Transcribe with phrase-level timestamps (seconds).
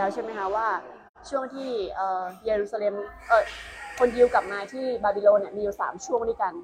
[0.00, 0.68] แล้วใช่ไหมคะว่า
[1.28, 2.94] ช่วงที่เยรูซาเล็ม
[3.28, 3.44] เออ
[3.98, 6.54] คนยิวกลับมาที่บาบิโลนเนี่ยมีอยู่สามช่วงด้วยกัน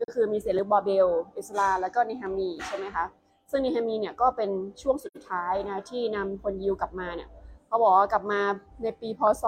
[0.00, 3.04] ก็คือมีเซรุบาเบล อิสลา แล้วก็เนฮามีใช่ไหมคะ
[3.50, 4.50] ซึ่งเนฮามีเนี่ยก็เป็น
[4.82, 7.28] ช่วงสุดท้ายนะที่นำคนยิวกลับมาเนี่ย
[7.66, 8.40] เขาบอกว่ากลับมา
[8.82, 9.44] ในปีพศ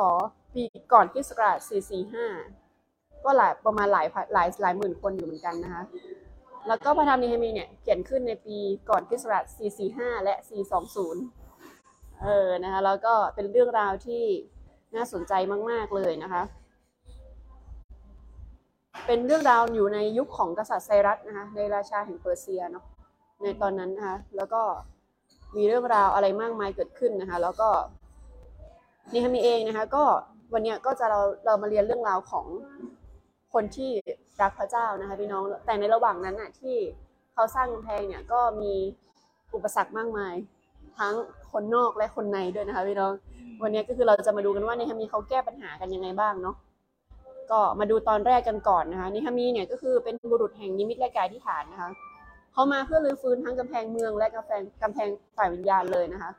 [0.54, 1.58] ปีก่อนคริสต์ศักราช
[2.40, 5.82] 445 ก็หลายประมาณหลายหลายหลายหมื่นคนอยู่เหมือนกันนะคะ
[6.68, 8.56] แล้วก็พระธรรมเนฮามีเนี่ยเขียนขึ้นในปี
[8.88, 9.44] ก่อนคริสต์ศักราช
[9.84, 11.37] 445 และ 420
[12.22, 14.24] เออนะคะแล้วก็เป็นเรื่องราวที่
[14.96, 15.32] น่าสนใจ
[15.70, 16.42] มาก ๆ เลยนะคะ
[19.06, 22.84] เป็นเรื่องราวอยู่ในยุคของกษัตริย์ไซรัสนะคะในราชาแห่งเปอร์เซียเนาะ
[23.42, 24.62] ในตอนนั้นนะคะแล้วก็
[25.56, 27.68] มีเรื่องราวอะไรมากมายเกิดขึ้นนะคะ แล้วก็
[29.10, 30.04] เนฮามีเองนะคะ ก็
[30.52, 32.46] วันเนี้ยก็จะเราเรามาเรียนเรื่องราวของ
[33.52, 33.90] คนที่
[34.40, 36.76] รักพระเจ้านะคะพี่น้องแต่ในระหว่างนั้นน่ะที่
[37.32, 38.74] เขาสร้างกำแพงเนี่ยก็มี
[39.54, 40.34] อุปสรรคมากมาย
[40.98, 41.14] ทั้ง
[41.52, 43.12] คนนอกและคนในด้วยนะคะพี่น้อง
[43.62, 46.56] วันนี้ก็คือเราจะมาดูกันว่าเนฮามีเขาแก้ปัญหากันยังไงบ้างเนาะ
[47.50, 51.90] ก็มาดูตอนแรกกันก่อนนะคะเนฮามีเนี่ยก็คือเป็นบุรุษแห่งนิมิตและกายที่ฐานนะคะ
[52.52, 56.30] เขามาเพื่อรื้อฟื้นทั้งกำแพงเมืองและกำแพงกำแพงฝ่ายวิญญาณเลยนะคะ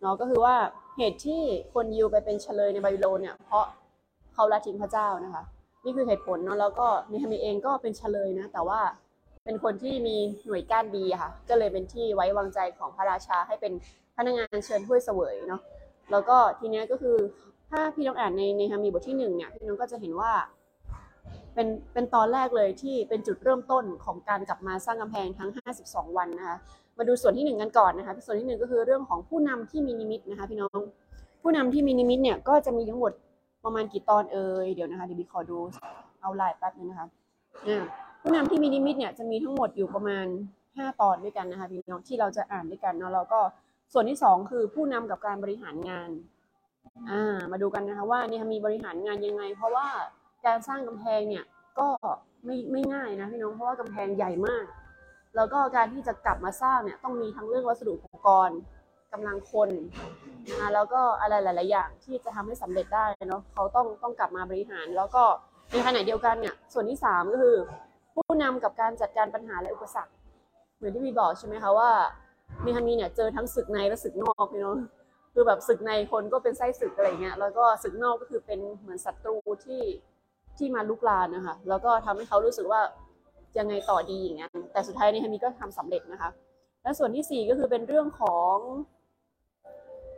[0.00, 0.54] เนาะก็คือว่า
[0.98, 1.42] เหตุที่
[1.74, 3.64] คนยิวไปเป็นเฉลยในบาบิโลนเนี่ยเพราะ
[4.34, 5.42] เขาละทิ้งพระเจ้านะคะ
[5.84, 8.80] นี่คือเหตุผลเนาะแล้วก็เนฮามีเองก็เป็นเฉลยนะ แต่ว่า
[9.44, 10.16] เป็นคนที่มี
[10.46, 13.72] หน่วยก้านดีค่ะ ก็เลยเป็นที่ไว้วางใจของพระราชาให้เป็น
[14.16, 15.62] พนักงานเชิญถ้วยเสวยเนาะ
[16.10, 17.16] แล้วก็ทีเนี้ยก็คือ
[17.70, 20.32] ถ้าพี่น้องอ่านในเนฮามีบทที่หนึ่งเนี่ยพี่น้องก็จะเห็นว่า
[21.54, 25.50] เป็นเป็นตอนแรกเลยที่เป็นจุดเริ่มต้นของการกลับมาสร้างกำแพงทั้ง
[25.82, 26.56] 52 วันนะคะ
[26.98, 30.78] มาดูส่วนที่หนึ่งกันก่อนนะคะส่วนที่หนึ่งก็คือเรื่องของผู้นำที่มีนิมิตนะคะพี่น้อง
[31.42, 33.12] ผู้นำที่มีนิมิตเนี่ยก็จะมีทั้งหมด
[33.64, 35.58] ประมาณกี่ตอนเอ่ยเดี๋ยวนะคะเดี๋ยวบีขอดู
[36.20, 37.08] เอาลน์แป๊บนึงนะคะ
[37.66, 37.84] อ่า
[38.22, 40.26] ผู้นำที่มีนิมิตเนี่ยจะมีทั้งหมดอยู่ประมาณ
[40.64, 43.40] 5 ตอนด้วยกันนะคะพี่น้องที่เราจะอ่านด้วยกันเนาะแล้วก็
[43.92, 46.10] ส่วนที่สองคือผู้นำกับการบริหารงาน
[47.10, 49.88] อ่ามาดูกันนะคะว่านี่มีบริหารงานยังไง เพราะว่า
[50.46, 51.44] การสร้างกำแพงเนี่ย
[51.78, 51.88] ก็
[52.44, 54.64] ไม่ไม่ง่ายนะพี่น้องเพราะว่ากำแพงใหญ่มาก
[55.36, 58.58] แล้วก็การที่จะกลับมาสร้างเนี่ยต้องมีทั้งเรื่องวัสดุอุปกรณ์
[59.12, 59.70] กำลังคน
[60.48, 65.24] นะคะแล้วก็อะไรหลาย ๆ อย่างที่จะทำให้สำเร็จได้เนาะเขาต้องต้องกลับมาบริหาร แล้วก็
[65.72, 67.56] ในขณะเดียวกันเนี่ยส่วนที่สามก็คือ
[68.14, 70.12] ผู้นำกับการจัดการปัญหาและอุปสรรค
[70.76, 71.90] เหมือนที่มีบอกใช่ไหมคะว่า
[72.64, 74.76] มีฮันมีเนี่ยเจอทั้งศึกในและศึกนอกพี่น้อง
[75.34, 79.82] คือแบบศึกในคนก็เป็นไส้ศึกอะไรเงี้ยแล้วก็ศึกนอกก็คือเป็นเหมือนศัตรูที่
[80.58, 82.80] ที่มาลุกลานนะคะแล้วก็ทำให้เขารู้สึกว่า
[83.58, 86.30] ยังไงต่อดีอย่างเงี้ยแต่สุดท้ายเนฮันมีก็ทำสำเร็จนะคะ
[86.82, 88.56] และส่วนที่สี่ก็คือเป็นเรื่องของ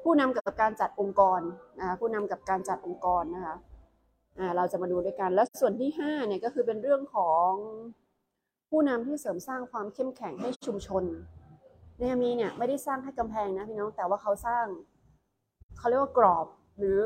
[0.03, 1.41] ผู้นำกับการจัดองค์กร
[1.79, 3.55] นะคะผู้นำกับการจัดองค์กรนะคะ
[4.39, 7.51] อ่าเราจะมาดูด้วยกัน และส่วนที่ห้าเนี่ยก็คือเป็นเรื่องของ
[8.71, 11.05] ผู้นำที่เสริมสร้างความเข้มแข็งให้ชุมชน
[11.99, 14.67] เนฮามีเนี่ยไม่ได้สร้างให้กำแพงนะพี่น้องแต่ว่าเขาสร้าง
[15.79, 16.47] เขาเรียกว่ากรอบ
[16.79, 16.99] หรือ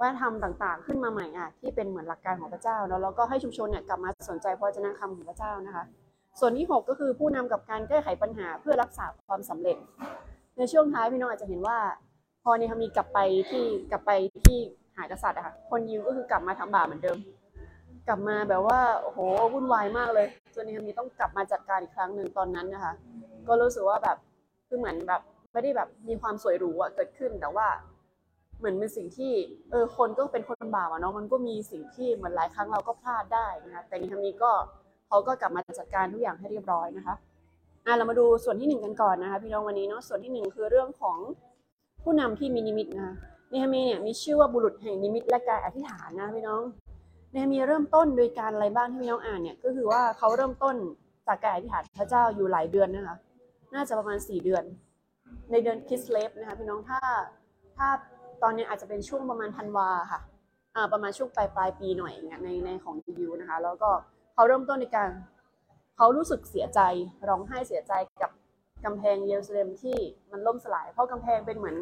[0.00, 5.84] วัฒนธรรมต่างๆ ขึ้นมาใหม่อะที่เป็นเหมือนหลักการของพระเจ้าแล้วแล้วก็ให้ชุมชนเนี่ยกลับมาสนใจพระวจนะคำของพระเจ้านะคะ
[6.40, 9.76] ส่วนที่ 6 ก็คือผู้นำกับการแก้ไขปัญหาเพื่อรักษาความสำเร็จ
[10.58, 11.78] ในช่วงท้ายพี่น้องอาจจะเห็นว่า
[12.42, 13.18] พอเนฮามีกลับไป
[13.50, 14.10] ที่กลับไป
[14.44, 14.58] ที่
[14.96, 17.18] หากษัตริย์อะค่ะ คนยิวก็คือกลับมาทำบาปเหมือนเดิม
[18.08, 19.18] กลับมาแบบว่าโอ้โห
[19.52, 22.92] วุ่นวายมากเลยจนเนฮามีต้องกลับมาจัดการอีกครั้งหนึ่งตอนนั้นนะคะ
[23.48, 24.16] ก็รู้สึกว่าแบบ
[24.68, 27.66] คือเหมือนแบบไม่ได้แบบมีความสวยหรูอะเกิดขึ้นแต่ว่า
[28.58, 29.32] เหมือนเป็นสิ่งที่
[29.70, 34.52] เออคนก็เป็นคนบาปอะเนาะมันก็มีสิ่งที่เหมือนหลายครั้งเราก็พลาดได้นะคะแต่เนฮามีก็
[35.08, 37.14] เขาก็กลับมาจัดการทุกอย่างให้เรียบร้อยนะคะ
[37.86, 41.18] อะเรามาดูส่วนที่หนึ่งกันก่อนนะคะพี่น้องวันนี้เนาะส่วนที่หนึ่งคือเรื่องของ
[42.02, 43.14] ผู้นำที่มีนิมิตนะคะ
[43.50, 46.62] เนฮามีเนี่ยมีชื่อว่าบุรุษแห่งนิมิตและการอธิษฐานนะพี่น้อง
[47.32, 50.76] เนฮามีเริ่มต้นโดยการอะไรบ้างที่พี่น้องอ่านเนี่ยก็คือว่าเขาเริ่มต้น
[51.26, 53.16] จากการอธิษฐานพระเจ้าอยู่หลายเดือนนะคะ
[53.74, 54.64] น่าจะประมาณ 4 เดือน
[55.50, 57.00] ในเดือนคิสเลฟนะคะพี่น้องถ้า
[57.76, 57.88] ถ้า
[58.42, 60.20] ตอนนี้อาจจะเป็นช่วงประมาณธันวาค่ะ
[60.74, 63.90] อ่าประมาณช่วงปลายปลายปีหน่อยอย่างเงี้ยในในของยูนะคะ แล้วก็
[64.34, 65.10] เขาเริ่มต้นในการ
[65.96, 66.80] เขารู้สึกเสียใจ
[67.28, 67.92] ร้องไห้เสียใจ
[68.22, 68.30] กับ
[68.84, 69.98] กำแพงเยรูซาเล็มที่
[70.32, 71.76] มันล่มสลาย เพราะกำแพงเป็นเหมือน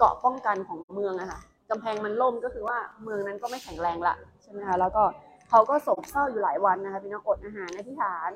[0.00, 5.02] เกาะป้องกันของเมืองอะค่ะกำแพงมันล่มก็คือว่าเมืองนั้นก็ไม่แข็งแรงละใช่ไหมคะแล้วก็
[5.50, 8.30] เขาก็โศกเศร้าอยู่หลายวันนะคะพี่น้องอดอาหารอธิษฐาน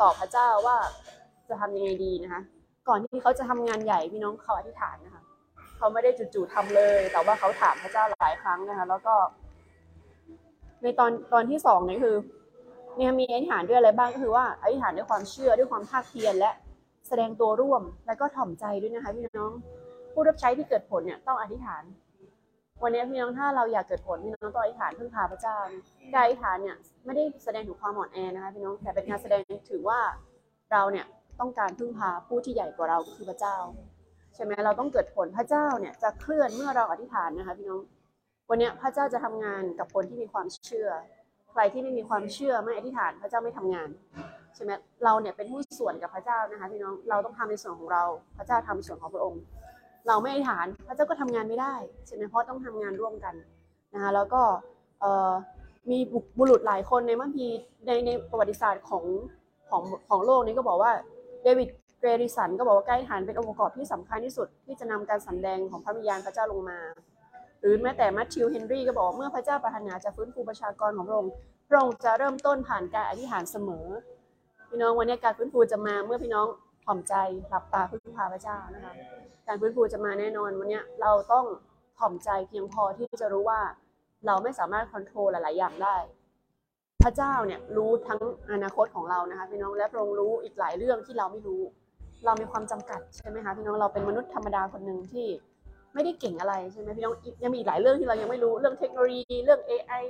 [0.00, 0.76] ต่อพระเจ้าว่า
[1.48, 2.40] จะทำยังไงดีนะคะ
[2.88, 5.22] ก่อนที่เขาจะทำงานใหญ่พี่น้องเขาอธิษฐานนะคะ
[5.76, 9.14] เขาไม่ได้จู่ๆทำเลย แต่ว่าเขาถามพระเจ้าหลายครั้งนะคะ แล้วก็
[10.82, 12.16] ในตอนตอนที่สองนี่คือ
[12.96, 16.50] เนี่ยมีอธิษฐานด้วยอะไรบ้างก็คือว่าอธิษฐานด้วยความเชื่อด้วยความภาคเพียรและ
[17.08, 19.52] แสดงตัวร่วมแล้วก็ถ่อมใจด้วยนะคะพี่น้อง
[20.12, 21.82] ผู้รับใช้ที่เกิดผลเนี่ยต้องอธิษฐาน
[22.82, 25.56] วันนี้พี่น้องถ้าเราอยากเกิดผลพี่น้องต้องอธิษฐานพึ่งพาพระเจ้า
[26.14, 30.00] การอธิษฐานเนี่ยไม่ได้แสดงถึงความอ่อนแอนะคะพี่น้องแต่เป็นการแสดงถึงว่า
[30.72, 31.06] เราเนี่ย
[31.40, 33.56] ต้องการพึ่งพาผู้ที่ใหญ่กว่าเราคือพระเจ้า
[34.34, 37.80] ใช่ไหมเราต้องเกิดผลพระเจ้าเนี่ยจะเคลื่อนเมื่อเราอธิษฐานนะคะพี่น้อง
[38.50, 40.88] วันนี้พระเจ้าจะทำงานกับคนที่มีความเชื่อ
[41.50, 43.88] ใครที่ไม่มีความเชื่อไม่อธิษฐานพระเจ้าไม่ทำงาน
[44.54, 44.70] ใช่ไหม
[45.04, 48.04] เราเนี่ยเป็นผู้ส่วนกับพระเจ้านะคะพี่น้องเราต้องทำในส่วนของเรา
[48.38, 49.42] พระเจ้าทำในส่วนของพระองค์
[50.08, 51.74] เราไม่อธิษฐานพระเจ้าก็ทำงานไม่ได้
[52.06, 53.34] ใช่ไหมเพราะต้องทำงานร่วมกัน
[53.94, 54.42] นะคะแล้วก็
[55.90, 55.98] มี
[56.38, 57.46] บุรุษหลายคนในมัมพี
[57.86, 59.04] ในในประวัติศาสตร์ของ
[59.70, 60.92] ของของโลกนี้ก็บอกว่า
[61.42, 61.68] เดวิด
[61.98, 66.78] เกรดิสันก็บอกว่าการอธิษฐานเป็นองค์ประกอบที่สำคัญที่สุดที่จะนำการสำแดงของพระวิญญาณพระเจ้าลงมา
[67.60, 71.32] หรือแม้แต่มัทธิวเฮนรี่ก็บอกเมื่อพระเจ้าปรารถนาจะฟื้นฟูประชากรของพระองค์
[71.68, 73.86] พระองค์จะเริ่มต้นผ่านการอธิษฐานเสมอ
[74.68, 76.46] พี่น้องวันนี้การฟื้นฟูจะมาเมื่อพี่น้อง
[76.84, 77.14] ถ่อมใจ
[77.48, 78.94] หลับตาพึ่งพาพระเจ้านะคะ
[79.50, 81.46] การฟื้นฟูจะมาแน่นอนวันนี้เราต้อง
[81.98, 83.60] ถ่อมใจเพียงพอที่จะรู้ว่า
[84.26, 85.96] เราไม่สามารถควบคุมหลาย ๆ อย่างได้
[87.02, 88.20] พระเจ้าเนี่ยรู้ทั้ง
[88.50, 91.62] อนาคตของเรานะคะพี่น้องและพระองค์รู้อีกหลายเรื่องที่เราไม่รู้
[92.24, 95.26] เรามีความจำกัดใช่ไหมคะพี่น้องเราเป็นมนุษย์ธรรมดาคนหนึ่งที่
[95.94, 100.04] ไม่ได้เก่งอะไรใช่ไหมพี่น้องยังมีอีกหลายเรื่องที่เรายังไม่รู้เรื่องเทคโนโลยีเรื่อง AI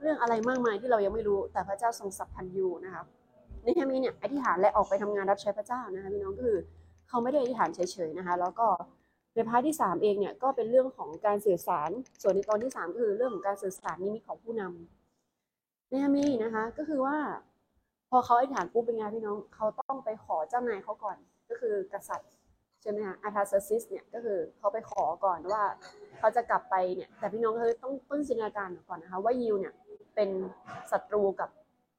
[0.00, 3.02] เรื่องอะไรมากมายที่เรายังไม่รู้ แต่พระเจ้าทรงสัพพันยูนะคะ
[3.62, 6.58] ในแค่นี้เนี่ยอธิษฐานและออกไปทำงานรับใช้พระเจ้านะคะพี่น้องก็คือ
[7.08, 8.66] เขาไม่ได้อธิษฐานเฉยๆนะคะ แล้วก็
[9.34, 11.90] ใน part ที่ 3 เองเนี่ยก็เป็นเรื่องของการสื่อสาร
[12.22, 17.16] ส่วนในตอนที่ 3 ก็คือเรื่องของการสื่อสารนิมิตของผู้นำเนหะมีย์นะคะ ก็คือว่า
[18.10, 21.16] พอเขาอธิษฐานปุ๊บเป็นไงพี่น้องเขาต้องไปขอเจ้านายเขาก่อน
[21.48, 22.30] ก็คือกษัตริย์
[22.82, 25.62] ใช่ไหมคะอารทาเซอร์ซีสเนี่ยก็คือเขาไปขอก่อนว่า
[26.18, 29.74] เขาจะกลับไปเนี่ยแต่พี่น้องก็ต้องต้องจินตนาการก่อนนะคะว่ายิวเนี่ย
[30.14, 30.28] เป็น
[30.90, 31.50] ศัตรูกับ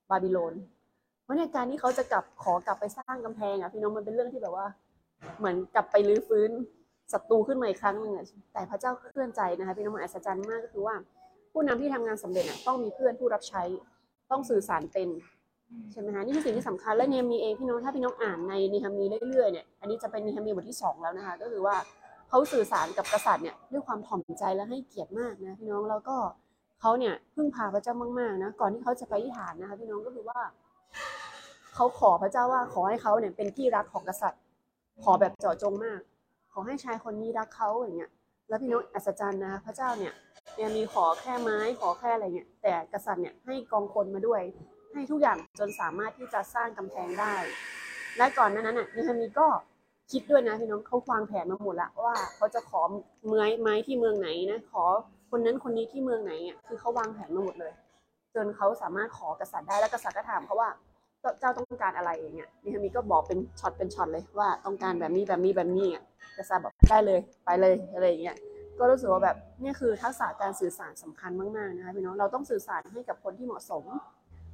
[0.10, 0.54] บาบิโลน
[1.24, 4.68] เพราะในการที่เขาจะกลับขอกลับไปสร้างกำแพงอะพี่น้องมันเป็นเรื่องที่แบบว่า
[5.38, 6.52] เหมือนกลับไปรื้อฟื้น
[7.14, 10.96] ศัตรูขึ้นมาอีกครั้งหนึ่งอะแต่พระเจ้าเคลื่อนใจนะคะพี่น้องมันอัศจรรย์มากก็คือว่า
[11.52, 13.64] ผู้นำที่ทำงานสำเร็จอะต้องมีเพื่อนผู้รับใช้
[14.32, 15.10] ต้องสื่อสารเป็น
[15.92, 21.76] ใช่ไหมคะนี่คือสิ่งที่สำคัญและเนฮามีเองพี่น้องถ้าพี่น้องอ่านในเนฮามีเรื่อยๆเนี่ยอันนี้จะเป็นเนฮามีบทที่สองแล้วนะคะ ก็คือว่า
[22.30, 26.16] เขาสื่อสารกับกษัตริย์เนี่ยด้วยความถ่อมใจและให้เกียรติมากนะพี่น้องแล้วก็
[26.82, 30.40] เขาเนี่ยพึ่งพาพระเจ้ามากๆนะก่อนที่เขาจะไปที่ฐานนะคะพี่น้องก็คือว่า
[31.76, 34.42] เขาขอพระเจ้าว่าขอให้เขาเนี่ยเป็นที่รักของกษัตริย์
[35.04, 36.00] ขอแบบเจาะจงมาก
[36.52, 38.12] ขอให้ชายคนนี้รักเขาอย่างเงี้ย
[38.50, 40.14] แล้วพี่น้องอัศจรรย์นะพระเจ้าเนี่ย
[40.56, 44.42] เนี่ยมีขอแค่ไม้ขอแค่อะไรเงี้ย แต่กษัตริย์เนี่ยให้กองคนมาด้วย
[44.94, 47.36] ให้ทุกอย่างจนสามารถที่จะสร้างกำแพงได้
[48.18, 49.48] และก่อนนั้นน่ะเนฮามีก็
[50.12, 52.82] คิดด้วยนะพี่น้องเขาวางแผนมาหมดล้วว่าเขาจะขอ
[53.28, 54.84] ไม้ไม้ที่เมืองไหนนะขอ
[55.32, 57.74] คนนั้นคนนี้ที่เมืองไหนอะคือเขาวางแผนมาหมดเลย
[58.36, 60.70] จนเขาสามารถขอกษัตริย์ได้แล้วกษัตริย์ก็ถามเขาว่า
[61.40, 66.04] เจ้าต้องการอะไรอย่างเงี้ยเนฮามีก็บอกเป็นช็อตเป็นช็อตเลยว่าต้องการแบบนี้แบบนี้แบบนี้อะ
[66.38, 68.38] กษัตริย์บอกได้เลยไปเลยอะไรอย่างเงี้ย
[68.80, 73.84] ก็รู้สึกว่าแบบนี่คือทักษะการสื่อสารสำคัญมากๆนะคะพี่น้องเราต้องสื่อสารให้กับคนที่เหมาะสม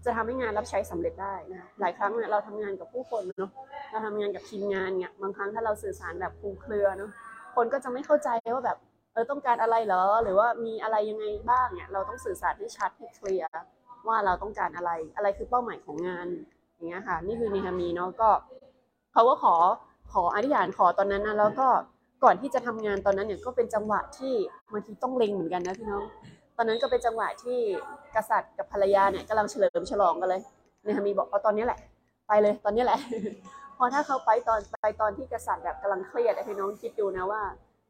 [0.05, 3.51] จะทำให้งานรับใช้สำเร็จได้นะหลายครั้งเนี่ยเราทำงานกับผู้คนเนาะ
[3.91, 7.11] เราทำงานกับทีมงานเนี่ยบางครั้งถ้าเราสื่อสารแบบคลุมเครือเนาะ
[7.55, 8.77] คนก็จะไม่เข้าใจว่าแบบ
[9.13, 13.49] เออต้องการอะไรเหรอหรือว่ามีอะไรยังไงบ้างเนี่ยเราต้องสื่อสารให้ชัดให้เคลียร์
[14.07, 16.27] ว่าเราต้องการอะไรอะไรคือเป้าหมายของงาน
[16.75, 18.29] อย่างเงี้ยค่ะนี่คือเนฮามีเนาะก็
[19.13, 19.55] เขาก็ขอ
[20.11, 21.67] ขออธิษฐานขอตอนนั้นนะแล้วก็
[22.23, 24.33] ก่อนที่จะทำงานตอนนั้นเนี่ยก็เป็นจังหวะที่
[24.71, 26.03] บางทีต้องเล็งเหมือนกันนะพี่น้อง
[26.57, 27.59] ตอนนั้นก็เป็นจังหวะที่
[28.15, 30.41] กษัตริย์กับภรรยาเนี่ยกำลังเฉลิมฉลองกันเลย
[30.83, 31.79] เนฮามีบอกเอาตอนนี้แหละ
[32.27, 32.99] ไปเลยตอนนี้แหละ
[33.77, 37.41] พอถ้าเขาไปตอนไปตอนที่กษัตริย์แบบกำลังเครียดพี่น้องคิดดูนะว่า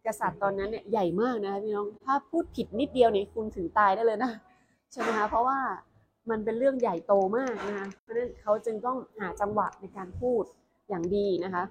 [0.07, 4.31] กษัตริย์ตอนนั้นเนี่ยใหญ่มากนะพี่น้องถ้าพูดผิดนิดเดียวเนี่ยคุณถึงตายได้เลยนะ
[4.91, 5.57] ใช่ไหมคะเพราะว่า
[6.29, 10.43] มันเป็นเรื่องใหญ่โตมากนะคะเพราะฉะนั้นเขาจึงต้องหาจังหวะในการพูด
[10.89, 11.63] อย่างดีนะคะ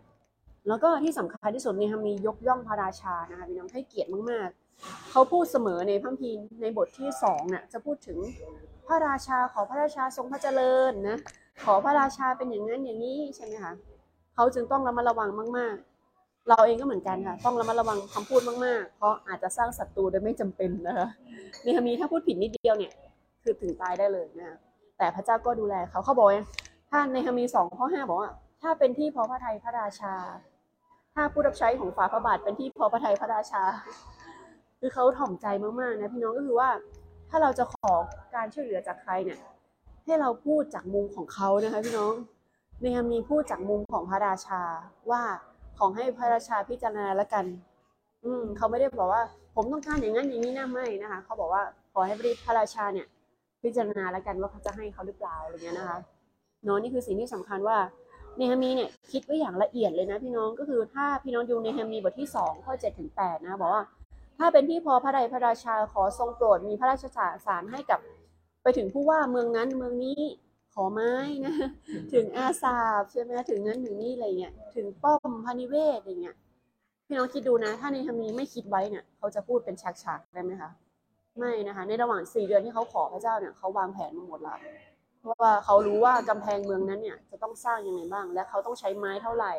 [0.68, 6.30] แล้วก็ที่สำคัญที่สุดเนี่ยมียกย่องพระราชานะคะพี่น้องให้เกียรติมากๆ เขาพูดเสมอในพัมภี
[6.62, 8.18] ในบทที่สองน่ะจะพูดถึง
[8.86, 11.18] พระราชาขอพระราชาทรงพระเจริญนะ
[11.64, 13.72] ขอพระราชาเป็นอย่างนั้นอย่างนี้ใช่ไหมคะ
[14.34, 15.76] เขาจึงต้องระมัดระวังมาก
[16.12, 21.08] ๆ เราเองก็เหมือนกันค่ะ ต้องระมัดระวังคำพูดมากๆ เพราะอาจจะสร้างศัตรูโดยไม่จำเป็นนะคะ
[21.62, 22.92] ในคำนี้ถ้าพูดผิดนิดเดียวเนี่ย
[23.44, 24.58] คือถึงตายได้เลยนะ
[24.98, 26.44] แต่พระเจ้าก็ดูแลเขาเขาบอกว่า
[26.90, 28.30] ถ้าในคำมีสองข้อห้าบอกว่า
[28.62, 30.14] ถ้าเป็นที่พอพระทัยพระราชา
[31.14, 33.62] ถ้าผู้รับใช้ของฝ่าพระบาทเป็นที่พอพระทัยพระราชา
[34.80, 35.46] คือเขาถ่อมใจ
[35.80, 36.70] มากๆนะพี่น้องก็คือว่า
[37.30, 37.92] ถ้าเราจะขอ
[38.34, 39.38] การช่วยเหลือจากใครเนี่ย
[40.04, 42.14] ให้เราพูดจากมุมของเขานะคะพี่น้อง
[42.80, 44.62] ในคำมีพูดจากมุมของพระราชา
[45.10, 45.22] ว่า
[45.78, 47.44] ของให้พระราชาพิจารณาแล้วกัน
[48.24, 49.22] อืมเขาไม่ได้บอกว่า
[49.54, 52.14] ผมต้องการอย่างนั้นอย่างนี้นะไม่นะคะเขาบอกว่าขอให้
[52.46, 53.06] พระราชาเนี่ย
[53.64, 55.98] พิจารณาแล้วกันว่าเขาจะให้เขาหรือเปล่าอะไรเงี้ยนะคะ
[56.64, 57.78] เนาะนี่คือสิ่งที่สำคัญว่า
[58.36, 63.84] เนฮามีเนี่ยคิดไว้อย่างละเอียดเลยนะพี่น้องก็คือถ้าพี่น้องดูเนฮามีบทที่2ข้อ7ถึง8นะบอกว่า
[64.38, 67.04] ถ้าเป็นที่พอพระใดพระราชาขอทรงโปรดมีพระราช
[67.46, 68.00] สารให้กับ
[68.62, 70.20] ไปถึงผู้ว่าเมืองนั้นเมืองนี้
[70.74, 71.12] ขอไม้
[71.46, 71.54] นะ
[72.12, 76.36] ถึงอาสาบใช่ไหมถึงนั้นถึงนี่อะไรเงี้ยถึงป้อมพานิเวศอะไรเงี้ย
[77.06, 80.70] พี่น้องคิดดูนะ ถ้าเนฮามีไม่คิดไว้เนี่ยเขาจะพูดเป็นฉากๆได้ไหมคะ
[81.38, 84.58] ไม่นะคะ ในระหว่างสี่เดือนที่เขาขอพระเจ้าเนี่ยเขาวางแผนมาหมดแล้ว
[85.20, 89.52] เพราะว่าเขารู้ว่ากำแพงเมืองนั้นเนี่ยจะต้องสร้างยังไงบ้าง และเขาต้องใช้ไม้เท่าไหร่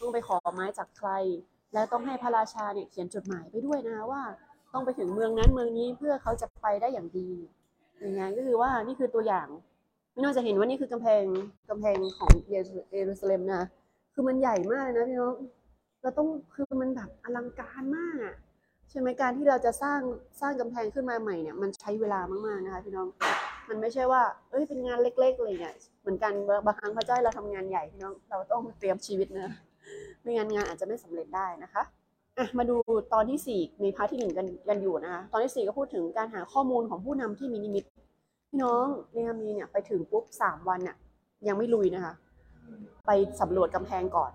[0.00, 1.10] ต้องไปขอไม้จากใคร
[1.72, 4.22] และต้องให้พระราชาเนี่ยเขียนจดหมายไปด้วยนะคะว่า
[4.72, 7.30] ต้องไปถึงเมืองนั้นเมืองนี้เพื่อเขาจะไปได้อย่างดี
[7.98, 9.48] อย่างนั้นก็คือว่านี่คือตัวอย่าง
[10.12, 11.24] พี่น้องจะเห็นว่านี่คือกำแพง
[11.68, 13.62] กำแพงของเยรูซาเล็มนะ
[14.12, 15.34] คือมันใหญ่มากนะพี่น้อง
[16.02, 18.34] เราต้องคือมันแบบอลังการมากอะ
[18.92, 20.00] ใช่ไหมการที่เราจะสร้าง
[20.40, 23.08] สร้างกำแพงขึ้นมาใหม่เนี่ยมันใช้เวลามากๆนะคะพี่น้อง
[23.68, 26.32] มันไม่ใช่ว่า เอ้ยเป็นงานเล็กๆอะไรเงี้ยเหมือนกัน
[26.66, 29.50] บางครั้งพระเจ้าให้เราทำงานใหญ่พี่น้องเราต้องเตรียมชีวิตนะ
[30.22, 31.82] ไม่งั้นงานอาจจะไม่สำเร็จได้นะคะ
[32.38, 32.76] อะมาดู
[33.12, 37.84] ตอนที่สี่ใน part ที่หนึ่งกันกันอยู่นะคะตอนที่สี่ก็พูดถึงการหาข้อมูลของผู้นำที่มีนิมิต
[38.48, 40.96] พี่น้องเนหะมีย์เนี่ยไปถึงปุ๊บสามวันน่ะ
[41.48, 42.14] ยังไม่ลุยนะคะ
[43.06, 44.32] ไปสำรวจกำแพงก่อน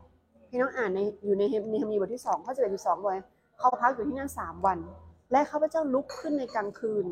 [0.50, 3.20] พี่น้องอ่านในอยู่ในเนหะมีย์บทที่สองข้อสิบเอ็ดสิบสองเลย
[3.58, 4.80] เขาพักอยู่ที่นั่นสามวัน
[5.32, 7.06] และข้าพเจ้าลุกขึ้นในกลางคืน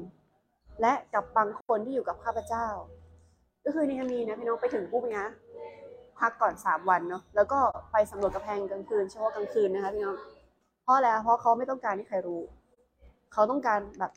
[0.82, 2.68] และกับบางคนที่อยู่กับข้าพเจ้า
[3.66, 5.26] ก็คือเนหะมีย์นะพี่น้องไปถึงปุ๊บนะ
[6.20, 7.60] พักก่อนสามวันเนาะแล้วก็
[7.92, 10.16] ไปสำรวจกำแพงกลางคืนเฉพาะกลางคืนนะคะพี่น้อง
[10.84, 12.42] เพราะอะไรเพราะเขาไม่ต้องการให้ใครรู้
[13.34, 14.12] เขาต้องการแบบ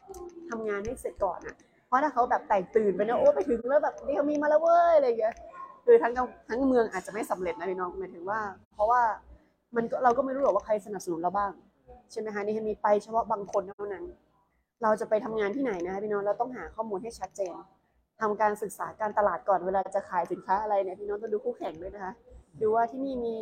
[0.51, 1.57] ทำงานให้เสร็จก่อนอะ
[1.87, 5.35] เพราะถ้าเขาแบบแตกตื่นไปนะโอ้ไปถึงแล้วแบบนี่เขามีมาแล้วเว้ยอะไรอย่างเงี้ย
[5.85, 6.13] คือทั้ง
[6.49, 8.41] ทั้งเมืองอาจจะไม่สำเร็จนะพี่น้องหมายถึงว่า
[8.75, 9.03] เพราะว่า
[9.75, 11.53] มันเราก็ไม่รู้หรอกว่าใครสนับสนุนเราบ้าง
[12.11, 14.05] ใช่ไหมคะนี่มีไปเฉพาะบางคนเท่านั้น
[14.83, 17.55] เราจะไปทำงานที่ไหนนะคะพี่น้องเราต้องหาข้อมูลให้ชัดเจน
[18.21, 22.13] ทำการศึกษาการตลาดก่อนเวลาจะขายสินค้าอะไรเนี่ยพี่น้องต้องดูคู่แข่งด้วยนะคะ
[22.61, 23.35] ดูว่าที่นี่มี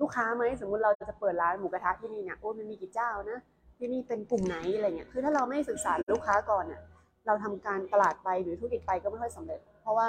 [0.00, 3.38] ลูกค้าไหมสมมติเราจะเปิดร้านหมูกระทะที่นี่เนี่ยโอ้มันมีกี่เจ้านะ
[3.78, 6.82] ที่นี่เป็นกลุ่มไหนอะไรเงี้ยคือถ้าเราไม่ศึกษาลูกค้าก่อนเนี่ย
[7.26, 10.08] เราทำการตลาดไปหรือธุรกิจไปก็ไม่ค่อยสำเร็จ เพราะว่า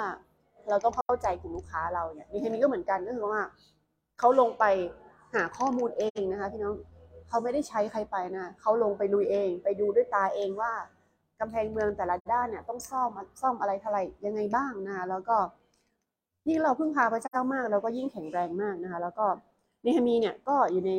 [0.68, 3.42] เราต้องเข้าใจกลุ่มลูกค้าเราเนี่ยนี่เทนี้ก็เหมือนกันก็คือว่า
[4.18, 4.64] เขาลงไป
[5.34, 6.74] หาข้อมูลเองนะคะพี่น้อง
[7.28, 10.72] เขาไม่ได้ใช้ใครไปนะเขาลงไปลุยเอง ไปดูด้วยตาเองว่า
[11.40, 15.36] กำแพงเมืองแต่ละด้านเนี่ยต้องซ่อมซ่อมอะไรเท่าไรยังไงบ้างนะแล้วก็
[16.48, 19.26] ยิ่งเราพึ่งพาพระเจ้ามากเราก็ยิ่งแข็งแรงมากนะคะแล้วก็
[19.82, 20.90] เนฮามีเนี่ยก็อยู่ใน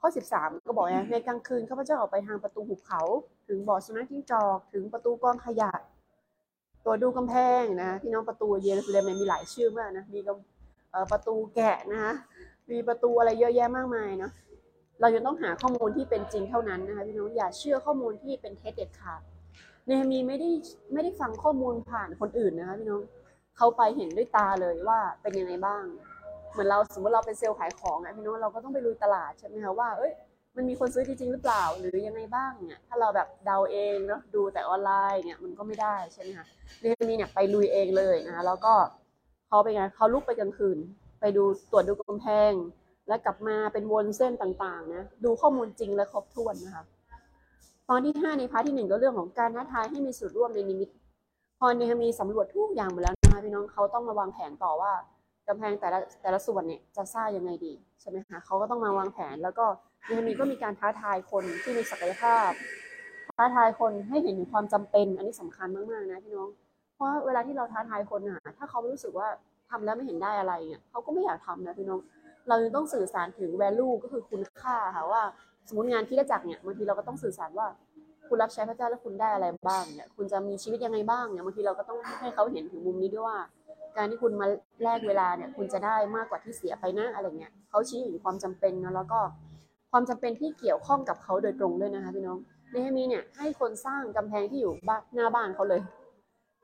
[0.00, 3.02] ข้อ 13 ก็บอกนะในกลางคืนข้าพเจ้าออกไปทางประตูหุบเขา
[3.48, 5.72] ถึงบ่อสุนัขจิ้งจอก ถึงประตูกองขยะ
[6.84, 10.20] ตัวดูกำแพงนะพี่น้องประตูเยรูซาเล็มมีหลายชื่อมากนะมี
[11.12, 12.12] ประตูแกะนะคะ
[12.70, 14.32] มีประตูอะไรเยอะแยะมากมายเนาะ
[15.00, 19.22] เราจะต้องหาข้อมูลที่เป็นจริงเท่านั้นนะคะพี่น้องอย่าเชื่อข้อมูลที่เป็นเท็จเด็ดขาด
[19.86, 20.50] เนฮามีไม่ได้
[20.92, 23.02] ไม่ได้ฟังข้อมูลผ่านคนอื่นนะคะพี่น้อง
[23.56, 25.84] เขาไปเห็นด้วยตาเลยว่าเป็นยังไงบ้าง
[26.50, 30.12] เหมือนเราสมมติเราเป็นเซลล์ขายของอะพี่น้องเราก็ต้องไปลุยตลาดใช่ไหมคะว่าเอ้ย
[30.56, 36.46] มันมีคนซื้อจริงหรือเปล่าหรือยังไงบ้างเนี่ยถ้าเราแบบเดาเองเนาะดูแต่ออนไลน์เนี่ยมันก็ไม่ได้ใช่ไหมคะ
[36.80, 38.74] เรื่องนี้เนี่ยไปลุยเองเลยนะคะแล้วก็
[39.48, 40.78] เขาไปไงเขาลุกไปกลางคืน
[41.20, 42.52] ไปดูตรวจดูกำแพง
[43.08, 46.84] แล้วกลับมาเป็นวนเส้นต่างๆนะดูข้อมูลจริงและครบถ้วนนะคะ
[47.88, 50.90] ตอนที่ 5 ในพาร์ทที่ 1 ก็เรื่องของการท้าทายให้มีส่วนร่วมในนิมิต
[51.58, 54.92] พอเนฮามีสำรวจทุกอย่างไปแล้วนะคะพี่น้องเขาต้องมาวางแผนต่อว่า
[55.48, 59.66] กำแพงแต่ละแต่ละส่วนเนี่ยจะสร้างยังไงดีใช่ไหมคะเขาก็ต้องมาวางแผน แล้วก็
[60.10, 62.50] ยังมีก็มีการท้าทายคนที่มีศักยภาพ
[63.36, 66.48] ท้าทายคนให้เห็นถึงความจำเป็น อันนี้สำคัญมากๆนะพี่น้อง
[66.94, 69.28] เพราะเวลาที่เราท้าทายคนอะถ้าเขารู้สึกว่า
[69.70, 72.00] ทำแล้วไม่เห็นได้อะไรเนี่ยเขาก็ไม่อยากทำนะพี่น้อง
[72.48, 75.22] เรายังต้องสื่อสารถึง value ก็คือคุณค่าค่ะว่า
[75.68, 77.66] สมมติงานที่ได้จักเนี่ยบางทีเราก็ต้องสื่อสารว่า
[78.28, 83.38] คุณรับใช้พระเจ้าแล้วคุณได้อะไรบ้างเนี่ยคุณจะมีชีวิตยังไงบ้างเนี่ยบางทีเราก็ต้องให้เขาเห็นถึงมุมนี้ด้วยว่า
[83.96, 84.46] การที่คุณมา
[84.82, 89.20] แลกเวลาเนี่ยคุณจะได้มากกว่าที่เสียไปนะอะไรเงี้ยเขาชี้ถึงความจำเป็นนะแล้วก็
[89.92, 92.38] ความจำเป็นที่เกี่ยวข้องกับเขาโดยตรงด้วยนะคะพี่น้อง
[92.70, 95.80] เนฮมีเนี่ยให้คนสร้างกำแพงที่อยู่บ้านหน้าบ้านเขาเลย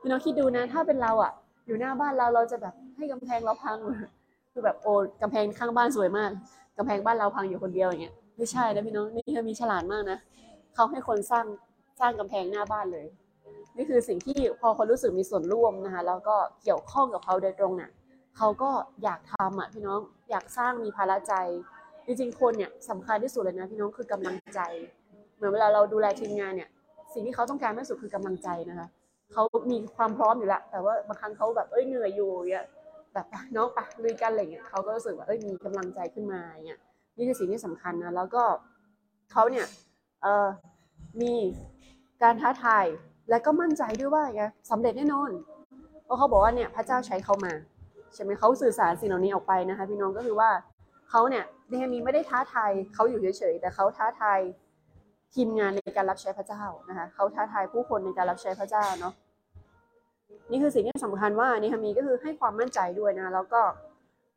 [0.00, 1.32] พี่น้องคิดดูนะถ้าเป็นเราอะ
[1.66, 3.78] อยู่หน้าบ้านเราเราจะแบบให้กำแพงเราพัง
[4.58, 6.30] คือแบบโอ้กำแพงข้างบ้านสวยมาก
[6.78, 10.18] กำแพงบ้านเราพังอยู่คนเดียวอย่างเงี้ยไม่ใช่นะพี่น้องนี่เขามีฉลาดมากนะ
[10.74, 11.46] เขาให้คนสร้าง
[12.00, 13.06] สร้างกำแพงหน้าบ้านเลย
[13.76, 17.90] นี่คือสิ่งที่พอคนรู้สึกมีส่วนร่วมนะคะแล้วก็เกี่ยวข้องกับเขาโดยตรงเนี่ย
[18.36, 18.70] เขาก็
[19.02, 20.00] อยากทำอะพี่น้อง
[20.30, 21.34] อยากสร้างมีภาระใจ
[22.06, 24.60] จริงๆคนเนี่ยสำคัญที่สุดเลยนะพี่น้องคือกำลังใจ
[25.36, 26.68] เหมือนเวลาเราดูแลทีมงานเนี่ย
[27.12, 28.88] สิ่งที่เขาต้องการมากสุดคือกำลังใจนะคะ
[29.32, 32.64] เขามีความพร้อมอยู่แล้วแต่ว่าบางครั้งเขาแบบเอ้ยเหนื่อยอยู่เนี่ย
[33.18, 36.78] แบบน้องปะลุยกันอะไรเงี้ยเขาก็รู้สึกว่าเอ้ยมีกำลังใจขึ้นมาเนี่ย
[37.16, 38.42] นี่คือสิ่งที่สำคัญนะแล้วก็
[39.32, 39.66] เขาเนี่ย
[40.22, 40.48] เออ
[41.22, 41.34] มี
[42.22, 42.84] การท้าทาย
[43.30, 45.30] และก็มั่นใจด้วยว่าไงสำเร็จแน่นอน
[46.04, 47.52] เพราะเขาบอกว่าเนี่ยพระเจ้าใช้เขามา
[48.14, 50.50] ใช่ไหมเขาสื่อสารสิ่งเหล่านี้ออกไปนะคะพี่น้องก็คือว่า
[51.10, 54.38] เขาเนี่ยเนฮามีไม่ได้ท้าทายเขาอยู่เฉยๆแต่เขาท้าทาย
[55.34, 59.14] ทีมงานในการรับใช้พระเจ้านะคะเขาท้าทายผู้คนในการรับใช้พระเจ้าเนาะ
[60.50, 63.60] นี่คือสิ่งที่สำคัญว่าเนฮามีก็คือให้ความมั่นใจด้วยนะ แล้วก็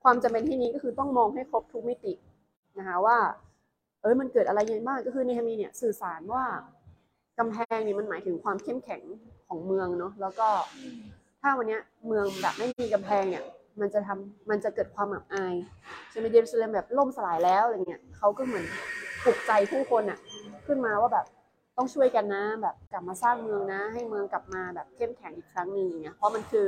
[0.04, 2.14] ความจำเป็นที่นี้ก็คือต้องมองให้ครบทุกมิติ
[2.80, 3.18] นะคะว่า
[4.02, 6.44] เอ้ยมันเกิดอะไรยังไงบ้างก็คือเนฮามีเนี่ยสื่อสารว่า
[7.40, 9.04] กำแพงเนี่ยมันหมายถึงความเข้มแข็ง
[9.48, 10.48] ของเมืองเนาะแล้วก็
[11.42, 13.44] ถ้าวันเนี้ยเมืองแบบไม่มีกำแพงเนี่ย
[13.80, 15.56] มันจะทำมันจะเกิดความอับอาย
[16.10, 18.66] ใช่ไหมเยรูซาเล็มแบบล่มสลายแล้วอะไรเงี้ยเขาก็เหมือน
[19.24, 20.20] ปลุกใจผู้คนอะ
[20.66, 21.26] ขึ้นมาว่าแบบ
[21.78, 26.68] ต้องช่วยกันนะ แบบกลับมาสร้างเมืองนะ ให้เมืองกลับมาแบบเข้มแข็งอีกครั้งหนึ่งอย่างเงี้ยเพราะมันคือ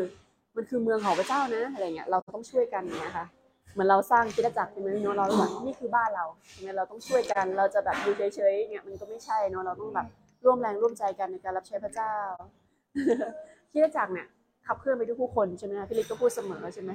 [0.55, 3.25] มันคือเมืองของพระเจ้านะอะไรเงี้ยเราต้องช่วยกันอย่างเงี้ยค่ะ
[3.73, 10.07] เหมือนเราสร้างคริดจักรใช่ไหมพี่เนาะเราแบบนี่คือบ้านเราใช่ไหมเราต้องช่วยกันเราจะแบบอยู่เฉยๆเนี่ยมันก็ไม่ใช่เนาะเราต้องแบบ
[10.45, 12.13] ร่วมแรงร่วมใจกันในการรับใช้พระเจ้า
[13.71, 14.27] คริดจักรเนี่ย
[14.67, 16.91] ขับเคลื่อนไปด้วยผู้คนใช่ไหมพี่ลิกก็พูดเสมอใช่ไหม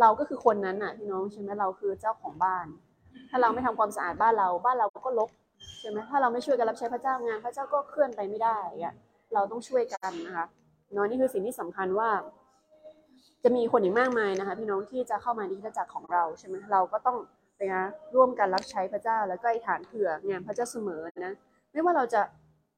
[0.00, 2.66] เราก็คือคนนั้นน่ะพี่น้องใช่ไหมเราคือเจ้าของบ้าน
[3.30, 5.30] ถ้าเราไม่ทำความสะอาดบ้านเรา บ้านเราก็รก
[5.80, 8.94] ใช่ไหมถ้าเราไม่ช่วยกันรับใช้พระเจ้างาน พระเจ้าก็เคลื่อนไปไม่ได้อะ
[9.34, 10.46] เราต้องช่วยกันนะคะ
[10.92, 12.10] เนาะนี่คือสิ่งที่สำคัญว่า
[13.44, 17.16] จะมีคนอีกมากมายนะคะ พี่น้องที่จะเข้ามาในคริสตจักรของเราใช่ไหมเราก็ต้อง
[17.66, 17.84] นะ
[18.14, 21.34] ร่วมกันรับใช้พระเจ้า แล้วก็อธิษฐานเผื่องานพระเจ้าเสมอนะ
[21.72, 22.20] ไม่ว่าเราจะ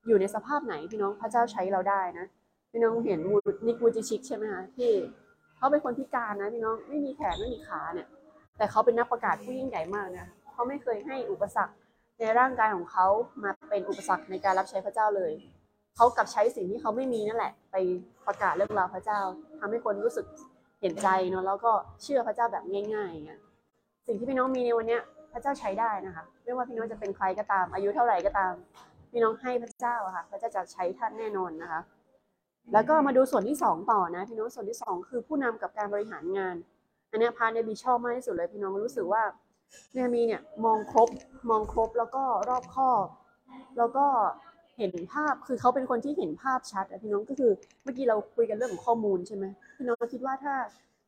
[0.07, 2.26] อยู่ในสภาพไหนพี่น้องพระเจ้าใช้เราได้นะ
[2.70, 4.90] พี่น้องเห็นวูนิกวูจิชิกใช่ไหมคะที่
[5.57, 8.09] เขาเป็นคนพิการนะพี่น้องไม่มีแขนไม่มีขาเนี่ย
[8.57, 11.74] แต่เขาเป็นนักประกาศผู้ยิ่งใหญ่มากนะเขาไม่เคยให้อุปสรรค
[12.20, 13.06] ในร่างกายของเขา
[13.42, 15.33] มาเป็นอุปสรรคในการรับใช้พระเจ้าเลย
[15.96, 17.76] เขากลับใช้สิ่งที่เขาไม่มีนั่นแหละ ไป
[18.26, 19.20] ประกาศเรื่องราวพระเจ้า
[19.61, 20.26] ทำให้คนรู้สึก
[20.80, 23.40] เห็นใจเนาะแล้วก็เชื่อพระเจ้าแบบง่ายๆอย่างเงี้ย
[24.06, 25.02] สิ่งที่พี่น้องมีในวันเนี้ย
[25.33, 28.52] พระเจ้าใช้ได้นะคะ ไม่ว่าพี่น้องจะเป็นใครก็ตาม อายุเท่าไหร่ก็ตาม
[29.11, 31.80] พี่น้องให้พระเจ้าค่ะพระเจ้าจะใช้ท่านแน่นอนนะคะ
[32.72, 36.56] แล้วก็มาดูส่วนที่สองต่อนะพี่น้องส่วนที่สองคือผู้นำกับการบริหารงาน
[37.11, 39.22] อันนี้พาเนบีชอบมากที่สุดเลยพี่น้องรู้สึกว่า
[39.94, 41.09] เนยมีเนี่ยมองครบ
[41.50, 43.06] มองครบแล้วก็รอบคอบ
[43.78, 44.06] แล้วก็
[44.78, 47.52] เห็นภาพคือเขาเป็นคนที่เห็นภาพชัดอะพี่น้องก็คือ
[47.83, 49.44] เมื่อกี้เราคุยกันเรื่องของข้อมูลใช่ไหม
[49.76, 50.54] พี่น้องคิดว่าถ้า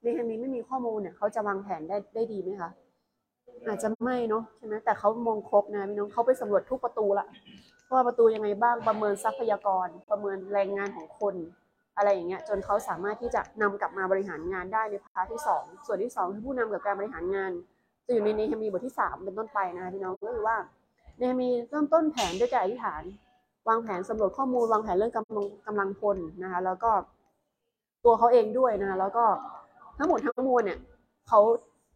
[0.02, 2.70] เนหะมีย์ไม่มีข้อมูลเนี่ยเขาจะวางแผนได้ได้ดีไหมคะ
[3.66, 7.26] อาจจะไม่เนาะใช่ไหมแต่เขามองครบนะพี่น้องเขาไปสำรวจทุกประตูละ
[7.92, 11.34] ว่าประตูยังไงบ้างประเมินทรัพยากร ประเมินแรงงานของคน
[11.96, 17.52] อะไรอย่างเงี้ยจนเขาสามารถที่จะนำกลับมาบริหารงานได้ใน part ที่สองส่วนที่สองคือผู้นำกับการบริหารงาน
[18.12, 20.56] จะอยู่ในเนหะมีย์บทที่สามเป็นต้นไปนะคะพี่น้องก็คือว่า
[21.18, 23.02] เนหะมีย์เริ่มต้นแผนด้วยการอธิษฐาน
[23.68, 26.90] วางแผนสำรวจข้อมูล วางแผนเรื่องกำลังกำลังพลนะคะ แล้วก็
[28.04, 29.24] ตัวเขาเองด้วยนะคะแล้วก็
[29.98, 30.78] ทั้งหมดทั้งมวลเนี่ย
[31.28, 31.40] เขา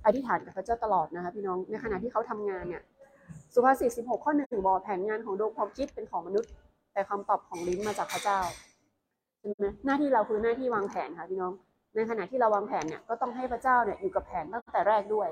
[0.06, 2.82] อธิษฐานกับพระเจ้าตลอดนะคะพี่น้องในขณะที่เขาทำงานเนี่ย
[3.54, 6.50] สุภาษิต16 ข้อหนึ่งบอกแผนงานของดวงความคิดเป็นของมนุษย์
[6.92, 8.40] แต่คำตอบของลิ้นมาจากพระเจ้า
[9.40, 11.52] ใช่ไหมหน้าที่เราคือหน้าที่วางแผนค่ะพี่น้อง
[11.94, 15.28] ในขณะที่เราวางแผนเนี่ยก็ต้องให้พระเจ้าเนี่ยอยู่กับแผนตั้งแต่แรกด้วย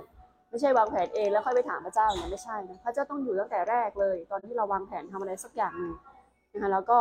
[0.54, 5.92] ไม่ใช่วางแผนเองแล้วค่อยไปถามพระเจ้าอย่างไม่ใช่นะพระเจ้าต้องอยู่ตั้งแต่แรกเลย ตอนที่เราวางแผนทำอะไรสักอย่างหนึ่ง
[6.52, 6.98] นะคะแล้วก็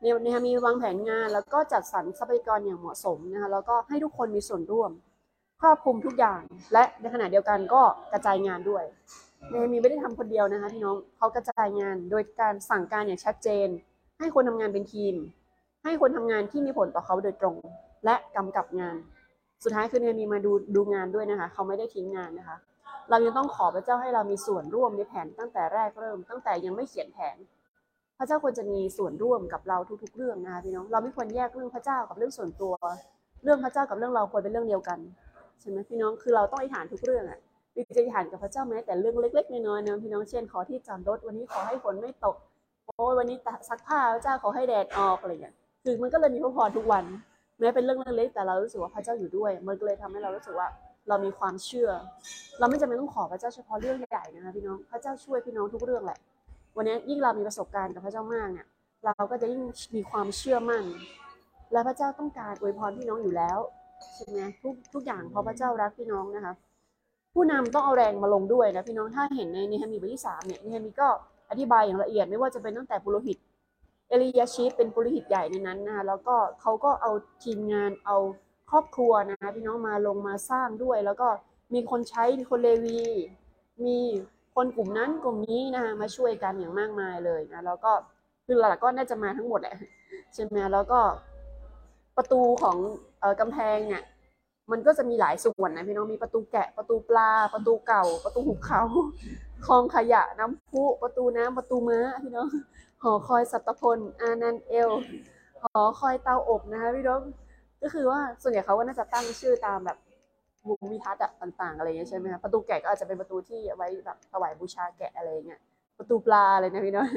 [0.00, 4.90] เนี่ยนะคะมีวางแผนงานแล้วก็จัดสรรทรัพยากรอย่างเหมาะสมนะคะแล้วก็ให้ทุกคนมีส่วนร่วม
[5.60, 6.40] ครอบคลุมทุกอย่าง
[6.72, 8.84] และในขณะเดียวกันก็กระจายงานด้วย
[9.50, 13.68] เนมีไม่ได้ทำคนเดียวนะคะพี่น้องเขากระจายงานโดยการสั่งการอย่างชัดเจน
[14.18, 15.14] ให้คนทำงานเป็นทีม
[15.84, 17.56] ให้คนทำงานที่มีผลต่อเขาโดยตรง
[18.04, 18.96] และกำกับงาน
[19.62, 22.56] สุดท้ายคือเนมีมาดูดูงานด้วยนะคะ เขาไม่ได้ทิ้งงานนะคะ
[23.10, 27.36] เรายังต้องขอพระเจ้าให้เรามีส่วนร่วมในแผนตั้งแต่แรกเริ่ม ตั้งแต่ยังไม่เขียนแผน
[28.18, 32.74] พระเจ้าควรจะมีส่วนร่วมกับเราทุก ๆ เรื่องนะคะพี่น้องเราไม่ควรแยกเรื่องพระเจ้ากับเรื่องส่วนตัว
[33.44, 34.98] เรื่องพระเจ้ากับเรื่องเราควรเป็นเรื่องเดียวกัน
[35.60, 37.38] ใช่ไหมพี่น้องคือเราต้องอธิษฐานทุกเรื่องอะ
[37.76, 42.36] วิจะอธิษฐานกับพระเจ้าแม้แต่เรื่องเล็ก ๆ น้อยๆนะพี่น้องเช่นขอที่จอดรถวันนี้ขอให้ฝนไม่ตก
[42.86, 43.36] โอ้ยวันนี้
[43.68, 47.04] ซักผ้าพระเจ้าขอให้แดดออกอะไรอย่างเงี้ยคือมันก็เลยมีพระพรทุกวัน
[47.60, 50.68] แม้เป็นเรื่องเล็กๆแต่เรารู้สึกว่าพระเจ้าอยู่ด้วย มันก็เลยทำให้เรารู้สึกว่า
[51.08, 51.90] เรามีความเชื่อ
[52.58, 56.18] เราไม่จำเป็นต้องขอพระเจ้าเฉพาะเรื่องใหญ่นะคะพี่น้อง พระเจ้าช่วยพี่น้องทุกเรื่องแหละ
[56.76, 58.66] วันนี้ยิ่งเรามีประสบการณ์กับพระเจ้ามากเนี่ย
[59.04, 59.62] เราก็จะยิ่ง
[59.96, 60.84] มีความเชื่อมั่น
[61.72, 63.58] และพระเจ้าต้องการอวยพรพี่น้องอยู่แล้ว
[64.14, 66.54] ใช่ไหมทุกทุกอย่างเพราะพระเจ้ารักพี่น้องนะคะ
[67.34, 71.08] ผู้นำต้องเอาแรงมาลงด้วยนะพี่น้อง ถ้าเห็นในเนฮามีบทที่สามเนี่ยเนฮามีก็
[71.50, 73.36] อธิบายอย่างละเอียดไม่ว่าจะเป็นตั้งแต่ปุโรหิต
[74.08, 77.12] เอลียาชีฟเป็นปุโรหิตใหญ่ในนั้นนะคะแล้วก็เขาก็เอา
[77.44, 78.16] ทีมงานเอา
[78.70, 81.28] ครอบครัวนะคะพี่น้องมาลงมาสร้างด้วย แล้วก็
[81.74, 83.02] มีคนใช้คนเลวี
[83.86, 83.98] มี
[84.54, 87.92] คนกลุ่มนั้นกลุ่มนี้นะคะมาช่วยกันอย่างมากมายเลยนะแล้วก็
[88.46, 89.76] คือหลักๆก็น่าจะมาทั้งหมดแหละ
[90.34, 91.00] ใช่ไหมแล้วก็
[92.16, 92.76] ประตูของ
[93.22, 94.04] อ่อกำแพงเนี่ย
[94.72, 98.82] มันก็จะมีหลายส่วนนะพี่น้องมีประตูแกะประตูปลาประตูเก่า ประตูหุบเขา
[99.66, 102.48] คลองขยะน้ำพุประตูน้ำประตูม้าพี่น้อง
[103.02, 104.90] หอคอยสัตพลอานันเอล
[105.62, 107.20] หอคอยเตาอบนะคะพี่น้อง
[107.82, 109.98] ก็คือว่าส่วนใหญ่เขาก็น่าจะตั้งชื่อตามแบบ
[110.68, 115.60] มุมวิทัศน์ต่างๆอะไรอย่างเงี้ยใช่ไหมคะประตูแกะก็อาจจะเป็นประตูที่ไว้แบบถวายบูชาแกะอะไรอย่างเงี้ย
[115.98, 117.08] ประตูปลาอะไรนะพี่น้อง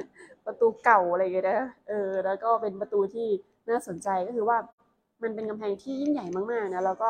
[0.45, 3.27] ประตูเก่าอะไรอย่างเงี้ยนะเออแล้วก็เป็นประตูที่
[3.69, 4.57] น่าสนใจก็คือว่า
[5.23, 7.09] มันเป็นกำแพงที่ยิ่งใหญ่มากๆนะแล้วก็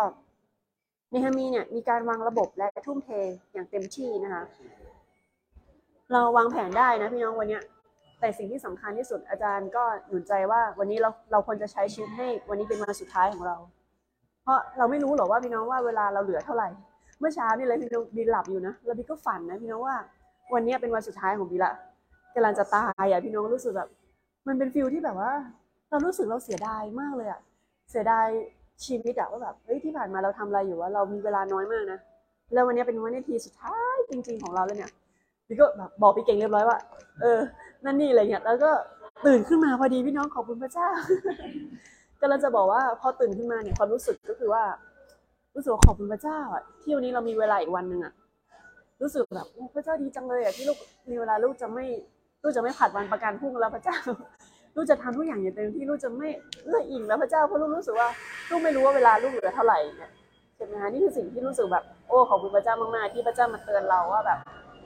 [1.10, 3.10] เนฮามีเนี่ยมีการวางระบบและทุ่มเท
[3.54, 4.44] อย่างเต็มที่นะคะ
[6.12, 7.64] เราวางแผนได้นะพี่น้องวันเนี้ย
[8.20, 13.56] แต่สิ่งที่สำคัญที่สุดอาจารย์ก็หนุนใจว่าวันนี้เราเราควรจะใช้ชีวิตให้วันนี้เป็นวันสุดท้ายของเรา
[14.44, 16.70] เพราะเราไม่รู้หรอกว่าพี่น้องว่าเวลาเราเหลือเท่าไหร่
[17.20, 19.96] เมื่อเช้านี่เลยพี่น้องบีหลับอยู่นะแล้วบีก็ฝันนะพี่น้องว่า
[20.54, 21.72] วันนี้เป็นวันสุดท้ายของบีละ
[22.36, 23.90] กำลังจะตายอะพี่น้องรู้สึกแบบ
[24.48, 25.32] มันเป็นฟิลที่แบบว่า
[25.90, 27.40] เรารู้สึกเราเสียดายมากเลยอะ
[27.92, 28.28] เสียดาย
[28.86, 32.00] ชีวิตอะว่าแบบเฮ้ยที่ผ่านมาเราทำอะไรอยู่ว่าเรามีเวลาน้อยมากนะ
[32.54, 34.92] แล้ววันนี้เป็นวันนาทีสุดท้ายจริง ๆของเราเลยเนี่ย
[35.48, 36.78] บีก็แบบบอกพี่เก่งเรียบร้อยว่า
[37.22, 37.40] เออ
[37.86, 38.72] นั่นนี่อะไรเงี้ย แล้วก็
[39.26, 40.90] ตื่นขึ้นมาพอดีพี่น้องขอบคุณพระเจ้า
[42.20, 44.64] ก็เราจะบอกว่าพอตื่นขึ้นมาเนี่ยความรู้สึกก็คือว่า
[45.56, 48.14] รู้สึกว่าขอบคุณพระเจ้าอะที่วันนี้เรามีเวลาอีกวันหนึ่งอะ
[49.02, 50.78] รู้สึกแบบพระเจ้าดีจังเลยอะที่ลูก
[51.10, 51.86] มีเวลาลูกจะไม่
[52.44, 53.98] ลูกจะไม่ผัดวันประกันพรุ่งแล้วพระเจ้า
[54.76, 56.30] ลูกจะทำทุกอย่างอย่างเต็มที่ลูกจะไม่
[56.68, 58.10] เลื่อยอิงแล้วพระเจ้าเพราะลูกรู้สึกว่า
[58.50, 60.12] ลูกไม่รู้ว่าเวลาลูกเหลือเท่าไหร่เนี่ย
[60.56, 64.40] ใช่ไหมคะนี่คือสิ่งที่รู้สึกแบบ โอ้ขอบคุณพระเจ้ามากๆที่พระเจ้ามาเตือนเราว่าแบบ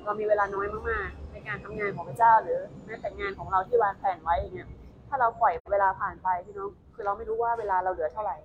[0.05, 4.69] เรามีเวลาน้อยมากๆ ในการทำงานของพระเจ้า หรือแม้แต่งานของเราที่วางแผนไว้อย่างเงี้ย
[5.09, 8.37] ถ้าเราปล่อยเวลาผ่านไปพี่น้องคือเราไม่รู้ว่าเวลาเราเหลือเท่าไหร่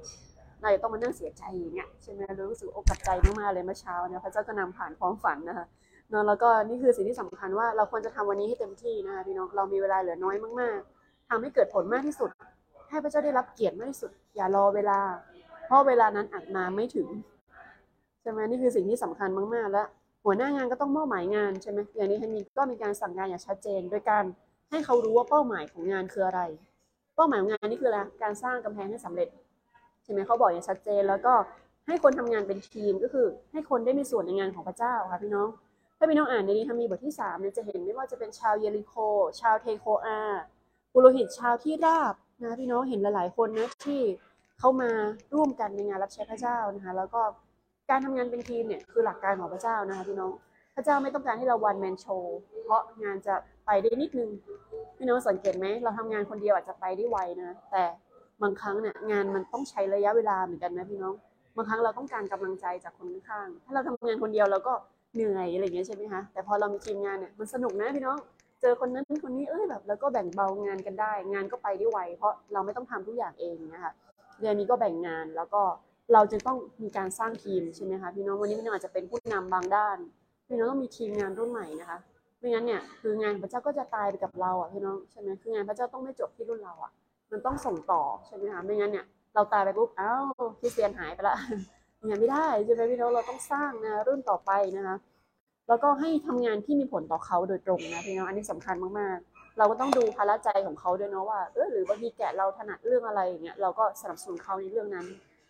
[0.61, 5.67] เราจะต้องมานั่งเสียใจอย่างเงี้ยใช่ไหมเรารู้สึกอกตัดใจมากๆเลยเมื่อเช้าเนี่ยพระเจ้าก็นำผ่านความฝันนะคะ
[6.11, 12.31] เนอะแล้วก็นี่คือสิ่งที่สำคัญว่าเราควรจะทำวันนี้ให้เต็มที่นะคะพี่น้องเรามีเวลาเหลือน้อยมากๆทำให้เกิดผลมากที่สุด
[12.91, 14.99] ให้พระเจ้าได้รับเกียรติมากที่สุด อย่ารอเวลา
[15.67, 17.09] เพราะเวลานั้นอาจมาไม่ถึง
[18.21, 19.87] ใช่ไหมนี่คือสิ่งที่สำคัญมากๆแล้ว
[20.29, 24.25] หัวหน้างานก็ต้องมอบหมายงานใช่ไหมอย่างนี้ให้มีก็มีการสั่งงานอย่างชัดเจน โดยการ
[24.71, 26.41] ให้เขารู้ว่าเป้าหมายของงานคืออะไร
[27.17, 29.29] เป้าหมายของงานนี่คืออะไรการสร้างกำแพงให้สำเร็จ
[30.05, 31.33] ใช่ไหมเขาบอกอย่างชัดเจน แล้วก็
[31.87, 35.49] ให้คนทำงานเป็นทีมก็คือ ให้คนได้มีส่วนในงานของพระเจ้าค่ะพี่น้อง
[35.99, 38.95] ถ้าพี่น้องอ่านในนี้ทามีบทที่สามเนี่ยจะเห็นไม่ว่าจะเป็นชาวเยริโค
[39.41, 40.19] ชาวเทโคอา
[40.93, 44.01] ปุโรหิตชาวที่ราบนะพี่น้องเห็นหลาย ๆ คนนะที่
[44.59, 44.91] เข้ามา
[45.35, 47.23] ร่วมกันในงานรับใช้พระเจ้านะคะแล้วก็
[47.91, 50.33] การทำงานเป็นทีมเนี่ยคือหลักการของพระเจ้านะคะพี่น้อง
[50.77, 53.35] พระเจ้าไม่ต้องการให้เราวันแมนโชว์เพราะงานจะ
[53.67, 54.31] ไปได้นิดนึง
[54.97, 57.85] พี่น้องสังเกตไหมเราทำงานคนเดียวอาจจะไปได้ไวนะแต่
[58.43, 61.15] บางครั้งเนี่ยงานมันต้องใช้ระยะเวลาเหมือนกันนะพี่น้อง
[61.57, 64.75] บางครั้งเราต้องการกำลังใจจากคนข้างถ้าเราทำงานคนเดียวเราก็
[65.15, 68.17] เหนื่อยอะไรอย่างเงี้ยใช่ไหมคะแต่พอเรามีทีมงานเนี่ยมันสนุกนะพี่น้อง
[68.61, 73.93] เจอคนนั้นคนนี้เอ้ยแบบแล้วก็แบ่งเบางานกันได้ งานก็ไปได้ไวเพราะเราไม่ต้องทำทุกอย่างเองนะคะ
[74.41, 75.63] เดือนนี้ก็แบ่งงานแล้วก็
[76.13, 79.97] เราจะต้องมีการสร้างทีมใช่ไหมคะพี่น้องวันนี้พี่น้องอาจจะเป็นผู้นำบางด้าน
[80.49, 81.99] พี่น้องต้องมีทีมงานรุ่นใหม่นะคะ
[82.39, 86.93] ไม่งั้นเนี่ยคืองานพระเจ้าก็จะตายไปกับเราอะพี่น้องใช่ไหมคืองานพระเจ้าต้องไม่จบที่รุ่นเราอะ
[87.33, 90.25] มันต้องส่งต่อใช่ไหมคะไม่งั้นเนี่ยเราตายไปปุ๊บอ้าว
[90.61, 91.37] คริสเตียนหายไปละ
[92.07, 94.97] งานไม่ได้ใช่ไหมพี่น้องเราต้องสร้างนะรุ่นต่อไปนะคะ
[95.69, 105.07] แล้วก็ให้ทำงานที่มีผลต่อเขาโดยตรงนะพี่น้องอันนี้สำคัญมากๆ เราก็ต้องดูภาระใจของเขาด้วยเนาะว่าเออหรือบางทีแกะเราถนัดเรื่องอะไรอย่างเงี้ยเราก็สนับสนุนเขาในเรื่องนั้น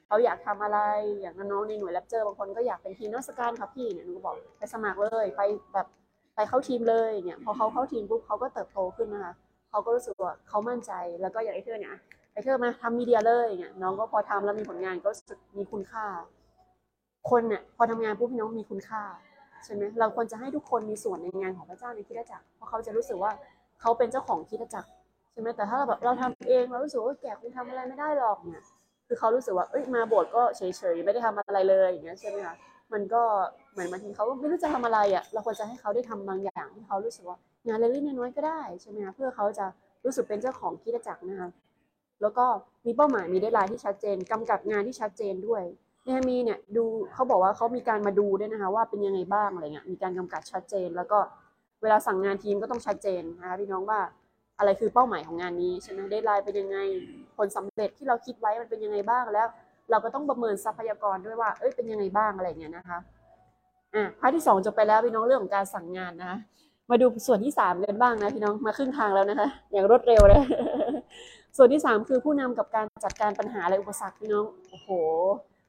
[0.06, 0.78] เขาอยากทำอะไร
[1.20, 5.42] อย่างน้องในหน่วยแรปเจอร์บางคนก็อยากเป็นทีมนักสการครับพี่เนี่ยหนูก็บอกไปสมัครเลย ไป
[5.74, 5.86] แบบ
[6.34, 9.34] ไปเข้าทีมเลยเนี่ยพอเขาเข้าทีมปุ๊บเขาก็เติบโตขึ้นนะคะ
[9.70, 11.94] เขาก็รู้สึกว่าเขามั่นใจแล้วก็อย่างไอเธอเนี่ย
[12.32, 16.04] ไอเธอมาทำมีเดียเลยเนี่ยน้องก็พอทำแล้วมีผลงานก็รู้สึกมีคุณค่า
[17.30, 19.02] คนเนี่ยพอทำงานปุ๊บพี่น้องมีคุณค่า
[19.64, 23.32] ใช่ไหมเราควรจะให้ทุกคนมีส่วนในงานของพระเจ้าในคริสตจักรเพราะเขาจะรู้สึกว่า
[23.80, 24.88] เขาเป็นเจ้าของคริสตจักร
[25.32, 28.64] ใช่ไหมแต่ถ้าแบบเราทำเองเรารู้สึกว่าแกคงทำอะไรไม่ได้หรอกเนี่ย
[29.06, 32.56] คือเขารู้สึกว่าเอ้ยมาโบสถ์ก็เฉยๆไม่ได้ทำอะไรเลยอย่างเงี้ยใช่ไหมคะ
[32.92, 33.22] มันก็
[33.72, 39.66] เหมือนบางทีเขาก็ไม่รู้จะทำอะไรอะเราควรจะให้เขาได้ทำบางอย่างที่เขารู้สึกว่างานเล็กๆน้อยๆก็ได้ใช่ไหมคะเพื่อเขาจะ
[40.04, 41.48] รู้สึกเป็นเจ้าของคริสตจักรนะคะ
[42.22, 42.46] แล้วก็
[42.86, 45.62] มีเป้าหมายมีเดดไลน์ที่ชัดเจนกำกับงานที่ชัดเจนด้วย
[46.04, 51.18] เนฮามีเนี่ยดูเขาบอกว่าเขามีการมาดูด้วยนะคะว่าเป็นยังไงบ้างอะไรเงี้ยมีการกำกับชัดเจน แล้วก็
[51.82, 54.00] เวลาสั่งงานทีมก็ต้องชัดเจนนะคะพี่น้องว่า
[54.58, 56.78] อะไรคือเป้าหมายของงานนี้ใช่ไหม deadline เป็นยังไง
[57.36, 59.46] ผลสำเร็จที่เราคิดไว้มันเป็นยังไงบ้างแล้ว
[59.90, 62.98] เราก็ต้องประเมินทรัพยากรด้วยว่า เอ้ยเป็นยังไงบ้างอะไรเงี้ยนะคะ
[63.94, 66.34] อะ part ที่สองจบไปแล้วพี่น้องเรื่องของการสั่งงานนะ
[66.90, 70.40] มาดูส่วนที่สามกันบ้างนะพี่น้องมาครึ่งทางแล้วนะคะ อย่างรวดเร็วเลย
[71.56, 74.90] ส่วนที่สามคือผู้นำกับการจัดการปัญหาและอุปสรรคพี่น้องโอ้โห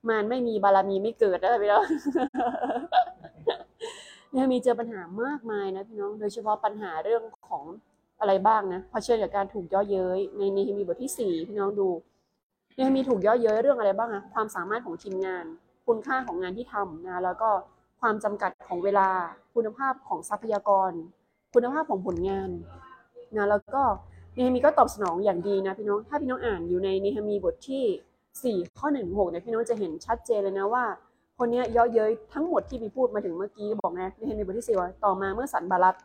[0.09, 1.85] มันไม่มีบารมีไม่เกิดนะพี่น้อง
[4.31, 7.65] เนี่ยมีเจอปัญหามากมายนะพี่น้อง โดยเฉพาะปัญหาเรื่องของ
[8.19, 11.89] อะไรบ้างนะพอเชิญกับการถูกย่อเย้ยในเนฮมีบทที่สี่พี่น้องดู
[12.75, 15.45] เนฮมีถูกย่อเย้ยเรื่องอะไรบ้างอะความสามารถของทีมงาน
[15.87, 17.49] คุณค่าของงานที่ทำนะแล้วก็
[18.01, 19.09] ความจำกัดของเวลา
[19.55, 20.91] คุณภาพของทรัพยากร
[21.53, 22.49] คุณภาพของผลงาน
[23.35, 23.83] นะแล้วก็
[24.33, 30.85] เนฮมีก็ตอบสนองอย่างดีนะพี่น้องถ้าพี่น้องอ่านอยู่ในเนฮมีบทที่ 4 ข้อ1นึ่งหกเนี่ยพี่น้องจะเห็นชัดเจนเลยนะว่า
[31.37, 35.95] คนนี้ย่อเย้ยทั้งหมดที่มีพูดมาถึงเมื่อกี้บอกนะในเฮนมีบทที่สี่ว่าต่อมาเมื่อสันบารัต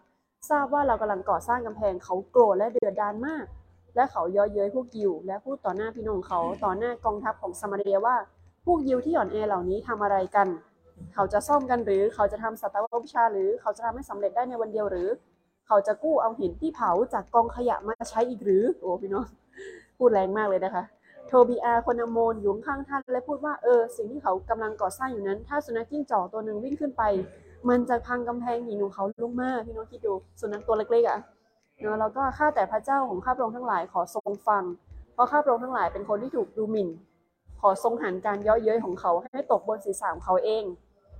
[0.51, 3.45] ทราบว่าเรากำลังก่อสร้างกำแพงเขาโกรธและเดือดดานมาก
[3.97, 8.17] และเขาย่อเย้ยพวกยิว และพูดต่อหน้าพี่น้องเขาต่อหน้ากองทัพของสมาเรียว่า
[8.65, 10.49] พวกยิวที่อ่อนแอเหล่านี้ทำอะไรกัน
[11.15, 15.09] เขาจะซ่อมกันหรือเขาจะทำสัตววิชาหรือเขาจะทำให้สำเร็จได้ในวันเดียวหรือ
[15.67, 19.27] เขาจะกู้เอาหินที่เผาจากกองขยะมาใช้อีกหรือโอ้พี่น้อง
[19.99, 20.85] พูดแรงมากเลยนะคะ
[21.27, 27.03] โทบีอาคนอโมนอยู่ข้างท่านและพูดว่าเออสิ่งที่เขากำลังก่อสร้างอยู่นั้น ถ้าสุนัขจิ้งจอกตัวหนึ่งวิ่งขึ้นไป
[27.69, 31.21] มันจะพังกำแพงหินของเขาลงมาพี่น้องคิดดูสุนัขตัวเล็กๆอะ
[31.81, 34.63] เนาะแล้วก็ข้าแต่พระเจ้าของข้าพระองค์ทั้งหลายขอทรงฟัง
[35.15, 36.89] เพราะข้าพระองค์ทั้งหลายเป็นคนที่ถูกดูหมิ่น
[37.61, 40.65] ขอทรงหันการเย่อเย้ยของเขาให้ตกบนศีรษะของเขาเอง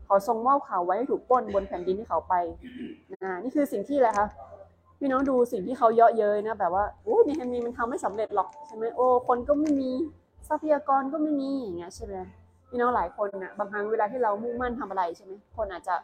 [0.09, 2.35] ขอทรงมอบเขาไว้ให้ถูกป้นบนแผ่นดินที่เขาไป
[3.13, 4.29] นะนี่คือสิ่งที่อะไรคะ
[4.99, 9.91] พี่น้องดูสิ่งที่เขาเยาะเย้ยนะแบบว่าโอ้ยในแฮมีมันทำไม่สำเร็จหรอกใช่ไหมโอ้คนก็ไม่มี
[10.49, 12.15] ทรัพยากรก็ไม่มีอย่างเงี้ยใช่ไหม
[12.69, 15.95] พี่น้องหลายคนนะบางครั้งเวลาที่เรามุ่งมั่นทำอะไรใช่ไหมคนอาจจะ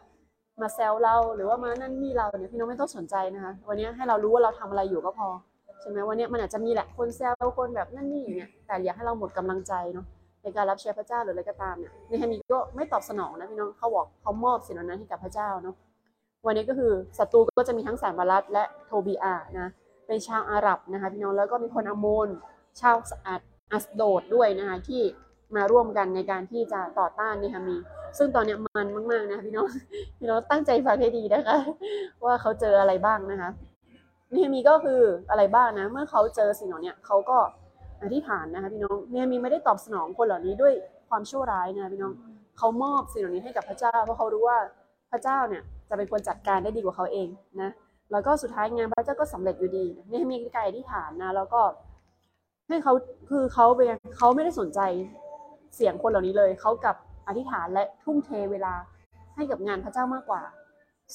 [0.61, 5.27] มาแซวเราหรือว่ามานั่นนี่เราเนี่ยพี่น้องไม่ต้องสนใจนะคะวันนี้ให้เรารู้ว่าเราทำอะไรอยู่ก็พอ
[5.81, 10.05] ใช่ไหมวันนี้มันอาจจะมีแหละคนแซวคนแบบนั่นนี่อย่างเงี้ยแต่อย่าให้เราหมดกำลังใจเนาะ
[10.41, 15.75] ในการรับใช้พระเจ้าหรืออะไรก็ตามเนี่ยในแฮมีก็ไม่ตอบสนองนะพี่น้องเขาบอกเขามอบสิ่งนั้นให้กับพระเจ้าเนาะ
[16.45, 19.67] วันนี้ก็คือศัตรูก็จะมีทั้งแสนบารัตและโทบีอานะ
[20.07, 22.27] เป็นชาวอาหรับนะคะพี่น้องแล้วก็มีคนอโมน
[22.81, 22.95] ชาว
[23.27, 23.41] อัด
[23.71, 25.01] อัสโดดด้วยนะคะที่
[25.55, 27.77] มาร่วมกันในการที่จะต่อต้านเนฮามี
[28.17, 29.67] ซึ่งตอนเนี้ยมันมาก ๆ นะพี่น้อง
[30.17, 31.57] พี่น้องตั้งใจฟังให้ดีนะคะ
[32.25, 33.49] ว่าเขาเจออะไรบ้างนะคะ
[34.31, 37.37] เนฮามีก็คืออะไรบ้างนะ เมื่อเขาเจอสิ่งเหล่านี้เขาก็
[38.03, 40.73] อธิษฐานนะคะพี่น้องเนมีไม่ได้ตอบสนองคนเหล่านี้ด้วย
[41.09, 42.13] ความชั่วร้ายนะพี่น้อง
[42.57, 44.57] เขามอบสิ่งเหล่านี้ให้กับพระเจ้าเพราะเขารู้ว่า
[45.11, 47.27] พระเจ้าเนี่ยจะเป็นคนจัดการได้ดีกว่าเขาเอง
[47.61, 47.71] นะ
[48.11, 51.61] แล้วก็สุดท้ายงานพระเจ้าก็สำเร็จอยู่ดีเนมีการอธิษฐานนะแล้วก็
[52.67, 52.93] ให้เขา
[53.29, 54.79] คือเขาเป็นเขาไม่ได้สนใจ
[55.75, 56.95] เสียงคนเหล่านี้เลยเขากับ
[57.27, 58.73] อธิษฐานและทุ่มเทเวลา
[59.35, 60.41] ให้กับงานพระเจ้ามากกว่า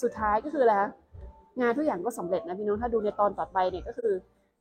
[0.03, 0.91] สุดท้ายก็คืออะไรคะ
[1.61, 4.15] งานทุกอย่างก็สำเร็จนะพี่น้องถ้าดูในตอนต่อไปเนี่ยก็คือ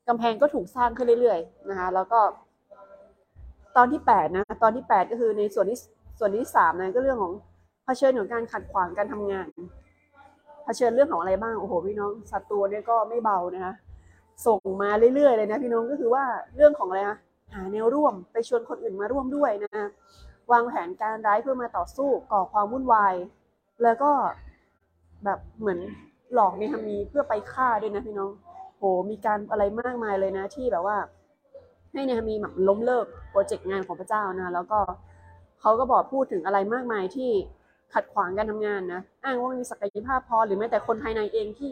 [0.08, 2.20] กำแพงก็ถูกสร้างขึ้นเรื่อยๆนะคะแล้วก็
[3.78, 5.78] ตอนที่แปดนะตอนที่แปดก็คือในส่วนที่
[6.20, 7.34] ส่วนที่สามนะก็เรื่องของ
[7.86, 9.48] เผชิญของการขัดขวางการทำงาน
[10.66, 13.74] เผชิญเรื่องของอะไรบ้างโอ้โหพี่น้องศัตรูเนี่ยก็ไม่เบานะคะ
[14.48, 16.24] ส่งมาเรื่อยๆเลยนะพี่น้องก็คือว่า
[16.56, 17.18] เรื่องของอะไรนะ
[17.54, 19.86] หาแนวร่วมไปชวนคนอื่นมาร่วมด้วยนะ
[20.52, 23.16] วางแผนการร้ายเพื่อมาต่อสู้ก่อความวุ่นวาย
[23.84, 24.12] แล้วก็
[25.26, 25.80] แบบเหมือน
[26.34, 28.32] หลอกในทำมีเพื่อไปฆ่าด้วยนะพี่น้อง
[28.78, 30.98] โหมีการอะไรมากมายเลยนะ ที่แบบว่า
[31.92, 34.80] ให้เนฮามีแบบล้มเลิกโปรเจกต์งานของพระเจ้านะแล้วก็
[35.62, 37.32] เขาก็บอกพูดถึงอะไรมากมายที่
[37.94, 41.72] ขัดขวางการทำงานนะ อ้างว่าไม่มีศักยภาพพอหรือแม้แต่คนภายในเองที่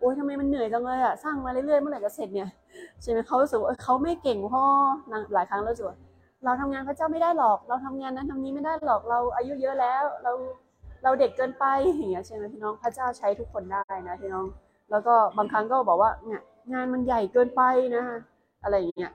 [0.00, 2.48] โอ๊ยทำไมมันเหนื่อยจังเลยอะสร้างมาเรื่อยๆเมื่อไหร่จะเสร็จเนี่ย
[3.02, 4.64] ใช่ไหมเขารู้สึกว่าเขาไม่เก่งพ่อ
[5.34, 5.98] หลายครั้งเราสึกว่า
[6.44, 10.32] เราทำงานพระเจ้าไม่ได้หรอก เราทำงานนั้นทำนี้ไม่ได้หรอกเราอายุเยอะแล้ว เรา
[11.02, 11.64] เราเด็กเกินไป
[11.96, 14.46] อย่างเงี้ยใช่ไหมพี่น้องพระเจ้าใช้ทุกคนได้นะพี่น้อง
[14.90, 16.40] แล้วก็บางครั้งก็บอกว่าเนี่ย
[16.72, 17.62] งานมันใหญ่เกินไป
[17.94, 18.18] นะคะ
[18.64, 19.12] อะไรอย่างเงี้ย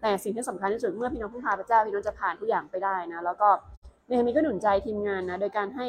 [0.00, 3.48] แต่สิ่งที่สำคัญที่สุดเมื่อพี่น้องพึ่งพาพระเจ้าพี่น้องจะผ่านทุกอย่างไปได้นะแล้วก็
[4.06, 5.86] เนฮามีก็หนุนใจทีมงานนะโดยการให้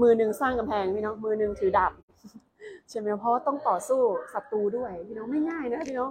[0.00, 1.92] มือหนึ่งสร้างกำแพงพี่น้องมือหนึ่งถือดาบ
[2.90, 4.00] ใช่ไหมเพราะต้องต่อสู้
[4.32, 6.10] ศัตรูด้วยพี่น้องไม่ง่ายนะพี่น้อง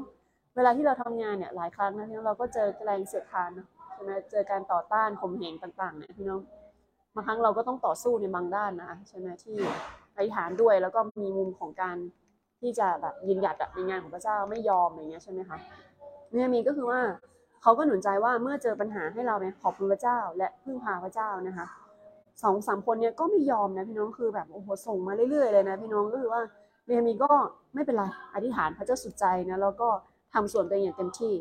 [0.56, 6.42] เวลาที่เราทำงานเนี่ยหลายครั้งนะพี่น้องเราก็เจอแรงเสียดทานนะใช่ไหมเจอการต่อต้านข่มเหงต่างๆเนี่ยพี่น้อง
[7.16, 9.58] บางครั้งเราก็ต้องต่อสู้ในบางด้านนะใช่ไหมที่
[10.16, 11.98] อธิษฐานด้วยแล้วก็มีมุมของการ
[12.62, 15.58] ที่จะแบบยืนหยัดในงานของพระเจ้าไม่ยอมอะไรเงี้ยใช่ไหมคะ
[16.34, 17.02] เนหะมีย์ก็คือว่า
[17.62, 21.66] เขาก็หนุนใจว่าเมื่อเจอปัญหาให้เราเนี่ยขอบคุณพระเจ้า และพึ่งพาพระเจ้านะคะ
[22.44, 26.42] สองสามคนเนี่ยก็ไม่ยอมนะพี่น้องคือแบบโอ้โหส่งมาเรื่อยๆเลยนะพี่น้องก็คือว่า
[26.88, 27.32] เนหะมีย์ก็
[27.74, 29.90] ไม่เป็นไรอธิษฐานพระเจ้าสุดใจนะแล้วก็
[30.34, 31.34] ทำส่วนตัวเองอย่างเต็มที่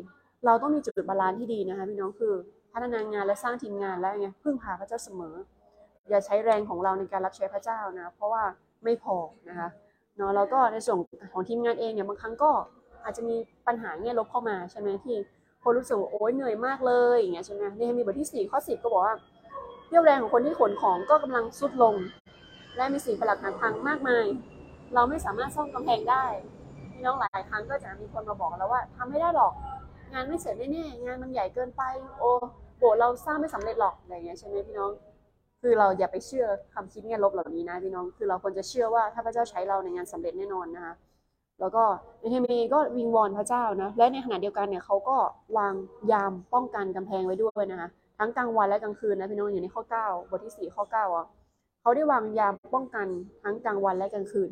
[0.45, 2.33] เราต้องมีจุด balance ที่ดีนะคะพี่น้องคือ
[2.73, 5.35] พัฒนางานและสร้างทีมงานแล้วไงพึ่งพาพระเจ้าเสมอ
[6.09, 8.43] อย่าใช้แรงของเราในการรับใช้พระเจ้านะเพราะว่า
[8.83, 9.15] ไม่พอ
[9.49, 9.69] นะคะ
[10.17, 10.97] เนาะแล้วก็ในส่วน
[11.33, 12.51] ของทีมงานเองเนี่ยบางครั้งก็
[13.03, 13.35] อาจจะมี
[13.67, 15.15] ปัญหาแง่ลบเข้ามาใช่ไหมที่
[15.63, 19.15] คนรู้สึกว่าโอ๊ยเหนื่อยมากเลยอย่างเงี้ยใช่ไหมในมีบทที่4ข้อ10 ก็บอกว่า
[19.89, 21.95] เรี่ยวแรงของคนที่ขนของก็กำลังสุดลง
[22.77, 24.25] และมีสิ่งประหลาดหักพังมากมาย
[24.93, 26.25] เราไม่สามารถซ่อมกำแพงได้
[26.93, 29.53] พี่น้องหลายครั้งก็จะมีคนมาบอกเราว่าทำไม่ได้หรอก
[30.13, 31.83] งานไม่เสร็จแน่ๆงานมันใหญ่เกินไป
[32.19, 32.29] โอ้
[32.77, 34.91] โบสถ์เราสร้างไม่สำเร็จหรอกอะไรอย่างเงี้ยใช่ไหมพี่น้อง
[35.61, 40.93] คือเราอย่าไปเชื่อคำคิดแง่ลบเหล่านี้นะพี่น้อง คือเราควรจะเชื่อว่าถ้าพระเจ้าใช้เราในงานสำเร็จแน่นอนนะคะ
[41.59, 41.83] แล้วก็
[42.19, 45.17] ในเทมีก็วิงวอนพระเจ้านะ และในขณะเดียวกันเนี่ยเขาก็
[45.57, 45.73] วาง
[46.11, 51.27] ยามป้องกันกำแพงไว้ด้วยนะคะ ทั้งกลางวันและกลางคืนนะพี่น้องอยู่ในข้อ 9 บทที่ 4 ข้อ9อะ
[51.81, 53.07] เขาได้วางยามป้องกัน
[53.43, 54.49] ทั้งกลางวันและกลางคืน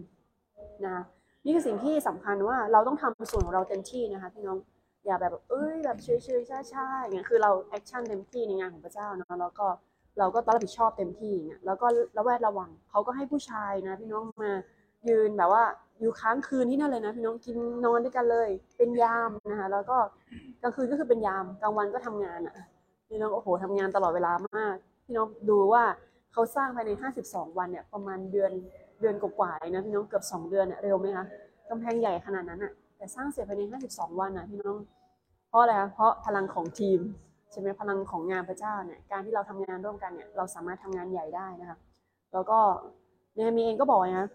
[0.87, 0.97] นะ
[1.45, 4.57] นี่คือสิ่งที่สำคัญว่าเราต้องทำส่วนของเราเต็มที่นะคะพี่น้อง
[5.05, 6.07] อย่าแบบเอ้ยแบบเฉ
[6.39, 9.67] ยๆช้าๆอย่างเงี้ยคือเรา action เต็มที่ในงานของพระเจ้าเนาะแล้วก็
[10.19, 14.51] เราก็ต้องรับผิดชอบเต็มที่เนี่ยแล้วก็ระแวดระวังเขาก็ให้ผู้ชายนะ พี่น้องมา
[15.07, 15.63] ยืนแบบว่า
[15.99, 19.97] อยู่ค้างคืนที่นั่นเลยนะพี่น้องกินนอนด้วยกันเลย เป็นยามนะคะแล้วก็
[20.61, 22.55] กลางคืนก็คือเป็นยามกลางวันก็ทำงานอะ
[23.13, 25.83] พี่น้องโอ้โหทำงานตลอดเวลามาก พี่น้องดูว่า
[26.33, 26.91] เขาสร้างภายใน
[27.25, 28.51] 52 วันเนี่ยประมาณเดือน
[29.01, 31.25] เดือนกว่าๆนะพี่น้องเกือบสองเดือนเนี่ยเร็วไหมคะ
[31.69, 34.77] กำแพงใหญ่ขนาดนั้นอะแต่สร้างเสร็จภายใน 52 วันนะพี่น้อง
[35.49, 36.99] เพราะอะไรคะเพราะพลังของทีม
[37.51, 41.77] ใช่ไหมพลังของงานพระเจ้าเนี่ยการที่เราทำงานร่วมกันเนี่ยเราสามารถทำงานใหญ่ได้นะคะ
[42.33, 42.59] แล้วก็
[43.35, 44.27] เนมีเองก็บอกนะ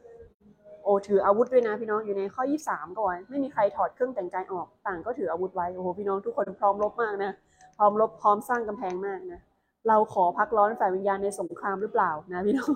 [0.85, 7.33] โอ้ถืออาวุธด้วยนะพี่น้องอยู่ในข้อ 23ก็ไว้ไม่มีใครถอดเครื่องแต่งกายออกต่างก็ถืออาวุธไว้โอ้โหพี่น้องทุกคนพร้อมรบมากนะ
[7.79, 9.41] พร้อมรบพร้อมสร้างกำแพงมากนะ
[9.89, 12.73] เราขอพักร้อนฝ่ายวิญญาณในสงครามหรือเปล่านะพี่น้อง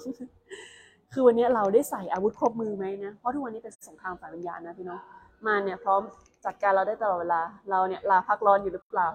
[1.12, 5.00] คือวันนี้เราได้ใส่อาวุธครบมือไหมนะเพราะทุกวันนี้เป็นสงครามฝ่ายวิญญาณนะพี่น้อง
[5.46, 6.00] มาเนี่ยพร้อม
[6.44, 9.08] จัดการเราได้ตลอดเวลา เราเนี่ยลาพักร้อนอยู่หรือเปล่า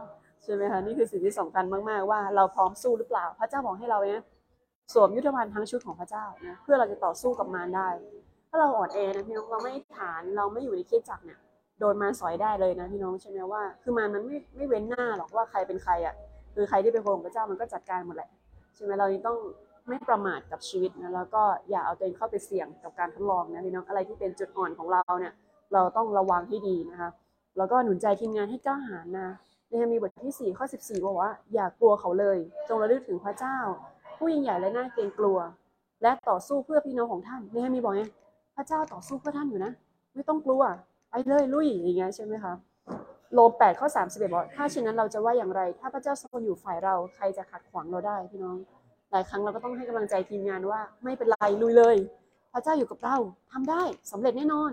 [0.44, 4.24] ใช่ไหมคะนี่คือสิ่งที่สำคัญมากๆว่าเราพร้อมสู้หรือเปล่า พระเจ้าบอกให้เราเนี่ย
[4.94, 7.88] สวมยุทธภัณฑ์ทั้งชุดของพระเจ้านะเพื่อเราจะต่อสู้กับมารได้
[8.50, 11.40] ถ้าเราอ่อนแอนะพี่น้องเราไม่ฐานเราไม่อยู่ในเคสจักรเนี่ย
[11.80, 16.16] โดนมาสอยได้เลยนะพี่น้องใช่ไหมว่า คือมารมันไม่ไม่เว้นหน้าหรอกว่าใครเป็นใครอะ
[16.56, 18.30] คือใครที่เป็นคนของพระเจ้ามันก็จัดการหมดแหละ
[18.76, 19.38] ใช่ไหมเราต้อง
[19.90, 25.34] ไม่ประมาทกับชีวิตนะแล้วก็อย่าเอาตัวเองเข้าไปเสี่ยงกับการทดลองนะพี่น้องอะไรที่เป็นจุดอ่อนของเราเนี่ย
[25.74, 27.10] เราต้องระวังให้ดีนะคะ
[27.58, 29.28] แล้วก็หนุนใจทีมงานให้กล้าหาญนะ
[29.70, 32.38] ในมีบทที่4ข้อ14บอกว่า อย่ากลัวเขาเลย
[32.68, 33.58] จงระลึกถึงพระเจ้า
[34.18, 35.38] ผู้ยิ่งใหญ่และน่าเกรงกลัว
[36.02, 38.04] และต่อสู้เพื่อพี่น้องของท่านในมีบอกไง
[38.56, 39.72] พระเจ้าต่อสู้เพื่อท่านอยู่นะ
[40.16, 40.62] ไม่ต้องกลัว
[41.10, 42.54] ไปเลยลุยอย่างเงี้ยใช่ไหมคะ
[43.34, 48.58] โลแปดข้อสามสิบเอ็ดบอกถ้าเช่นนั้นเราจะว่าอย่างไร ถ้าพระเจ้าทรงอยู่ฝ่ายเราใครจะขัดขวางเราได้พี่น้อง
[49.12, 51.96] หลายครั้งเราก็ต้องให้กำลังใจทีมงานว่า ไม่เป็นไรลุยเลย
[52.54, 53.18] พระเจ้าอยู่กับเรา
[53.52, 54.72] ทำได้สำเร็จแน่นอน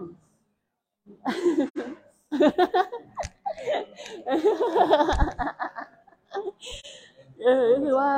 [7.43, 8.11] เออคือว่า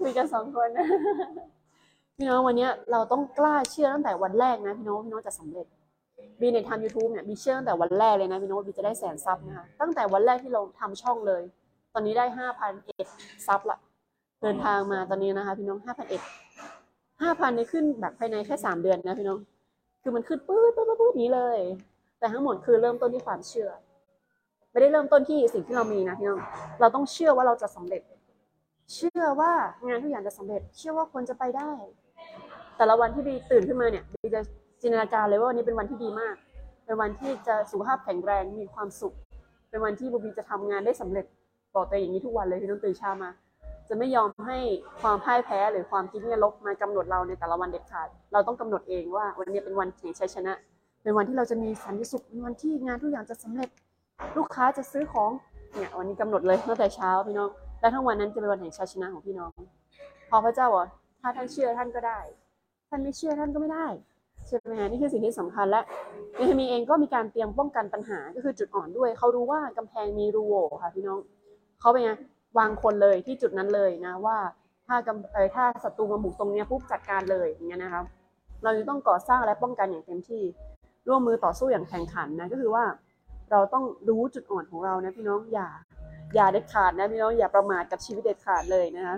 [0.00, 0.86] คุยกันสองคนนะ
[2.16, 5.66] พี่น้องวันนี้เราต้องกล้าเชื่อตั้งแต่วันแรกนะพี่น้องพี่น้องจะสำเร็จ
[6.40, 11.42] บีในทำยูทูบเนี่ยบีเชื่อตั้งแต่วันแรกเลยนะพี่น้องบีจะได้แสนซับนะคะตั้งแต่วันแรกที่เราทำช่องเลย
[11.94, 13.06] ตอนนี้ได้ห้าพันเอ็ด
[13.46, 13.78] ซับละ
[14.42, 16.22] เดินทางมาตอนนี้นะคะ พี่น้องห้าพันเอ็ด
[17.22, 19.38] ห้าพันนี่ขึ้นแบบภายในแค่สามเดือนนะพี่น้อง
[20.02, 21.58] คือมันขึ้นปื๊ดปื๊ดปื๊ดนี้เลย
[22.18, 23.68] แต่ทั้งหมดคือเริ่มต้นที่ความเชื่อ
[24.70, 26.40] ไม่ได้เริ่มต้นที่สิ่งที่เรามีนะพี่น้อง
[26.80, 28.02] เราต้องเชื่อว่าเราจะสำเร็จ
[28.94, 29.52] เชื่อว่า
[29.86, 31.72] งานทุกอย่างจะสำเร็จ เชื่อว่าคนจะไปได้
[32.76, 34.40] แต่ละวันที่บีตื่นขึ้นมาเนี่ยบีจะ
[34.84, 36.34] จินตนาการเลยว่าวันนี้เป็นวันที่ดีมาก
[36.84, 39.14] เป็นวันที่จะสุขภาพแข็งแรงมีความสุข
[39.70, 41.26] เป็นวันที่บูบีจะทำงานได้สำเร็จ
[41.74, 43.30] บอกตัวเองอย่างนี้ทุกวันเลยพี่น้องตื่นเช้ามา
[43.88, 44.58] จะไม่ยอมให้
[45.02, 50.52] ความพ่ายแพ้หรือความคิดเนี่ยลบมากำหนดเราในแต่ละวันเด็ดขาด เราต้องกำหนดเองว่าวันนี้เป็นวันแห่งชัยชนะ
[51.02, 53.68] เป็นวันที่เราจะมีสันติสุขเป็นวันที่งานทุกอย่างจะสำเร็จ
[54.36, 55.30] ลูกค้าจะซื้อของ
[55.74, 57.48] เนี่ยวันนี้กำหนดเลยตั้งแต่เช้าพี่น้อง
[57.80, 59.50] และทั้งวันนั้นจะเป็นวันแห่งชัยชนะของพี่น้อง
[60.30, 60.86] พอพระเจ้าบอก
[61.20, 62.18] ถ้าท่านเชื่อท่านก็ได้
[62.88, 63.86] ท่านไม่เชื่อท่านก็ไม่ได้
[64.48, 65.80] ใช่ไหมฮะนี่คือสิ่งที่สำคัญและ
[66.36, 71.18] เนฮามีเองก็มีการเตรียมป้องกันปัญหาก็คือจุดอ่อนด้วย เขารู้ว่ากำแพงมีรูโหว่ค่ะพี่น้อง
[71.80, 72.12] เขาเป็นไง
[72.58, 74.38] วางคนเลยที่จุดนั้นเลยนะว่า
[74.86, 78.04] ถ้ากำเออถ้าศัตรูมาบุกตรงนี้ปุ๊บจัดการเลยอย่างเงี้ยนะครับ
[78.62, 80.42] เราจะต้องก่อสร้างและป้องกันอย่างเต็มที่
[81.08, 82.84] ร่วมมือต่อสู้อย่างแข่งขันนะก็คือว่า
[83.50, 85.68] เราต้องรู้จุดอ่อนของเรานะพี่น้องอย่า
[86.34, 89.16] อย่าเด็ดขาดนะพี่น้องอย่าประมาทกับชีวิตเด็ดขาดเลยนะคะ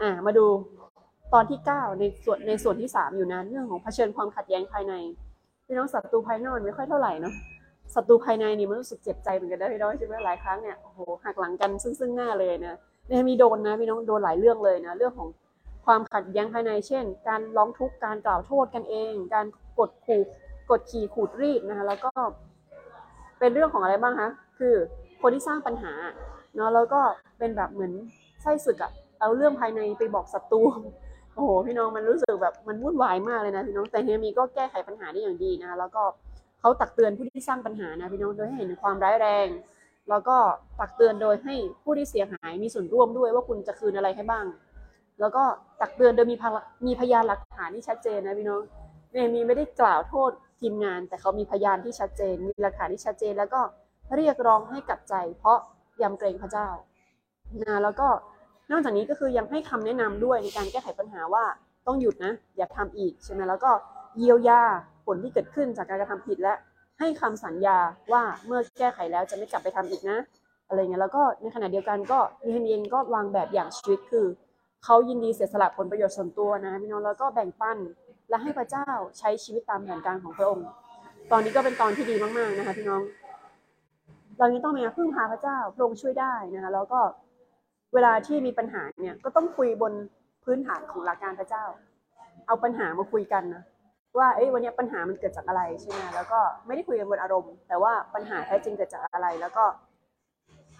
[0.00, 0.46] อ่ามาดู
[1.32, 4.94] ตอนที่ 9 ในส่วนในส่วนที่ 3 อยู่นะเรื่องของเผชิญความขัดแย้งภายใน
[5.66, 7.34] พี่น้องศัตรูภายนอกไม่ค่อยเท่าไหร่เนาะ
[7.94, 12.76] ศัตรูภายในนี่มันรู้สึกเจ็บใจเหมือนกันนะพี่น้องใช่ไหมหลายครั้งเนี่ยโอ้โหหักหลังกันซึ่งซึ่งหน้าเลยนะ
[13.08, 15.28] เนี่ยมีโดนนะพี่น้องโดนหลายเรื่องเลยนะเรื่องของ
[15.86, 19.46] ความขัดแย้งภายใน เช่น การร้องทุกข์การกล่าวโทษกันเอง การ
[19.78, 20.22] กดขู่
[20.70, 22.12] กดขี่ขูดรีดนะคะแล้วก็
[23.38, 24.74] เป็นเรื่องของอะไรบ้างคะคือ
[25.22, 25.92] คนที่สร้างปัญหา
[26.54, 27.00] เนาะแล้วก็
[27.38, 27.92] เป็นแบบเหมือน
[28.42, 30.62] ไส้ศึกอะเอาเรื่องภายในไปบอกศัตรู
[31.34, 36.02] โอ้โหพี่น้องมันรู้สึกแบบมันวุ่นวายมากเลยนะพี่น้องแต่เฮมีก็แก้ไขปัญหาได้อย่างดีนะแล้วก็
[36.60, 39.48] เขาตักเตือนผู้ที่สร้างปัญหานะพี่น้องโดยให้เห็นความร้ายแรง
[40.10, 40.36] แล้วก็
[40.80, 44.46] ตักเตือนโดยให้ผู้ที่เสียหายมีส่วนร่วมด้วยว่าคุณจะคืนอะไรให้บ้าง
[45.20, 45.44] แล้วก็
[45.80, 48.60] ตักเตือนโดยมีพละมีพยานหลักฐานที่ชัดเจนนะพี่น้อง
[49.12, 50.30] เนมีไม่ได้กล่าวโทษ
[50.60, 53.60] ทีมงาน แต่เขามีพยานที่ชัดเจน มีหลักฐานที่ชัดเจน แล้วก็
[54.16, 55.58] เรียกร้องให้กลับใจ เพราะ
[56.02, 56.68] ยำเกรงพระเจ้า
[57.62, 58.08] นะแล้วก็
[58.72, 61.44] นอกจากนี้ก็คือยังให้คำแนะนำด้วยในการแก้ไขปัญหาว่า
[61.86, 63.70] ต้องหยุดนะ อย่าทำอีกใช่ไหมแล้วก็
[64.18, 64.62] เยียวยา
[65.06, 66.54] ผลที่เกิดขึ้นจากการกระทำผิดและ
[66.98, 67.78] ให้คำสัญญา
[68.12, 70.18] ว่าเมื่อแก้ไขแล้วจะไม่กลับไปทำอีกนะ
[70.68, 74.26] อะไรเงี้ยแล้วก็ในขณะเดียวกันก็ดีเเองก็วางแบบอย่างชีวิตคือ
[74.84, 77.78] เขายินดีเสียสละผลประโยชน์ส่วนตัวนะพี่น้องแล้วก็แบ่งปัน
[78.28, 80.66] และให้พระเจ้าใช้ชีวิตตามแผนการของพระองค์
[81.30, 83.02] ตอนนี้ก็เป็นตอนที่ดีมากๆนะคะพี่น้อง
[84.38, 87.00] เรายังต้องมาพึ่งพาพระเจ้าพระองค์ช่วยได้นะคะแล้วก็
[87.94, 89.92] เวลาที่มีปัญหาเนี่ยก็ต้องคุยบน
[90.44, 91.64] พื้นฐานของหลักการพระเจ้า
[92.46, 93.62] เอาปัญหามาคุยกันนะ
[94.18, 99.64] ว่าเอ้ยวันนี้ปัญหามันเกิดจากอะไรใช่ไหมแล้วก็ไม่ได้คุยกันบนอารมณ์ แต่ว่าปัญหาแท้จริงเกิดจากอะไร แล้วก็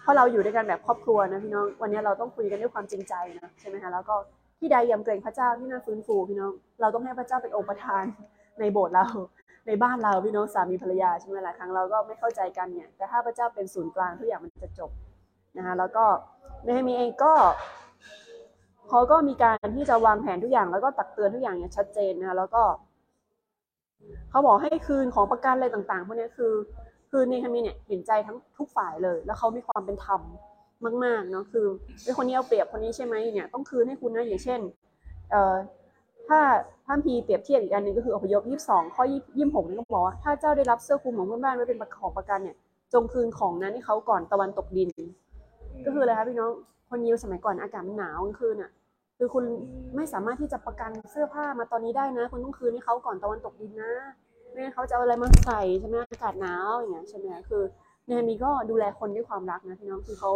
[0.01, 4.15] เพราะเราอยู่ด้วยกันแบบครอบครัวนะพี่น้อง วันนี้เราต้องคุยกันด้วยความจริงใจนะใช่ไหมคะแล้วก็
[4.59, 6.51] ที่ใดยำเกรงพระเจ้าที่นั่นฟื้นฟูพี่น้อง
[6.81, 8.03] เราต้องให้พระเจ้าเป็นองค์ประธาน
[8.59, 9.05] ในโบสถ์เรา
[9.67, 14.91] ในบ้านเราพี่น้องสามีภรรยาใช่ไหมหลายครั้งเราก็ไม่เข้าใจกันเนี่ยแต่ถ้าพระเจ้าเป็นศูนย์กลางทุกอย่างมันจะจบ
[15.57, 16.05] นะคะแล้วก็
[16.63, 17.33] เนฮมีเองก็
[18.89, 22.63] เขาก็มีการที่จะวางแผนทุกอย่าง แล้วก็ตักเตือนทุกอย่างอย่างชัดเจนนะแล้วก็
[24.29, 26.53] เขาบอกให้คืนของประกันอะไรต่างๆพวกนี้คือ
[27.11, 30.21] คือเนฮามีเนี่ยเห็นใจทั้งทุกฝ่ายเลย แล้วเขามีความเป็นธรรม
[31.03, 31.65] มากๆเนาะคือ
[32.03, 34.59] ไอ้คนนี้เอาเปรียบคนนี้ใช่ไหมเนี่ยต้องคืนให้คุณนะอย่างเช่น
[35.31, 35.55] เอ่อ
[36.27, 36.39] ถ้า
[36.85, 39.03] ถ้าพีเปรียบเทียบอีกอันหนึ่งก็คืออพยพ 22 ข้อ
[39.37, 42.55] 26นี่ก็บอกว่าถ้าเจ้าได้รับเสื้อคลุมของเพื่อนบ้านไว้เป็นของประกันเนี่ย
[42.93, 44.89] จงคืนของนั้นให้เขาก่อนตะวันตกดิน
[45.85, 46.51] ก็คืออะไรคะพี่น้อง
[46.89, 48.71] คนยิวสมัยก่อนอากาศมันหนาวกลางคืนอะ
[49.17, 49.43] คือคุณ
[49.95, 53.93] ไม่สามารถที่จะประกันเสื้อผ้ามาตอนนี้ได้นะ คุณต้องคืนให้เขาก่อนตะวันตกดินนะ
[54.51, 57.63] ไม่งั้นเขาจะเอาอะไรมาใส่ใช่ไหมอากาศหนาวอย่างเงี้ยใช่ไหมคือ
[58.07, 60.31] เนฮมีก็ดูแลคนด้วยความรักนะพี่น้องคือเขา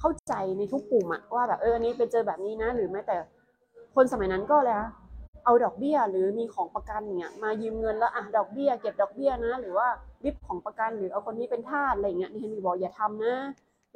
[0.00, 3.16] เข้าใจในทุกกลุ่มอะว่าแบบเอออันนี้เป็นเจอแบบนี้นะ หรือแม้แต่
[3.94, 4.90] คนสมัยนั้นก็เลยอะ
[5.44, 9.88] เอาดอกเบี้ยหรือมีของประกันเนี่ยมายืมเงินแล้วอะดอกเบี้ยเก็บดอกเบี้ยนะ หรือว่า
[10.24, 13.34] ริบของประกันหรือเอาคนนี้เป็นทาสอะไรเงี้ยเนฮามีบอกอย่าทำนะ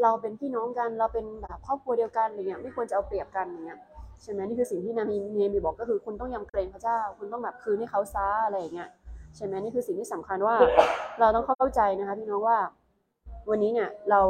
[0.02, 3.78] เราเป็นพี่น้องกันเราเป็นแบบครอบครัวเดียวกันอะไรเงี้ยไม่ควรจะเอาเปรียบกันอย่างเงี้ย
[4.22, 8.88] ใช่ไหมนี่คือสิ่งที่นามีเนมีบอกก็คือคุณต้องยำเกรงพระเจ้า คุณต้องแบบคืนให้เขาซาอะไรอย่างเงี้ย
[9.36, 10.56] ใช่ไหมนี่คือสิ่งที่สำคัญว่า
[11.20, 12.58] เราต้องเข้าใจนะคะพี่น้องว่า
[13.50, 14.20] วันนี้เนี่ยเรา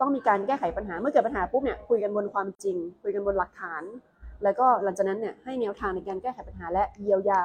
[0.00, 3.82] ต้องมีการแก้ไขปัญหาเมื่อเกิดปัญหาปุ๊บเนี่ยคุยกันบนความจริง คุยกันบนหลักฐาน
[4.44, 7.42] แล้วก็หลังจากนั้นเนี่ยให้แนวทางในการแก้ไขปัญหาและเยียวยา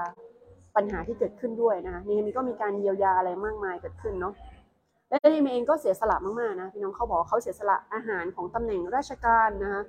[0.76, 4.34] ปัญหาที่เกิดขึ้นด้วยนะคะนี่มีก็มีการเยียวยาอะไรมากมายเกิดขึ้นเนาะ
[5.12, 9.84] และเนมีเองก็เสียสละมากๆนะพี่น้องเขาบอกเขาเสียสละอาหารของตำแหน่งราชการนะคะ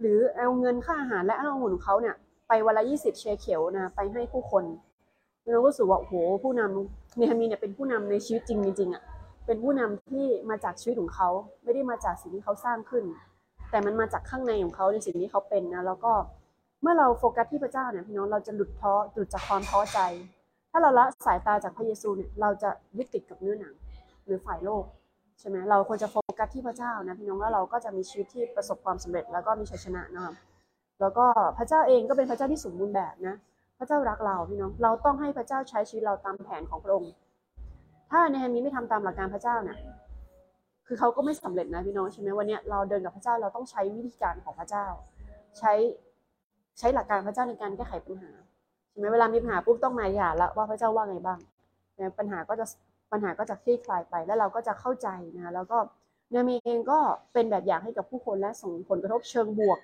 [0.00, 2.14] หรือเอาเงินค่าอาหารและเอาเงินของเขาเนี่ย
[2.48, 4.64] ไปวันละ 20 เชเขียวนะไปให้ผู้คน
[5.52, 6.14] เราก็รู้สึกว่าโอ้โห
[6.44, 9.02] ผู้นำเนฮามีเนี่ยเป็นผู้นำในชีวิตจริงจริงๆอะ
[9.46, 11.28] เป็นผู้นำที่มาจากชีวิตของเขา
[11.62, 13.04] ไม่ได้มาจากสิ่งที่เขาสร้างขึ้น
[13.70, 16.12] แต่มันมาจากข้างในของเขาในสิ่งที่เขาเป็นนะแล้วก็
[16.82, 19.98] เมื่อเราโฟกัสที่พระเจ้าเนี่ยพี่น้องเราจะหลุดท้อหลุดจากความท้อใจ
[20.70, 23.74] ถ้าเราละสายตาจากพระเยซูเนี่ยเราจะยึดติดกับเนื้อหนัง
[24.30, 24.84] รือฝ่ายโลก
[25.40, 30.34] ใช่ไหมเราควรจะโฟกัสที่พระเจ้านะพี่น้องแล้วเราก็จะมีชีวิตที่ประสบความสำเร็จแล้วก็มีชัยชนะนะครับ
[31.00, 31.24] แล้วก็
[31.58, 33.34] พระเจ้าเองก็เป็นพระเจ้าที่สมบูรณ์แบบนะ
[33.78, 37.12] พระเจ้ารักเราพี่น้องเราต้องให้พระเจ้าใช้ชีวิตเราตามแผนของพระองค์
[38.10, 39.78] ถ้าในแฮมนี้ไม่ทำตามหลักการพระเจ้าเนี่ย
[40.86, 44.86] คือเขาก็ไม่สำเร็จนะพี่น้องใช่ไหมวันนี้เราเดินกับพระเจ้าเราต้องใช้วิธีการของพระเจ้า
[45.58, 45.72] ใช้
[46.78, 48.30] ใช้หลักการพระเจ้าในการแก้ไขปัญหา
[48.90, 51.38] ใช่ไหมเวลามีปัญหาปุ๊บต้องมาหย่าละว่าพระเจ้าว่าไงบ้าง
[52.18, 52.66] ปัญหาก็จะ
[53.12, 55.78] ปัญหาก็จะคลี่คลายไปแล้วเราก็จะเข้าใจนะแล้วก็
[56.34, 56.98] นามีเองก็
[57.32, 59.78] เป็นแบบอย่างให้กับผู้คนและส่งผลกระทบเชิงบวก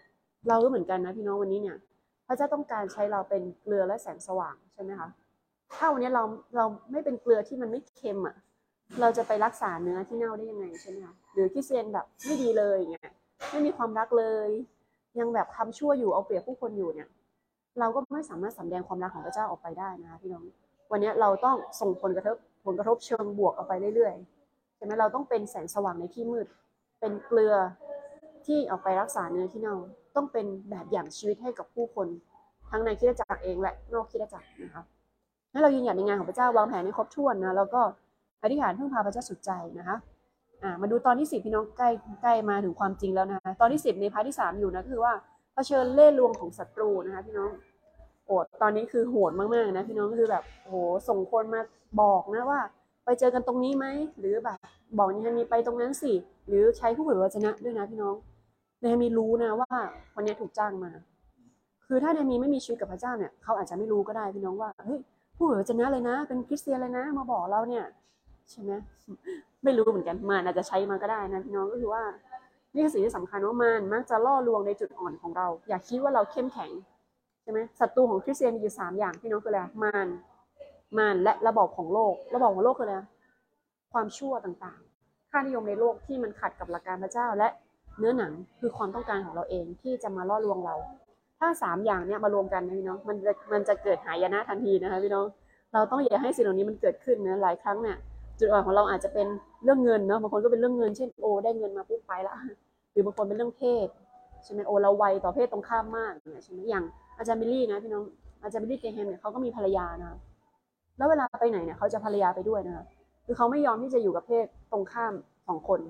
[0.48, 1.76] เราก็เหมือนกันนะพี่น้องวันนี้เนี่ย
[2.26, 5.08] พระเจ้าต้องการใช้เราเป็นเกลือและแสงสว่างใช่ไหมคะ
[5.74, 6.22] ถ้าวันนี้เรา
[6.56, 8.36] เราไม่เป็นเกลือที่มันไม่เค็มอะ
[9.00, 13.12] เราจะไปรักษาเนื้อที่เน่าได้ยังไงใช่ไหมคะหรือคริสเตียนแบบไม่ดีเลยอย่างเงี้ย
[13.50, 14.48] ไม่มีความรักเลย
[15.18, 17.08] ยังแบบทำชั่วอยู่เอาเปรียบผู้คนอยู่เนี่ย
[17.80, 20.42] เราก็ไม่สามารถสำแดงความรักของพระเจ้าออกไปได้นะคะพี่น้อง
[20.92, 22.36] วันนี้เราต้องส่งผลกระทบ
[22.66, 26.46] ผลกระทบเชิงบวกออกไปเรื่อยๆใช่ไหมเราต้องเป็นแสงสว่างในที่มืด
[27.00, 27.54] เป็นเกลือ
[28.46, 29.76] ที่ออกไปรักษาเนื้อที่เน่า
[30.16, 32.08] ต้องเป็นแบบอย่างชีวิตให้กับผู้คน
[32.70, 34.82] ทั้งในคริสตจักรเองและนอกคริสตจักรนะคะ
[35.50, 37.80] ให้เรายืนหยัดในงานของพระเจ้าวางแผนให้ครบถ้วนนะแล้วก็
[38.42, 39.96] อธิษฐานพึ่งพาพระเจ้าสุดใจนะคะ
[40.62, 41.90] อ่ามาดูตอนที่สิบพี่น้องใกล้
[42.22, 45.12] ใกล้มาถึงความจริงแล้วนะคะตอนที่สิบใน part ที่สามอยู่นะก็คือว่า
[45.54, 47.50] เผชิญเล่ห์ลวงของศัตรูนะคะพี่น้อง
[48.26, 50.74] โอดตอนนี้คือโหดมากๆนะพี่น้องก็คือแบบโห
[51.08, 51.60] ส่งคนมา
[52.00, 52.60] บอกนะว่า
[53.04, 53.86] ไปเจอกันตรงนี้ไหม
[54.18, 54.58] หรือแบบ
[54.98, 56.12] บอกนี่มีไปตรงนั้นสิ
[56.48, 58.14] หรือใช้ผู้เผยพระวจนะด้วยนะพี่น้อง
[58.80, 59.72] เนยมีรู้นะว่า
[60.14, 60.90] วันนี้ถูกจ้างมา
[61.86, 65.00] คือถ้าเนยมีไม่มีชีวิตกับพระเจ้าเนี่ยเขาอาจจะไม่รู้ก็ได้พี่น้องว่าเฮ้ย
[65.36, 67.84] ผู้เผยพระวจนะเลยนะ เป็นคริสเตียนเลยนะ มาบอกเราเนี่ย
[68.50, 68.72] ใช่ไหม
[69.64, 72.02] ไม่รู้เหมือนกันมันอาจจะใช้มาก็ได้นะพี่น้องก็คือว่า
[72.74, 76.70] นี่คือสิ่งที่สำคัญว่ามันมักจะล่อลวงในจุดอ่อนของเรา อย่าคิดว่าเราเข้มแข็ง
[77.46, 80.06] ช่ไหมศัตรูของคริสเตียนมีอยู่สามอย่างพี่น้องคืออะไรมาร
[80.98, 82.96] มารและระบอบของโลก ระบอบของโลกคืออะไร
[83.92, 87.48] ความชั่วต่างๆ ค่านิยมในโลกที่มันขัดกับหลักการพระเจ้า และ
[87.98, 90.74] เนื้อหนังคือความต้องการของเราเองที่จะมาล่อลวงเรา
[91.38, 95.26] ถ้าสามอย่างเนี้ยมารวมกันนะพี่น้องมันจะมันจะเกิดหายนะทันทีนะคะพี่น้อง
[95.72, 97.96] เราต้องอย่าให้สิ่งเหล่านี้มันเกิดขึ้นนะหลายครั้งเนี่ย
[98.38, 99.26] จุดอ่อนของเราอาจจะเป็น
[99.64, 102.34] เรื่องเงินเนาะบางคนก็เป็นเรื่องเงินเช่นโอได้เงินมาปุ๊บไปละ
[102.92, 103.88] หรือบางคนเป็นเรื่องเพศ
[104.44, 106.84] ใช่ไหมโอเราไวต่อเพศตรงข้ามมากเนี่ยใช่ไหมอย่าง
[107.18, 108.04] อาจารย์บิลลี่นะพี่น้อง
[108.42, 110.18] อาจารย์บิลลี่เกรแฮมเนี่ยเขาก็มีภรรยานะ
[110.98, 112.84] แล้วเวลาไปไหนเนี่ยเขาจะภรรยาไปด้วยนะคะ
[113.26, 115.14] คือเขาไม่ยอมที่จะอยู่กับเพศตรงข้าม
[115.48, 115.80] สองคน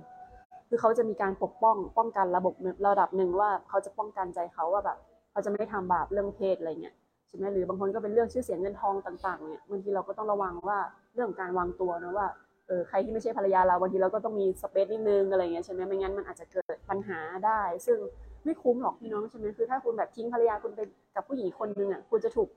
[0.68, 2.54] คือเขาจะมีการปกป้องป้องกันระบบ
[2.86, 4.98] ระดับหนึ่งว่าเขาจะป้องกันใจเขาว่าแบบ
[5.30, 6.94] เขาจะไม่ทำบาปเรื่องเพศอะไรเงี้ย
[7.28, 10.78] ใช่ไหมหรือบางคนก็เป็นเรื่องชื่อเสียงเงินทองต่างๆเนี่ยบางทีเราก็ต้องระวังว่า
[11.14, 12.26] เรื่องการวางตัวนะว่า
[12.66, 17.98] เออใครที่ไม่ใช่ภรรยาเราบางทีเราก็ต้องมีสเปซนิดนึงอะไรเงี้ยใช่ไหมไม่งั้นมันอาจจะเกิดปัญหาได้ ซึ่ง
[18.46, 20.80] ไม่คุ้มหรอกพี่น้องใช่ไหมคือถ้าคุณแบบทิ้งภรรยาคุณไป
[21.14, 22.48] กับผู้หญิงคนหนึ่งอะคุณจะถูก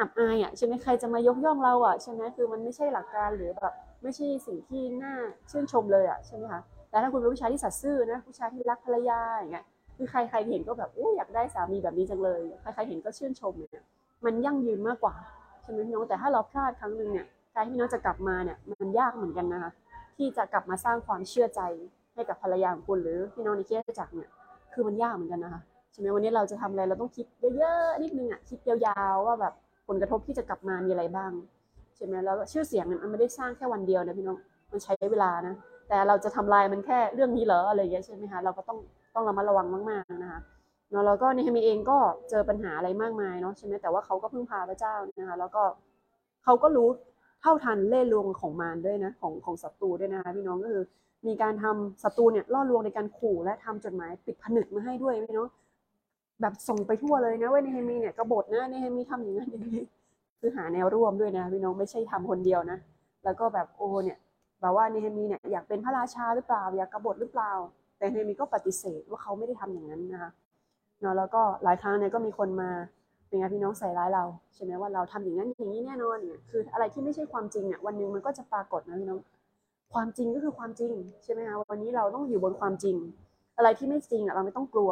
[0.00, 3.72] อับอายอะใช่ไหมใครจะมายกย่องเราอะใช่ไหมคือมันไม่ใช่หลักการหรือแบบ
[4.02, 5.14] ไม่ใช่สิ่งที่น่า
[5.50, 6.60] ชื่นชมเลยอะใช่ไหมคะ
[6.90, 9.64] แต่ถ้าคุณเป็นผู้ชายที่สัตย์ซื่อนะผู้ชายที่รักภรรยาอย่างเงี้ย
[9.96, 13.84] คือใครใครเห็นก็แบบโอ้อยากได้สามีแบบนี้จังเลยใครใครเห็นก็ชื่นชมเนี่ย
[14.24, 15.14] มันยั่งยืนมากกว่า
[15.62, 19.70] ใช่ไหมพี่น้องแต่ถ้าเราพลาดครั้งหนึ่งเนี่ยการที่พี่น้องจะกลับมาเนี่ยมันยากเหมือนกันนะคะ
[20.16, 21.60] ที่จะกลับมาสร้างความเชื่อใจ
[22.14, 24.30] ให้กับภรรยาของคุณหรือพี่น้องในคสจักรเนี่ย
[24.78, 25.62] คือมันยากเหมือนกันนะคะ
[25.92, 27.26] ใช่ไหมวันนี้เราจะทำอะไรเราต้องคิด
[27.56, 28.76] เยอะๆนิดนึงอะคิดยา
[29.12, 29.52] วๆว่าแบบ
[29.88, 31.32] ผลกระทบที่จะกลับมามีอะไรบ้าง
[31.96, 34.38] ใช่ไหมแล้วชื่อเสียงเนี่ยมันไม่ได้สร้างแค่วันเดียวนะพี่น้อง
[34.72, 35.54] มันใช้เวลานะ
[35.88, 38.78] แต่เราจะทำลายมันแค่เรื่องนี้เหรออะไรอย่างเงี้ยใช่ไหมคะเราก็ต้อง
[39.14, 40.40] ต้องระมัดระวังมากๆนะคะ
[40.90, 41.98] เนาะแล้วก็เนฮามีเองก็
[42.30, 45.62] เจอปัญหาอะไรมากมายเนาะใช่ไหมแต่ว่าเขาก็พึ่งพาพระเจ้านะคะแล้วก็
[46.44, 46.88] เขาก็รู้
[47.40, 50.84] เท่าทันเล่ลวงของมารด้วยนะของของศัตรูด้วยนะคะพี่น้องก็คือ
[51.26, 55.48] มีการทำศัตรูเนี่ยล่อลวงในการขู่และทำจดหมายปิดผนึกมาให้ด้วยพี่น้อง
[56.40, 59.82] แบบส่งไปทั่วเลยนะว่าเนเฮมีเนี่ยกบฏนะเนเฮมีทำอย่างนั้นอย่างนี้
[60.40, 62.78] คือหาแนวร่วมด้วยนะพี่น้องไม่ใช่ทำคนเดียวนะ
[63.24, 64.18] แล้วก็แบบโอ้เนี่ย
[64.60, 67.52] แบบว่าเนเฮมีเนี่ยอยากเป็นพระราชาหรือเปล่า อยากกบฏหรือเปล่า
[67.98, 70.30] แต่เนฮมีก็ปฏิเสธว่าเขาไม่ได้ทำอย่างนั้นนะคะ
[71.00, 72.70] เนาะแล้วก็หลายครั้งเนี่ยก็มีคนมา
[73.28, 74.24] เป็นไงพี่น้องใส่ร้ายเรา
[74.54, 79.20] ใช่ไหมว่าเราทำอย่างนั้นอย่างนี้แน่นอนเนี่ยคืออะไรที่ไม่ใช่ความจริงเนี่ยวันหนึ่งมันก็จะปรากฏนะพี่น้อง
[79.94, 80.92] ความจริงก็คือความจริง
[81.24, 82.96] ใช่ไหมคะวันนี้เราต้องอยู่บนความจริง
[83.56, 84.90] อะไรที่ไม่จริงอะเราไม่ต้องกลัว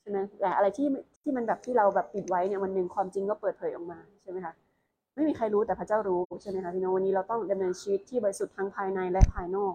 [0.00, 0.86] ใช่ไหมแต่อะไรที่
[1.22, 4.54] ที่มันแบบที่เราแบบปิดไว้เนี่ยวันหนึ่งความจริงก็เปิดเผยออกมาใช่ไหมคะ
[5.14, 9.74] ไม่มีใครรู้แต่พระเจ้ารู้ใช่ไหมคะพี่น้องวันนี้เราต้องดำเนินชีวิตที่บริสุทธิ์ทั้งภายในและภายนอก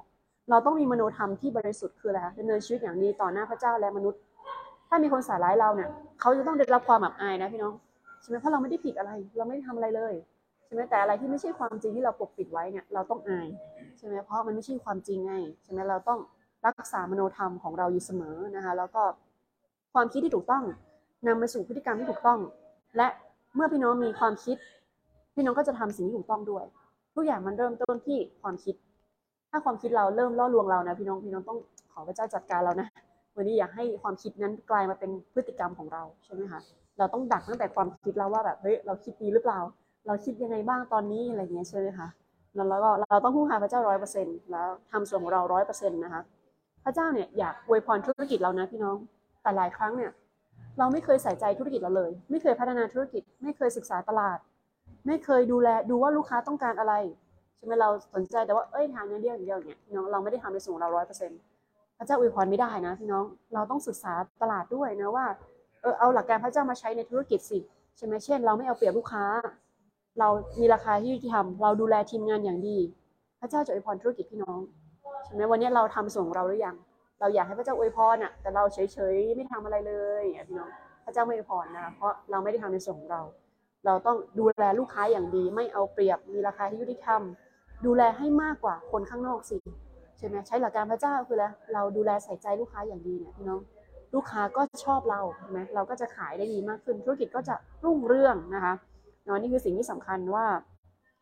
[0.50, 4.20] เราต้องมีมโนธรรมที่บริสุทธิ์คืออะไรคะดำเนินชีวิตอย่างดีต่อหน้าพระเจ้าและมนุษย์
[4.88, 5.90] ถ้ามีคนใส่ร้ายเราเนี่ย
[6.20, 7.74] เขาจะต้องได้รับความอับอายนะพี่น้อง
[8.22, 10.14] ใช่ไหมเพราะเราไม่ได้ผิดอะไร เราไม่ได้ทำอะไรเลย
[10.66, 13.48] ใช่ไหมแต่อะไรที่ไม่ใช่ความจริงที่เราปกปิดไว้เนี่ยเราต้องอาย
[13.98, 16.20] ใช่ไหมเพราะมันไม่ใช่ความจริงไงใช่ไหมเราต้อง
[16.66, 19.04] รักษามโนธรรมของเราอยู่เสมอนะคะแล้วก็
[19.94, 20.64] ความคิดที่ถูกต้อง
[21.28, 22.40] นำมาสู่พฤติกรรมที่ถูกต้อง
[22.98, 23.08] และ
[23.56, 24.58] เมื่อพี่น้องมีความคิด
[25.36, 26.66] พี่น้องก็จะทำสิ่งที่ถูกต้องด้วย
[27.16, 28.76] ทุกอย่างมันเริ่มต้นที่ความคิด
[29.52, 31.60] ถ้าความคิดเราเริ่มล่อลวงเรานะพี่น้องพี่น้องต้อง
[31.94, 32.88] ขอพระเจ้าจัดการเรานะ
[33.36, 36.62] วันนี้อยากให้ความคิดนั้นกลายมาเป็นพฤติกรรมของเราใช่ไหมคะ
[37.00, 39.60] เราต้องดักตั้งแต่ความคิดเราว่าแบบเฮ้ยเราคิดดีหรือเปล่า
[40.08, 42.08] เราคิดยังไงบ้างตอนนี้อะไรเงี้ยใช่ไหมคะ
[42.56, 46.22] แล้วเราก็เราต้องพึ่งพาพระเจ้าร้อยเปอร์เซ็นต์แล้วทำส่วนของเราร้อยเปอร์เซ็นต์นะคะ
[46.84, 48.98] พระเจ้าเนี่ยอยากอวยพรธุรกิจเรานะพี่น้อง
[49.42, 50.12] แต่หลายครั้งเนี่ย
[50.80, 54.38] เราไม่เคยใส่ใจธุรกิจเราเลย ไม่เคยพัฒนาธุรกิจ ไม่เคยศึกษาตลาด
[55.08, 56.94] ไม่เคยดูแลดูว่าลูกค้าต้องการอะไร
[57.58, 61.40] ใช่ไหมเราสนใจแต่ว่าเอ้ยทางเงินเดียวอย่างเดียวเนี่ยน้องเราไม่ได้ทำในส่วนเราร้อยเปอร์เซ็นต์
[61.98, 65.26] พระเจ้าอวยพรไม่ได้นะพี่น้องเราต้องศึกษาตลาดด้วยนะว่า
[65.82, 67.60] เออเอาหลักการพระเจ้ามาใช้ในธุรกิจสิ
[67.98, 69.26] ใช่ไหมเช่น เราไม่เอาเปรียบลูกค้า
[70.20, 72.78] เรามีราคาที่ยุติธรรมเราดูแลทีมงานอย่างดี
[73.40, 74.60] พระเจ้าจะอวยพรธุรกิจพี่น้อง
[75.26, 76.76] ใช่ไหมวันนี้เราทำส่งเราหรือยัง
[77.20, 80.70] เราอยากให้พระเจ้าอวยพรอะ แต่เราเฉยๆไม่ทำอะไรเลยอย่างพี่น้อง
[81.06, 83.22] พระเจ้าไม่อวยพรนะคะเพราะเราไม่ได้ทำในส่วนของเรา
[83.86, 87.22] เราต้องดูแลลูกค้าอย่างดี ไม่เอาเปรียบมีราคาที่ยุติธรรม
[87.86, 89.58] ดูแลให้มากกว่าคนข้างนอกสิ
[90.18, 93.60] ใช่ไหมใช้หลักการพระเจ้าคือแล้วเราดูแลใส่ใจลูกค้าอย่างดีเนี่ยพี่น้อง
[94.14, 98.74] ลูกค้าก็ชอบเราใช่ไหมเราก็จะขายได้ดีมากขึ้น ธุรกิจก็จะรุ่งเรื่องนะคะ
[99.26, 100.46] เนาะนี่คือสิ่งที่สำคัญว่า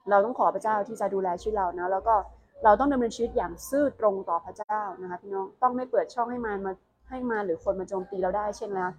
[0.09, 2.15] เราต้องขอพระเจ้าที่จะดูแลชีวิตเรานะแล้วก็
[2.63, 6.73] เราต้องดำเนินชีวิตอย่างซื่อตรงต่อพระเจ้านะคะพี่น้องต้องไม่เปิดช่องให้มันมา
[7.09, 8.89] ให้มาหรือคนมาโจมตีเราได้เช่นแล้ว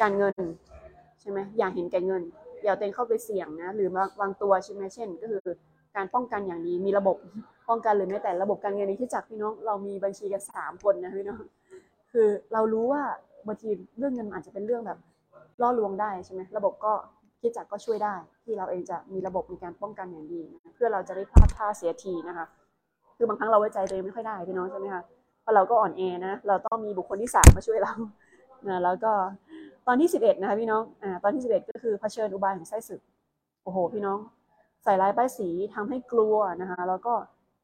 [0.00, 0.34] การเงิน
[1.20, 2.22] ใช่ไหมอย่าเห็นแก่เงิน
[2.64, 3.88] อย่าเต็งเข้าไปเสี่ยงนะหรือ
[4.20, 5.42] วางตัวใช่ไหมเช่น ก็คือ
[5.96, 7.16] การป้องกันอย่างดีมีระบบ
[7.68, 11.42] ป้องกันหรือแม้แต่ระบบการเงินในที่จักพี่น้องเรามีบัญชีกันสามคนนะพี่น้อง
[12.12, 13.02] คือเรารู้ว่า
[13.48, 13.68] บางที
[13.98, 14.98] เรื่องเงินอาจจะเป็นเรื่องแบบ
[15.62, 16.92] ล่อลวงได้ใช่ไหมระบบก็
[17.40, 22.46] ที่จักก็ช่วยได้ ที่เราเองจะมีระบบในการป้องกันอย่างดีนะเพื่อเราจะได้พลาดท่าเสียทีนะคะ
[23.16, 25.02] คือบางครั้งเราไว้ใจตัวเองไม่ค่อยได้พี่น้องใช่ไหมคะ
[25.42, 27.92] เพราะเราก็อ่อนแอนะเราต้องมีบุคคลที่สามมาช่วยเรา
[28.68, 29.12] นะแล้วก็
[29.86, 33.00] ตอนที่สิบเอ็ดนะคะพี่น้องอ่าตอนที่สิบเอ็ดก็คือเผชิญอุบายของไส้ศึก
[33.64, 34.18] โอ้โห พี่น้อง
[34.84, 37.14] ใส่ร้ายป้ายสีทำให้กลัวนะคะแล้วก็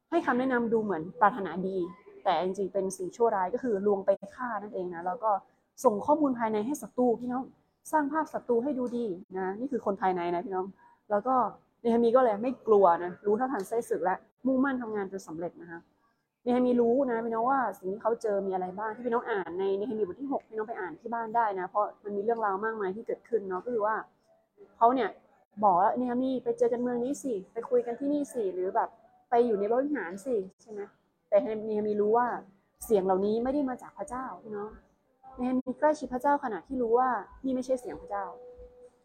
[0.09, 1.77] ให้คำแนะนำดูเหมือนปรารถนาดี
[2.23, 5.31] แต่จริงๆเป็นสิ่งชั่วร้ายก็คือลวงไปฆ่านั่นเองนะแล้วก็
[5.83, 7.43] ส่งข้อมูลภายในให้ศัตรูพี่น้อง
[7.91, 9.05] สร้างภาพศัตรูให้ดูดี
[9.37, 10.65] นะนี่คือคนภายในนะพี่น้อง
[11.09, 11.35] แล้วก็
[11.81, 14.15] เนฮามีก็เลยไม่กลัวนะรู้เท่าทันไส้ศึกและ
[14.45, 15.79] มุ่งมั่นทำงานจนสำเร็จนะคะ
[16.43, 23.95] เนฮามีรู้นะพี่น้องว่าสิ่งที่เขาเจอมีอะไรบ้างที่พี่น้องอ่านในเนฮามีบทที่ 6 พี่น้องไปอ่านที่บ้านได้นะ เพราะมันมีเรื่องราวมากมายที่เกิดขึ้นเนาะก็คือว่า
[24.77, 25.09] เขาเนี่ย
[25.63, 28.89] บอกว่าเนฮามีไปเจอกันเมืองนี้สิไปคุยกันที่นี่สิหรือแบบ
[29.29, 30.81] ไปอยู่ในบริหารสิใช่ไหม
[31.29, 32.27] แต่เนฮามีรู้ว่า
[32.85, 34.69] เสียงเหล่านี้ไม่ได้มาจากพระเจ้าพี่น้อง
[35.37, 37.09] เนฮามีใกล้ชิดพระเจ้าขนาดที่รู้ว่า
[37.45, 38.25] นี่ไม่ใช่เสียงพระเจ้า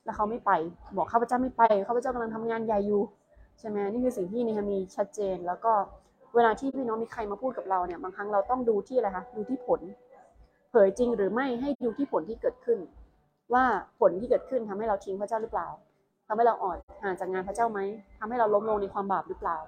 [0.05, 0.51] แล้วเขาไม่ไป
[0.97, 3.03] บอกข้าพเจ้าไม่ไปข้าพเจ้ากำลังทำงานใหญ่อยู่
[3.59, 5.73] ใช่ไหมนี่คือสิ่งที่เนฮามีชัดเจน แล้วก็
[6.35, 9.81] เวลาที่พี่น้องมีใครมาพูดกับเราเนี่ยบางครั้งเราต้องดูที่อะไรคะดูที่ผล
[10.71, 12.79] เผยจริงหรือไม่ให้ดูที่ผลที่เกิดขึ้น
[13.55, 13.65] ว่า
[14.01, 15.69] ผลที่เกิดขึ้นทำให้เราทิ้งพระเจ้าหรือเปล่า
[16.27, 17.81] ทำให้เราอ่อนห่างจากงานพระเจ้าไหม
[18.19, 19.59] ทำให้เราล้มลงในความบาปหรือเปล่า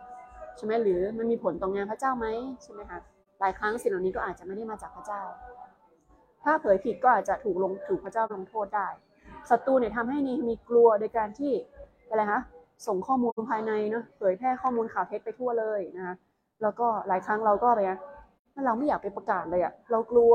[0.57, 2.27] ใช่ไหมหรือมันมีผลต่องานพระเจ้าไหม
[2.63, 2.99] ใช่ไหมคะ
[3.41, 5.23] หลายครั้งสิ่งเหล่านี้ก็อาจจะไม่ได้มาจากพระเจ้า
[6.45, 8.89] ถ้าเผยผิดก็อาจจะถูกลงถูกพระเจ้าลงโทษได้
[9.51, 11.53] ศัตรูเนี่ยทำให้นีมีกลัวโดยการที่
[12.09, 12.41] อะไรคะ
[12.87, 16.15] ส่งข้อมูลภายในเนาะเผยแพร่ข้อมูลข่าวเท็จไปทั่วเลยนะคะ
[16.63, 17.99] แล้วก็หลายครั้งเราก็ไปนะ
[18.67, 20.33] เราไม่อยากไปประกาศเลยอะเรากลัว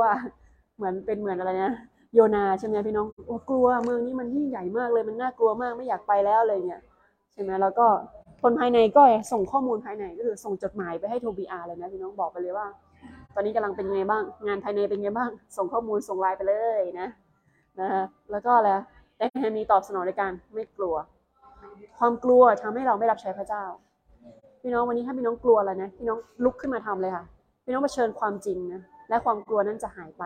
[0.77, 1.73] เหมือนเป็นเหมือนอะไรนะ
[2.13, 6.81] โยนาใช่ไหมพี่น้องโอ้กลัวเมืองนี้มันยิ่งใหญ่มากเลยมันน่ากลัวมากไม่อยากไปแล้วเลยเนี่ย
[7.33, 7.87] ใช่ไหมแล้วก็
[8.41, 9.01] คนภายในก็
[9.31, 12.67] ส่งข้อมูลภายในก็คือส่งจดหมายไปให้โทบีอาเลยนะพี่น้องบอกไปเลยว่า
[13.39, 17.09] ตอนนี้กำลังเป็นยังไงบ้าง งานภายในเป็นยังไงบ้าง ส่งข้อมูลส่งไลน์ไปเลยนะ
[17.79, 18.69] นะคะแล้วก็อะไร
[19.17, 19.25] แต่
[19.57, 20.95] มีตอบสนองในการไม่กลัว
[21.99, 23.63] ความกลัวทำให้เราไม่รับใช้พระเจ้า
[24.61, 27.25] พี่น้องวันนี้ถ้าพี่น้องกลัวอะไรนะพี่น้องลุกขึ้นมาทำเลยค่ะ
[27.65, 30.23] พี่น้องเผชิญความจริงนะและความกลัวนั้นจะหายไป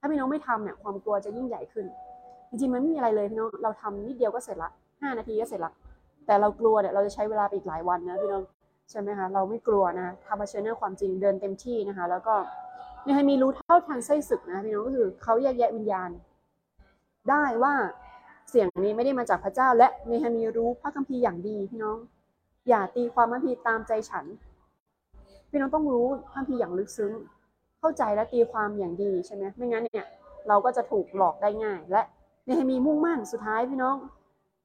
[0.00, 1.86] ถ้าพี่น้องไม่ทำเนี่ยความกลัวจะยิ่งใหญ่ขึ้น
[2.48, 4.70] จริงๆมันไม่มีอะไรเลยพี่น้องเราทำนิดเดียวก็เสร็จละ
[5.00, 5.72] ห้านาทีก็เสร็จละ
[6.26, 8.42] แต่เรากลัวเนี่ยเราจะใช้เวลาไปอีกหลายวันนะพี่น้อง
[8.90, 12.34] ใช่ไหมคะเราไม่กลัวนะทำเผชิญหน้าความจริงเดินเต็มที่นะคะ แล้วก็
[13.04, 16.10] นี่ให้มีรู้เท่าทันไส้ศึกนะพี่น้องก็คือเขาแยกแยะวิญญาณ
[17.30, 17.74] ได้ว่า
[18.50, 21.98] เสียงนี้ไม่ได้มาจากพระเจ้า และเนฮามีรู้พระคัมภีร์อย่างดีพี่น้อง
[22.68, 24.26] อย่าตีความพระคัมภีร์ตามใจฉัน
[25.50, 27.12] พี่น้องต้องรู้พระคัมภีร์อย่างลึกซึ้ง
[27.80, 30.06] เข้าใจและตีความอย่างดีใช่ไหมไม่งั้นเนี่ย
[30.48, 32.02] เราก็จะถูกหลอกได้ง่าย และ
[32.44, 33.96] เนฮามีมุ่งมั่นสุดท้ายพี่น้อง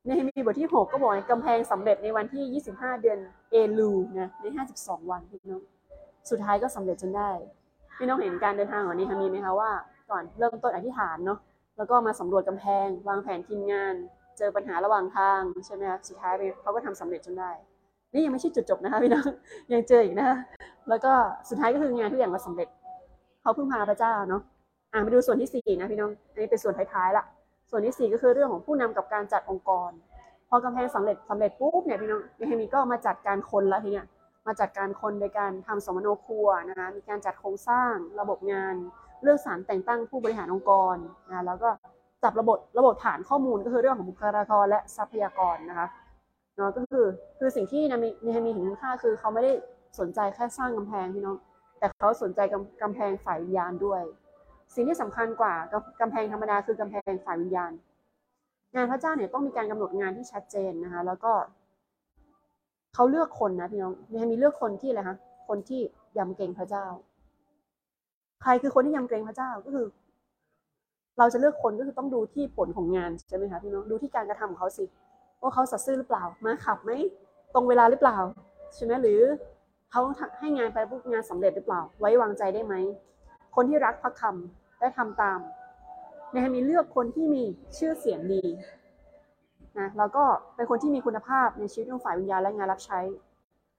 [0.06, 3.20] เนฮมีบทที่ 6 ก็บอกกำแพงสำเร็จในวันที่ 25 เดือน
[3.52, 4.46] เอลูนะใน
[4.80, 5.62] 52 วันพี่น้อง
[6.30, 7.30] สุดท้ายก็สำเร็จจนได้
[7.98, 9.72] พี่น้องเห็นการเดินทางของเนฮามีไหมคะว่า
[10.10, 11.40] ก่อนเริ่มต้นอธิษฐานเนาะ
[11.78, 13.96] แล้วก็มาสำรวจกำแพง วางแผนทีมงาน
[14.38, 17.52] เจอปัญหาระหว่างทางใช่ไหมคะสุดท้ายเขาก็ทำสำเร็จจนได้
[18.14, 19.28] นี่ยังไม่ใช่จุดจบนะคะพี่น้อง
[19.74, 20.38] ยังเจออีกนะคะ
[20.90, 21.14] แล้วก็
[21.50, 22.68] สุดท้ายก็คืองานทุกอย่างก็สำเร็จ
[23.42, 24.42] เขาพึ่งพาพระเจ้าเนาะ
[24.94, 27.24] อ่ามาดูส่วนที่สี่นะพี่น้องอันนี้เป็นส่วนท้ายๆละ
[27.70, 29.92] ส่วนที่สี่ก็คือเรื่องของผู้นำกับการจัดองค์กร
[30.50, 34.06] พอกำแพงสำเร็จสำเร็จปุ๊บเนี่ยพี่น้องเนฮามีก็มาจัดการคนและทีเนี้ย
[34.48, 38.76] มาจัดการคนโดยการทำสมโนครัวนะคะมีการจัดโครงสร้างระบบงาน
[39.24, 40.96] เลือกสรรแต่งตั้งผู้บริหารองค์กร
[41.30, 41.70] นะแล้วก็
[42.24, 45.88] จับระบบระบบฐานข้อมูลก็คือเรื่องของบุคลากรและทรัพยากรนะคะ
[46.56, 47.06] เนาะก็คือ
[47.40, 49.54] คือสิ่งที่นามีเนฮามีเห็นคุณค่าคือเขาไม่ได้
[50.00, 51.38] สนใจแค่สร้างกำแพงพี่น้อง
[51.80, 54.02] แต่เขาสนใจกำกำแพงฝ่ายวิญญาณด้วย
[54.74, 57.72] สิ่งที่สำคัญกว่ากำกำแพงธรรมดาคือกำแพงฝ่ายวิญญาณ
[58.76, 61.32] งานพระเจ้าเนี่ยต้องมีการกำหนดงานที่ชัดเจนนะคะ แล้วก็
[62.96, 65.82] เขาเลือกคนนะพี่น้องเนฮามีเลือกคนที่อะไรคะคนที่
[66.18, 66.86] ยำเกรงพระเจ้า
[68.44, 69.86] ใครคือคนที่ยำเกรงพระเจ้าก็คือ
[71.20, 74.86] เราจะเลือกคนก็คือต้องดูที่ผลของงานใช่ไหมคะพี่น้องดูที่การกระทำของเขาสิ
[75.42, 76.92] ว่าเขาสัตย์ซื่อหรือเปล่ามาขับไหม
[77.54, 78.18] ตรงเวลาหรือเปล่า
[78.76, 79.22] ใช่ไหมหรือ
[79.92, 80.02] เขา
[80.40, 82.76] ให้งานไปปุ๊บงานสำเร็จหรือเปล่า ไว้วางใจได้ไหม
[83.56, 85.40] คนที่รักพระคำและทำตาม
[86.32, 87.44] ในมีเลือกคนที่มี
[87.78, 88.44] ชื่อเสียงดี
[89.80, 90.24] นะแล้วก็
[90.56, 93.00] เป็นคนที่มีคุณภาพในชีวิตของฝ่ายวิญญาณและงานรับใช้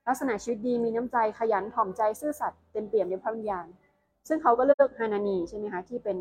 [0.09, 3.67] ลักษณะชีวิตดีมีน้ำใจขยันถ่อมใจซื่อสัตย์เต็มเปี่ยมในพระวิญญาณ
[4.29, 6.17] ซึ่งเขาก็เลือกฮานานีใช่ไหมคะที่เป็น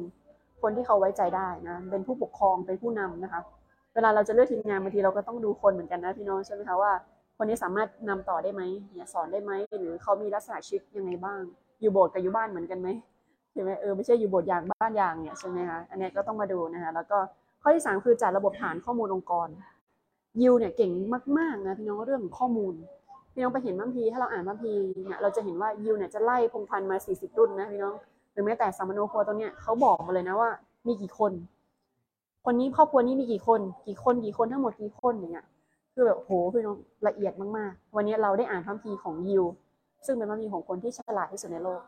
[0.61, 3.41] คนที่เขาไว้ใจได้นะเป็นผู้ปกครองเป็นผู้นำนะคะ
[3.93, 6.91] เวลาเราจะเลือกทีมงานบางทีเราก็ต้องดูคนเหมือนกันนะพี่น้องใช่ไหมคะว่า
[7.37, 8.61] คนนี้สามารถนำต่อได้ไหม
[8.93, 11.41] เนี่ยสอนได้ไหมหรือเขามีลักษณะชีวิตยังไงบ้าง
[11.81, 12.89] อยู่โบสถ์กับอยู่บ้านเหมือนกันไหม
[13.55, 17.17] ใช่ไหมเออไม่ใช่อยู่บสถ์อย่างบ้านอย่างเนี่ยใช่ไหมคะอันนี้ก็ต้องมาดูนะคะแล้วก็
[17.61, 19.47] ข้อที่สามคือจัดระบบฐานข้อมูลองค์กร
[20.41, 20.91] ยิวเนี่ยเก่ง
[21.37, 22.73] มากๆนะพี่น้องเรื่องข้อมูล
[23.33, 24.73] พี่น้องไปเห็นบัมพีถ้าเราอ่านบัมพี
[25.05, 27.95] เนี่ยเราจะเห็นว่ายิวเนี่ยจะไล่พงพันมา 40 รุ่นนะพี่น้อง
[28.31, 30.49] หรือแม้แต่สามโนครัวตรงเนี้ยเขาบอกมาเลยนะว่า
[30.87, 31.31] มีกี่คน
[32.45, 35.45] คนนี้ครอบครัวนี้มีกี่คน กี่คนกี่คนทั้งหมดกี่คนอย่างเงี้ย
[35.93, 36.75] คือแบบโหพี่น้อง
[37.07, 39.43] ละเอียดมากๆ วันนี้เราได้อ่านพัมพีของยิว
[40.05, 41.81] ซึ่งเป็นพัมพีของคนที่ฉลาดที่สุดในโลก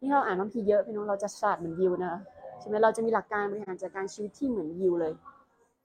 [0.00, 2.20] นี่เราอ่านพัมพีร์เยอะพี่น้องเราจะฉลาดเหมือนยิวนะคะ
[2.60, 5.12] ใช่ไหมเราจะมีหลักการบริหารจัดการชีวิตที่เหมือนยิวเลย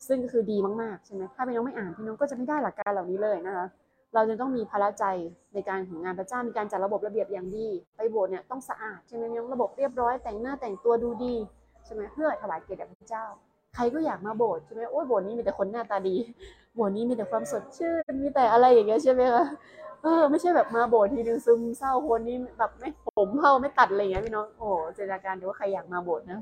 [0.07, 3.65] ซึ่งก็คือดีมากๆใช่ไหมถ้าพี่น้องไม่อ่านพี่น้องก็จะไม่ได้หลักการเหล่านี้เลยนะคะ
[4.13, 5.05] เราจะต้องมีพละใจ
[5.53, 11.35] ในการของงานพระเจ้ามีการจัดระบบระเบียบอย่างดีไปโบสถ์เนี่ยต้องสะอาดใช่ไหมน้องระบบเรียบร้อยแต่งหน้าแต่งตัวดูดี
[11.85, 13.25] ใช่ไหมเพื่อถวายเกียรติแด่พระเจ้า
[13.75, 16.15] ใครก็อยากมาโบสถ์ใช่ไหมโอ้ยโบสถ์นี้มีแต่คนหน้าตาดี
[16.75, 19.45] โบสถ์นี้มีแต่ความสดชื่นมีแต่อะไรอย่างเงี้ยใช่ไหมคะ
[20.03, 26.39] เออไม่ใช่แบบมาโบสถ์ทีนึงซึมเศร้าคนนี้แบบไม่ผมเผาไม่ตัดอะไรอย่างเงี้ยพี่น้องโอ้เจตนาการดูว่าใครอยากมาโบสถ์นะ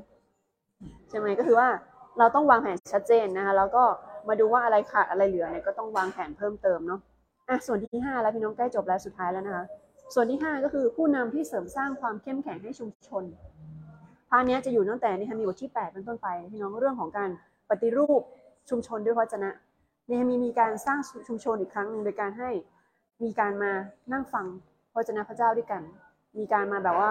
[1.08, 1.68] ใช่ไหมก็คือว่า
[2.18, 3.84] เราต้องวางแผนชัดเจนนะคะแล้วก็
[4.28, 7.00] มาดูว่าอะไรขาดอะไรเหลือเนี่ยก็ต้องวางแผนเพิ่มเติมเนาะ
[7.48, 9.64] อะส่วนที่5แล้วพี่น้องใกล้จบแล้วสุดท้ายแล้วนะคะ
[10.14, 13.24] ส่วนที่ 5 ก็คือผู้นำที่เสริมสร้างความเข้มแข็งให้ชุมชน
[14.28, 17.30] part นี้จะอยู่ตั้งแต่เนหะมีย์บทที่ 8 เป็นต้นไปพี่น้องเรื่องของการ
[17.70, 18.22] ปฏิรูป
[18.70, 19.50] ชุมชนด้วยพระวจนะ
[20.08, 20.98] เนหะมีย์มีการสร้าง
[21.28, 22.50] ชุมชนอีกครั้งหนึ่งโดยการให้
[23.24, 23.72] มีการมา
[24.12, 24.46] นั่งฟัง
[24.92, 25.82] พระวจนะพระเจ้าด้วยกัน
[26.38, 27.10] มีการมาแบบว่า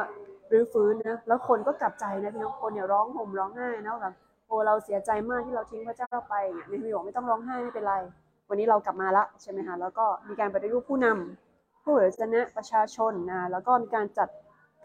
[0.51, 4.13] รื้อฟื้นนะแล้วคนก็กลับใจนะพี่น้องคนเนี่ยร้องห่มร้องไห้นะแบบ
[4.47, 7.95] โอ้เราเสียใจมากที่เราทิ้งพระเจ้าไปเนี่ยเนหะมีย์บอกไม่ต้องร้องไห้ไม่เป็นไร
[8.49, 14.29] วันนี้เรากลับมาละใช่ไหมคะแล้วก็มีการปฏิรูปผู้นำผู้เผยพระวจนะประชาชนนะแล้วก็มีการจัด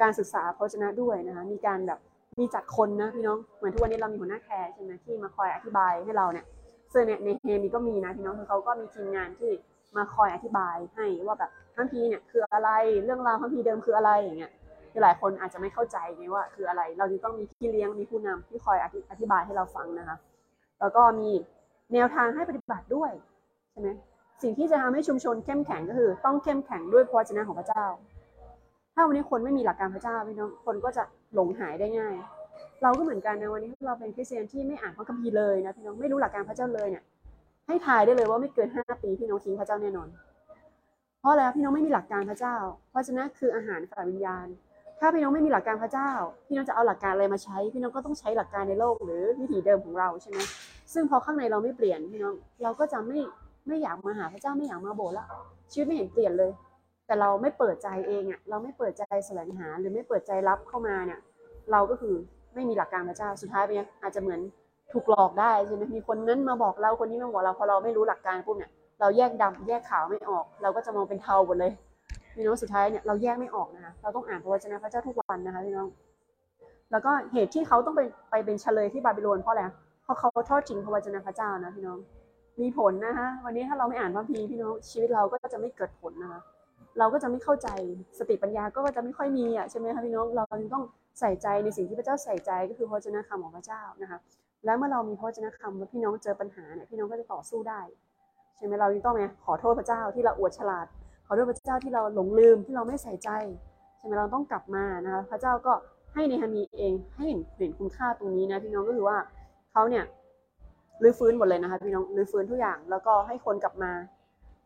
[0.03, 1.99] การศึกษาพระวจนะด้วยนะคะมีการแบบ
[2.41, 6.47] มีจัดคนนะพี่น้องเหมือนทุกวันนี้เรามีหัวหน้าแคร์ใช่ไหมที่มาคอยอธิบายให้เราเนี่ย
[6.93, 9.51] ซึ่งเนี่ยในเฮมีก็มีนะพี่น้องคือเขาก็มีทีมงานที่
[9.97, 12.70] มาคอยอธิบายให้ว่าแบบพระพีร์เนี่ยคืออะไร
[13.05, 14.53] เรื่องราวพระพีร์เดิมคืออะไรอย่างเงี้ย
[14.92, 20.16] คือหลายคนอาจจะไม่เข้าใจไงว่าคืออะไร เราจึงต้องมีพี่เลี้ยงมีผู้นำที่คอยอธิอธิบายให้เราฟังนะคะ
[20.80, 21.30] แล้วก็มี
[21.92, 23.11] แนวทางให้ปฏิบัติด้วย
[23.72, 23.88] ใช่ไหม
[24.42, 27.84] สิ่งที่จะทำให้ชุมชนเข้มแข็งก็คือ ต้องเข้มแข็งด้วยพระวจนะของพระเจ้า
[28.95, 31.03] ถ้าวันนี้คนไม่มีหลักการพระเจ้าพี่น้องคนก็จะ
[31.34, 32.14] หลงหายได้ง่าย
[32.82, 37.03] เราก็เหมือนกันนะวันนี้เราเป็นคริสเตียนที่ไม่อ่านพระคัมภีร์เลยนะพี่น้องไม่รู้หลักการพระเจ้าเลยเนี่ย
[37.67, 40.09] ให้ทายได้เลยว่าไม่เกินห้าปีพี่น้องทิ้งพระเจ้าแน่นอน
[41.21, 42.57] เพราะอะไรพี่น้องไม่มีหลักการพระเจ้า
[42.91, 44.47] เพราะฉะนั้นคืออาหารฝ่ายวิญญาณ
[45.01, 46.11] ถ้าพี่น้องไม่มีหลักการพระเจ้า
[46.47, 50.39] พี่น้องจะเอาหลักการอะไรมาใช้ พี่น้องก็ต้องใช้หลักการในโลกหรือวิถีเดิมของเราใช่ไหม
[50.93, 53.19] ซึ่งพอข้างในเราไม่เปลี่ยนพี่น้องเราก็จะไม่
[53.69, 55.27] ไม่อยากมาหาพระเจ้าไม่อยากมาโบสถ์ละ
[55.73, 56.51] ชีวิตไม่เห็นเปลี่ยนเลย
[57.07, 61.21] แต่เราไม่เปิดใจเองอะเราไม่เปิดใจแสวงหาหรือไม่เปิดใจรับเข้ามาเนี่ย
[61.73, 62.15] เราก็คือ
[62.55, 64.41] ไม่มีหลักการพระเจ้าสุดท้ายไปเนี่ยอาจจะเหมือน
[64.93, 68.70] ถูกหลอกได้ใช่ไหมมีคนนั้นมาบอกเราคนนี้มาบอกเราพอเราไม่รู้หลักการปุ๊บเนี่ย
[69.01, 71.72] เราแยกดำแยกขาวไม่ออก เราก็จะมองเป็นเทาหมดเลย
[72.35, 75.89] พี่น้องสุดท้ายเนี่ยเราแยกไม่ออกนะคะเราต้องอ่านพระวจนะพระเจ้าทุกวันนะคะพี่น้อง
[76.93, 79.62] แล้วก็เหตุที่เขาต้องไปไปเป็นเฉลยที่บาบิโลนเพราะอะไร
[80.05, 81.99] เพราะเขาทอดทิ้งพระวจนะพระเจ้านะพี่น้อง
[82.61, 86.41] มีผลนะคะวันนี้ถ้าเราไม่อ่านพระพีพี่น้องชีวิตเราก็จะไม่เกิดผลนะคะ
[86.99, 87.68] เราก็จะไม่เข้าใจ
[88.18, 90.85] สติปัญญาก็จะไม่ค่อยมีอะใช่ไหมคะพี่น้องเราจึงต้อง
[91.20, 94.18] ใส่ใจในสิ่งที่พระเจ้าใส่ใจก็คือพระวจนะคำของพระเจ้านะคะ
[94.65, 97.81] แล้วเมื่อเรามีพระวจนะคำแล้วพี่น้องเจอปัญหาเนี่ยพี่น้องก็จะต่อสู้ได้
[98.57, 100.87] ใช่ไหมเราจึงต้องไหมขอโทษพระเจ้าที่เราอวดฉลาด
[101.27, 103.31] ขอโทษพระเจ้าที่เราหลงลืมที่เราไม่ใส่ใจ
[103.99, 105.73] ใช่ไหมเราต้องกลับมานะคะพระเจ้าก็
[106.15, 109.19] ให้ในฮามีเองให้เห็นเห็นคุณค่าตรงนี้นะพี่น้องก็คือว่า
[109.73, 110.05] เขาเนี่ย
[111.03, 113.93] รื้อฟื้นหมดเลยนะคะพี่น้องรื้อฟื้นทุกอย่างแล้วก็ให้คนกลับมา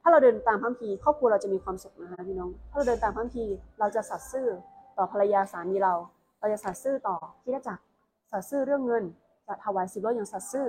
[0.03, 4.47] ถ้าเราเดินตามพระคัมภีร์ครอบครัวเราจะมีความสุขนะคะพี่น้องถ้าเราเดินตามพระคัมภีร์เราจะสัตย์ซื่อ
[4.99, 5.95] ต่อภรรยาสามีเรา
[6.41, 7.83] เราจะสัตย์ซื่อต่อคริสตจักร
[8.31, 9.05] สัตย์ซื่อเรื่องเงิน
[9.49, 10.69] จะถวายสิบรถอย่างสัตย์ซื่อ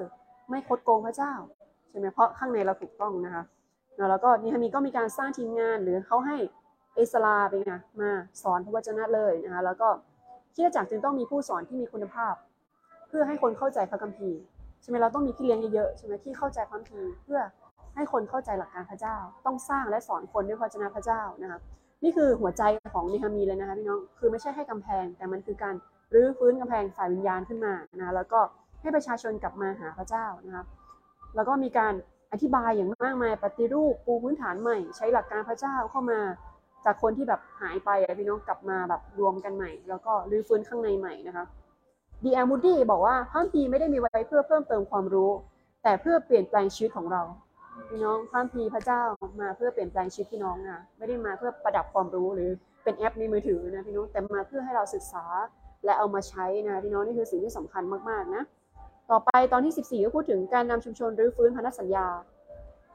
[0.49, 1.33] ไม่คดโกงพระเจ้า
[1.89, 3.43] ใช่ไหมเพราะข้างในเราถูกต้องนะคะ
[4.09, 6.37] แล้วก็นี่มีก็มีการสร้างทีมงานหรือเขาให้
[6.95, 8.11] เอสลาเป็นไงมา
[8.41, 9.87] สอนพระวจนะเลยนะคะแล้วก็
[10.53, 12.33] คริสตจักจึงต้องมีผู้สอนที่มีคุณภาพ
[13.09, 14.39] เพื่อให้คนเข้าใจพระคัมภีร์
[14.81, 17.39] ใช่ไหมเราต้องมีพี่เลี้ยงเยอะๆใช่ไหมที่เข้าใจพระคัมภีร์เพื่อ
[17.95, 19.15] ให้คนเข้าใจหลักการพระเจ้า
[19.45, 21.59] ต้องสร้างและสอนคนด้วยพระวจนะพระเจ้านะคะ
[22.03, 22.63] นี่คือหัวใจ
[22.93, 25.75] ของเนฮามีเลยนะคะพี่น้องคือไม่ใช่ให้กำแพง แต่มันคือการ
[26.13, 28.39] รื้อฟื้นกำแพงฝ่ายวิญญาณขึ้นมานะแล้วก็
[28.81, 30.65] ให้ประชาชนกลับมาหาพระเจ้านะคะ
[31.35, 31.93] แล้วก็มีการ
[32.31, 36.19] อธิบายอย่างมากมายปฏิรูปปูพื้นฐานใหม่ ใช้หลักการพระเจ้าเข้ามา
[36.85, 41.45] จากคนที่แบบหายไปพี่น้องกลับมาแบบรวมกันใหม่ แล้วก็รื้อฟื้นข้างในใหม่นะคะ
[42.23, 45.31] ดีแอมูดี้บอกว่าพระคัมภีร์ไม่ได้มีไว้เพื่อเพิ่มเติมความรู้
[45.83, 47.21] แต่เพื่อเปลี่ยนแปลงชีวิตของเรา
[47.89, 49.01] พี่น้องพระคัมภีร์พระเจ้า
[49.41, 52.49] มาเพื่อเปลี่ยนแปลงชีวิตพี่น้องนะไม่ได้มาเพื่อประดับความรู้หรือ
[52.83, 55.25] เป็นแอปในมือถือนะพี่น้องแต่มาเพื่อให้เราศึกษา
[55.85, 58.43] และเอามาใช้นะพี่น้องนี่คือสิ่งที่สำคัญมากๆนะ
[59.11, 62.07] ต่อไปตอนที่ 14 ก็พูดถึงการนำชุมชนรื้อฟื้นพันธสัญญา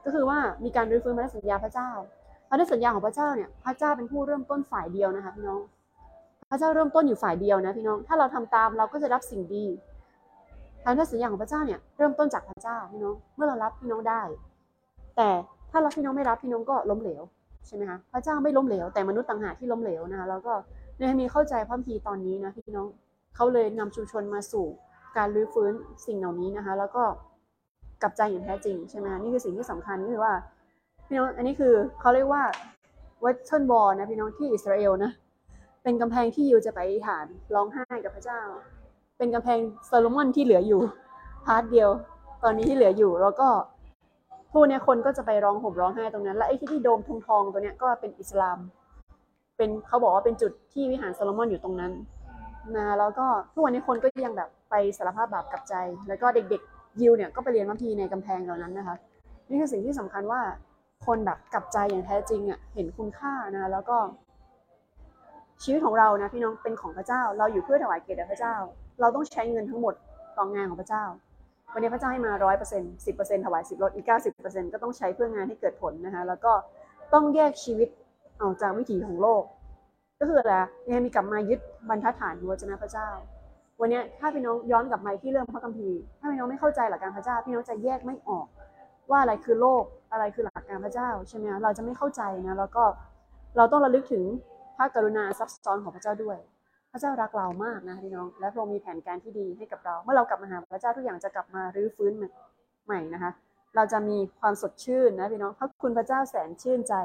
[0.05, 1.89] ก็คือว่ามีการรื้อฟื้นพันธสัญญาพระเจ้า
[2.49, 5.61] พันธสัญญาของพระเจ้าเนี่ยพระเจ้าเป็นผู้เริ่มต้นฝ่ายเดียวนะคะพี่น้อง
[6.49, 9.65] พระเจ้าเริ่มต้นอยู่ฝ่ายเดียวนะพี่น้อง ถ้าเราทำตามเราก็จะรับสิ่งดี
[10.85, 14.21] พันธสัญญาของพระเจ้าเนี่ยเริ่มต้นจากพระเจ้าพี่น้อง เมื่อเรารับพี่น้องได้
[15.17, 15.29] แต่
[15.71, 17.23] ถ้าเราพี่น้องไม่รับพี่น้องก็ล้มเหลว
[17.67, 20.53] ใช่ไหมคะพระเจ้าไม่ล้มเหลวแต่มนุษย์ต่างหากที่ล้มเหลวนะคะแล้วก็
[20.97, 22.87] ในมีเข้าใจพระคัมภีตอนนี้นะพี่น้อง
[23.35, 24.65] เขาเลยนำชุมชนมาสู่
[25.17, 25.73] การรื้อฟื้น
[26.05, 27.03] สิ่งเหล่านี้นะคะ แล้วก็
[28.01, 30.33] กลับใจอย่างแท้จริงใช่ไหมนี่คือสิ่งที่สำคัญก็คือว่า
[31.07, 32.43] พี่น้องอันนี้คือเขาเรียกว่า
[33.23, 35.11] Western Wall นะพี่น้องที่อิสราเอลนะ
[35.83, 38.41] เป็นกำแพงที่ยิวจะไปอธิษฐานร้องไห้กับพระเจ้า
[39.17, 40.81] เป็นกำแพงโซโลมอนที่เหลืออยู่
[41.45, 41.89] part เดียว
[42.43, 43.47] ตอนนี้ที่เหลืออยู่แล้วก็
[44.51, 48.57] พวกเนี้ยคนก็จะไปร้องห่มร้องไห้ตรงนั้น และไอ้ที่ที่โดมทองทองตัวเนี้ยก็เป็นอิสลาม
[49.57, 51.91] เป็นเขาบอกว่าเป็นจุดที่วิหารโซโลมอนอยู่ตรงนั้น
[52.75, 54.49] นะแล้วก็ทุกวันนี้คนก็ยังแบบ
[54.97, 55.75] สารภาพบาปกับใจ
[56.07, 58.95] แล้วก็เด็กๆยิวเนี่ยก็ไปเรียนมัพีในกำแพงเหล่านั้นนะคะ
[59.49, 60.41] นี่คือสิ่งที่สำคัญว่า
[61.05, 63.97] คนแบบกลับใจอย่างแท้จริงอะเห็นคุณค่านะแล้วก็
[65.63, 68.55] ชีวิตของเรานะพี่น้องเป็นของพระเจ้า เราอยู่เพื่อถวายเกียรติแด่พระเจ้า
[68.99, 69.93] เราต้องใช้เงินทั้งหมด
[70.37, 71.03] ต่องานของพระเจ้า
[71.73, 76.53] วันนี้พระเจ้าให้มาร้อยเปอร์เซ็นต์สิบเปอร์เซ็นต์ถวายสิบลดอีกเก้าสิบเปอร์เซ็นต์ก็ต้องใช้เพื่องานให้เกิดผลนะคะแล้วก็
[77.13, 77.89] ต้องแยกชีวิต
[78.41, 79.43] ออกจากวิถีของโลก
[80.19, 80.53] ก็คืออะไร
[80.85, 81.59] เนี่มีกลับมายึด
[81.89, 83.09] บรรทัดฐานของวจนะพระเจ้า
[83.81, 88.47] วันนี้ถ้าพี่น้องย้อนกลับมาที่เรื่องพระคัมภีร์ถ้าพี่น้องไม่เข้าใจหลักการพระเจ้า พี่น้องจะแยกไม่ออก
[89.11, 92.83] ว่าอะไรคือโลกอะไรคือหลักการพระเจ้าใช่ไหมเราจะไม่เข้าใจนะแล้วก็
[93.57, 94.23] เราต้องระลึกถึง
[94.77, 96.37] พระกรุณาซับซ้อนของพระเจ้าด้วย
[96.91, 102.13] พระเจ้ารักเรามากนะพี่น้อง และพระองค์มีแผนการที่ดีให้กับเรา เมื่อเรากลับมาหาพระเจ้าทุกอย่างจะกลับมารื้อฟื้น
[102.85, 103.31] ใหม่นะคะ
[103.75, 106.95] เราจะมีความสดชื่นนะพี่น้องพระคุณพระเจ้าแสนชื่นใจ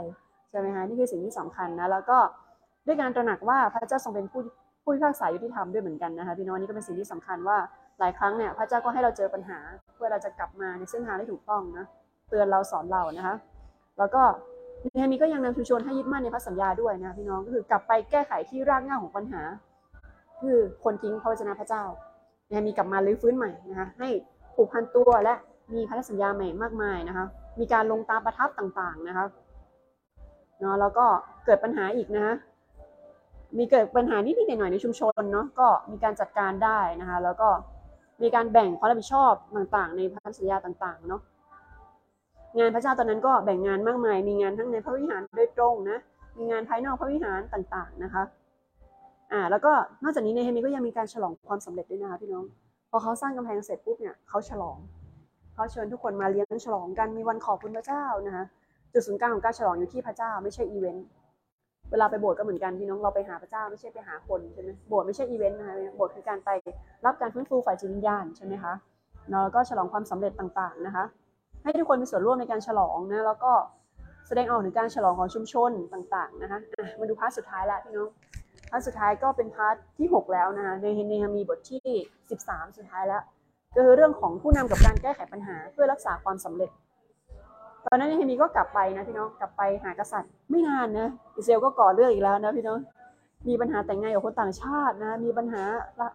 [0.51, 2.19] ใช่ไหมคะนี่คือสิ่งที่สำคัญนะแล้วก็
[2.87, 4.41] ด้วยการตระหนักว่าพระเจ้าทรงเป็นผู้
[4.83, 7.59] ผู้พิพากษายุติธรรมด้วยเหมือนกันนะคะพี่น้องนี่ก็เป็นสิ่งที่สำคัญว่า
[8.01, 9.59] หลายครั้งเนี่ยพระเจ้าก็ให้เราเจอปัญหา
[9.95, 11.87] เพื่อเราจะกลับมาในเส้นทางที่ถูกต้องนะ
[12.29, 13.37] เตือนเราสอนเรานะคะ
[13.99, 14.23] แล้วก็
[14.95, 19.43] เนมีก็ยังนำชุมชนให้ยึดมั่นในพระสัญญาด้วยนะพี่น้องก็คือกลับไปแก้ไขที่รากเหง้าของปัญหา
[20.41, 21.85] คือคนทิ้งพระวจนะพระเจ้า
[22.49, 24.09] เนมีกลับมาลื้อฟื้นใหม่นะคะให้
[24.55, 25.35] ผูกพันตัวและ
[25.75, 27.27] มีพันธสัญญาใหม่มากมายนะคะ
[27.61, 29.27] มีการลงตาประทับต่างๆนะคะ
[30.61, 31.07] เนาะแล้วก็
[31.45, 32.35] เกิดปัญหาอีกนะคะ
[33.59, 37.49] มีเกิดปัญหานิดๆหน่อยๆในชุมชนเนาะก็มีการจัดการได้นะคะ แล้วก็
[38.23, 41.23] มีการแบ่งความรับผิดชอบต่างๆ ในพันธสัญญาต่างๆเนาะ
[42.59, 45.99] งานพระเจ้าตอนนั้นก็แบ่งงานมากมาย มีงานทั้งในพระวิหารโดยตรงนะ
[46.39, 48.23] มีงานภายนอกพระวิหารต่างๆนะคะ
[49.33, 49.73] อ่า แล้วก็
[50.03, 52.45] นอกจากนี้เนหะมีย์ก็ยังมีการฉลองความสำเร็จด้วยนะคะพี่น้อง
[52.91, 54.79] พอเขาสร้างกำแพงเสร็จปุ๊บเนี่ยเขาฉลอง
[55.55, 58.45] เขาเชิญทุกคนมาเลี้ยงฉลองกัน มีวันขอบคุณพระเจ้านะคะ
[58.93, 61.07] จุดศูนย์กลางของการฉลองอยู่ที่พระเจ้าไม่ใช่อีเวนต์
[61.91, 66.51] เวลาไปโบสถ์ก็เหมือนกันพี่น้องเราไปหาพระเจ้าไม่ใช่ไปหาคนใช่ไหมโบสถ์ไม่ใช่อีเวนต์นะคะโบสถ์คือการไป
[67.07, 68.73] รับการฟื้นฟูฝ่ายจิตวิญญาณใช่ไหมคะ
[69.31, 71.05] เนาะแล้วก็ฉลองความสำเร็จต่างๆนะคะ
[71.63, 73.53] ให้ทุกคนมีส่วนร่วมในการฉลองนะแล้วก็
[74.27, 76.59] แสดงออกถึงการฉลองของชุมชนต่างๆนะคะ
[77.01, 78.09] มาดู part สุดท้ายแล้วพี่น้อง
[78.71, 81.85] part สุดท้ายก็เป็น part ที่ 6 แล้วนะคะในเนหะมีย์บทที่
[82.31, 83.23] 13 สุดท้ายแล้ว
[83.77, 86.71] ก็คือเรื่องของผู้นำกับการแก้ไขปัญหาเพื่อรักษาความสำเร็จ
[87.87, 92.79] ตอนนั้นเนหะมีย์ก็กลับไปนะพี่น้องกลับไปหากษัตริย์ ไม่นานนะอิสราเอลก็ก่อเรื่องอีกแล้วนะพี่น้อง
[93.49, 95.63] มีปัญหาแต่งงานกับคนต่างชาตินะ มีปัญหา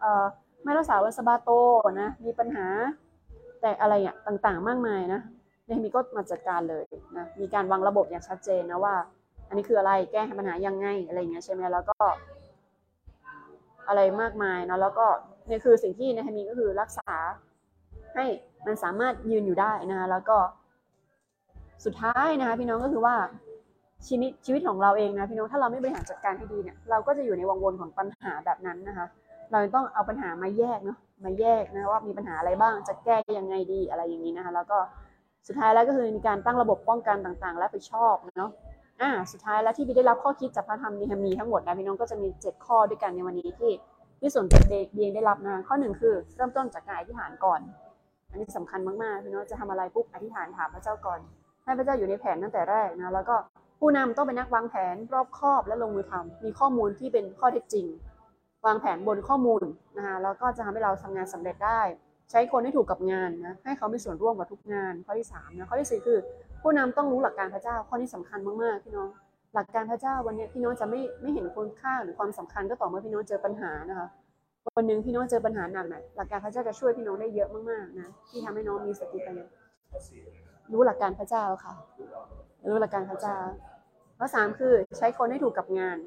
[0.00, 0.24] เอ่อ
[0.62, 1.50] ไม่รักษาวันสะบาโต
[2.00, 2.66] นะมีปัญหา
[3.60, 5.20] แต่อะไรอะต่างๆ มากมายนะ
[5.66, 6.84] เนหะมีย์ก็มาจัดการเลย
[7.16, 8.94] นะมีการวางระบบอย่างชัดเจนนะว่า
[9.48, 11.98] อันนี้คืออะไรแก้ปัญหายังไงอะไรอย่างเงี้ยใช่ไหมแล้วก็
[13.88, 15.06] อะไรมากมายเนาะแล้วก็
[15.48, 17.12] นี่คือสิ่งที่เนฮมีก็คือรักษา
[18.14, 18.24] ให้
[18.66, 20.38] มันสามารถยืนอยู่ได้นะแล้วก็
[21.84, 23.16] สุดท้ายนะคะพี่น้องก็คือว่า
[24.08, 29.06] ชีวิตชีวิตของเราเองนะพี่น้องถ้าเราไม่บริหารจัดการให้ดีเนี่ยเราก็จะอยู่ในวงวนของปัญหาแบบนั้นนะคะ
[29.50, 34.78] เราต้องเอาปัญหามาแยกเนาะมาแยกนะว่ามีปัญหาอะไรบ้างจะแก้ยังไงดีอะไรอย่างนี้นะคะ แล้วก็
[35.48, 38.50] สุดท้ายแล้วก็คือมีการตั้งระบบป้องกันต่างๆ และไปชอบเนาะ
[39.00, 43.72] อ่าสุดท้ายแล้วที่บีได้รับข้อคิดจากพระธรรมเนฮามีทั้งหมดนะพี่น้องก็จะมี 7 ข้อด้วยกันในวันนี้ที่
[44.20, 47.60] ที่ส่วนตัวเบียงได้รับนะข้อหนึ่งคือ เริ่มต้นจากการอธิษฐานก่อน
[48.30, 51.20] อันนี้สำคัญมากๆพี่น้องจะทำอะไรปุ๊บอธิษฐานถามพระเจ้าก่อน
[51.66, 53.36] ให้พระเจ้าอยู่ในแผนตั้งแต่แรกนะแล้วก็
[53.80, 57.86] ผู้นำต้องเป็นนักวางแผนรอบคอบและลงมือทำมีข้อมูลที่เป็นข้อเท็จจริง
[58.66, 59.62] วางแผนบนข้อมูล
[59.96, 61.80] นะคะแล้วก็จะทำให้เราทำงานสำเร็จได้
[62.30, 66.18] ใช้คนให้ถูกกับงานนะให้เขามีส่วนร่วมกับทุกงาน ข้อที่3นะข้อที่4คือ
[66.62, 69.08] ผู้นำต้องรู้หลักการพระเจ้าข้อนี้สำคัญมากๆพี่น้อง
[69.54, 74.08] หลักการพระเจ้าวันนี้พี่น้องจะไม่ไม่เห็นคุณค่าหรือความสำคัญก็ต่อเมื่อพี่น้องเจอปัญหานะคะ
[74.76, 79.46] วันหนึ่งพี่น้องเจอปัญหาหนักหน่อยหลักการพระเจ้าจะช่วยพี่น้องได้เยอะมากๆนะที่ทำให้น้องมีสติปัญญา
[80.72, 81.74] รู้หลักการพระเจ้าค่ะ
[82.68, 83.36] รู้หลักการพระเจ้า
[84.18, 85.98] ข้อสามคือใช้คนให้ถูกกับงาน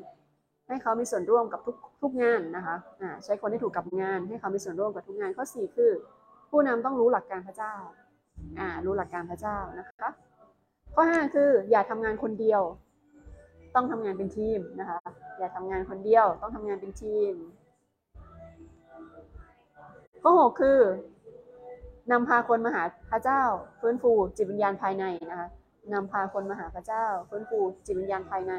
[0.68, 5.92] ให้เขามีส่วนร่วมกับทุกทุกงานนะคะอ่าใช้คนให้ถูกกับงาน ให้เขามีส่วนร่วมกับทุกงาน ข้อสี่คือ
[6.50, 7.74] ผู้นำต้องรู้หลักการพระเจ้า
[8.60, 10.08] อ่ารู้หลักการพระเจ้านะคะ
[10.96, 12.62] ข้อห้าคืออย่าทำงานคนเดียว
[13.76, 15.00] ต้องทำงานเป็นทีมนะคะ
[15.40, 17.34] อย่าทำงานคนเดียว ต้องทำงานเป็นทีม
[20.22, 20.80] ข้อหกคือ
[22.12, 23.42] นำพาคนมาหาพระเจ้า
[23.80, 25.50] ฟื้นฟูจิตวิญญาณภายในนะคะ
[25.94, 28.54] นำพาคนมาหาพระเจ้าฟื้นฟูจิตวิญญาณภายใน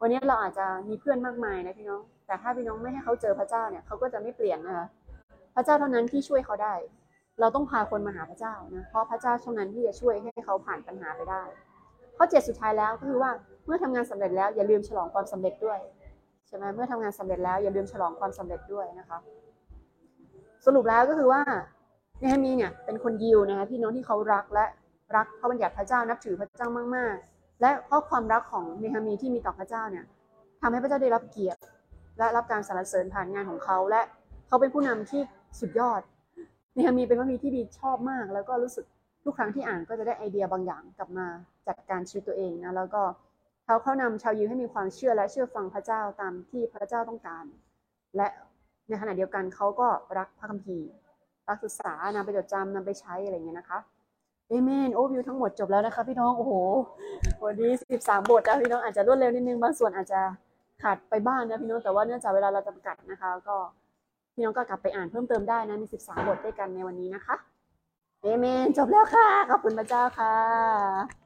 [0.00, 4.86] วันนี้เราอาจจะมีเพื่อนมากมายนะพี่น้อง แต่ถ้าพี่น้องไม่ให้เขาเจอพระเจ้าเนี่ยเขาก็จะไม่เปลี่ยนนะคะ
[5.54, 6.74] พระเจ้าเท่านั้นที่ช่วยเขาได้
[7.40, 11.42] เราต้องพาคนมาหาพระเจ้านะเพราะพระเจ้าเท่านั้นที่จะช่วยให้เขาผ่านปัญหาไปได้
[12.16, 13.30] ข้อเจ็ดสุดท้ายแล้วก็คือว่า
[13.66, 15.78] เมื่อทำงานสำเร็จแล้วอย่าลืมฉลองความสำเร็จด้วย
[16.46, 19.18] ใช่ไหมเมื่อทำงานสำเร็จแล้วอย่าลืมฉลองความสำเร็จด้วยนะคะ
[20.66, 21.42] สรุปแล้วก็คือว่า
[22.20, 24.66] เนฮามีเนี่ยเป็นคนยิวนะคะพี่น้องที่เขารักและ
[25.16, 30.04] รักพระบัญญัติพระเจ้านับถือพระเจ้ามาก ๆ และเพราะความรักของเนฮามีที่มีต่อพระเจ้าเนี่ย
[30.60, 31.60] ทำให้พระเจ้าได้รับเกียรติ
[32.18, 34.02] และรับการสรรเสริญผ่านงานของเขาและ
[34.46, 35.22] เขาเป็นผู้นำที่
[35.60, 36.00] สุดยอด
[36.74, 38.84] เนฮามีเป็นพระมีที่ดีชอบมาก แล้วก็รู้สึก
[39.24, 41.26] ทุกครั้งที่อ่านก็จะได้ไอเดียบางอย่างกลับมา
[41.68, 43.02] จัดการชีวิตตัวเองนะแล้วก็
[43.64, 47.44] เขาเข้านำชาวยิวให้มีความเชื่อและเชื่อฟังพระเจ้าตามที่พระเจ้าต้องการ
[48.16, 48.28] และ
[48.88, 49.88] ในขณะเดียวกันเขาก็
[50.18, 50.88] รักพระคัมภีร์
[51.48, 53.78] รักศึกษานำไปจดจำนำไปใช้อะไรเงี้ยนะคะ
[54.48, 56.52] เอเมนโอวิวทั้งหมดจบแล้วนะคะ พี่น้องโอ้โห
[57.44, 57.70] วันนี้
[58.00, 60.20] 13บทนะพี่น้องอาจจะรวดเร็วนิดนึงบางส่วนอาจจะ
[60.82, 63.56] ขาดไปบ้างนะพี่น้องแต่ว่าเนื่องจากเวลาเราจำกัดนะคะ ก็
[64.34, 67.36] พี่น้องก็กลับไปอ่านเพิ่มเติมได้นะมี13บทด้วยกันในวันนี้นะคะ
[68.22, 71.16] เอเมนจบแล้วค่ะขอบคุณพระเจ้าค่ะ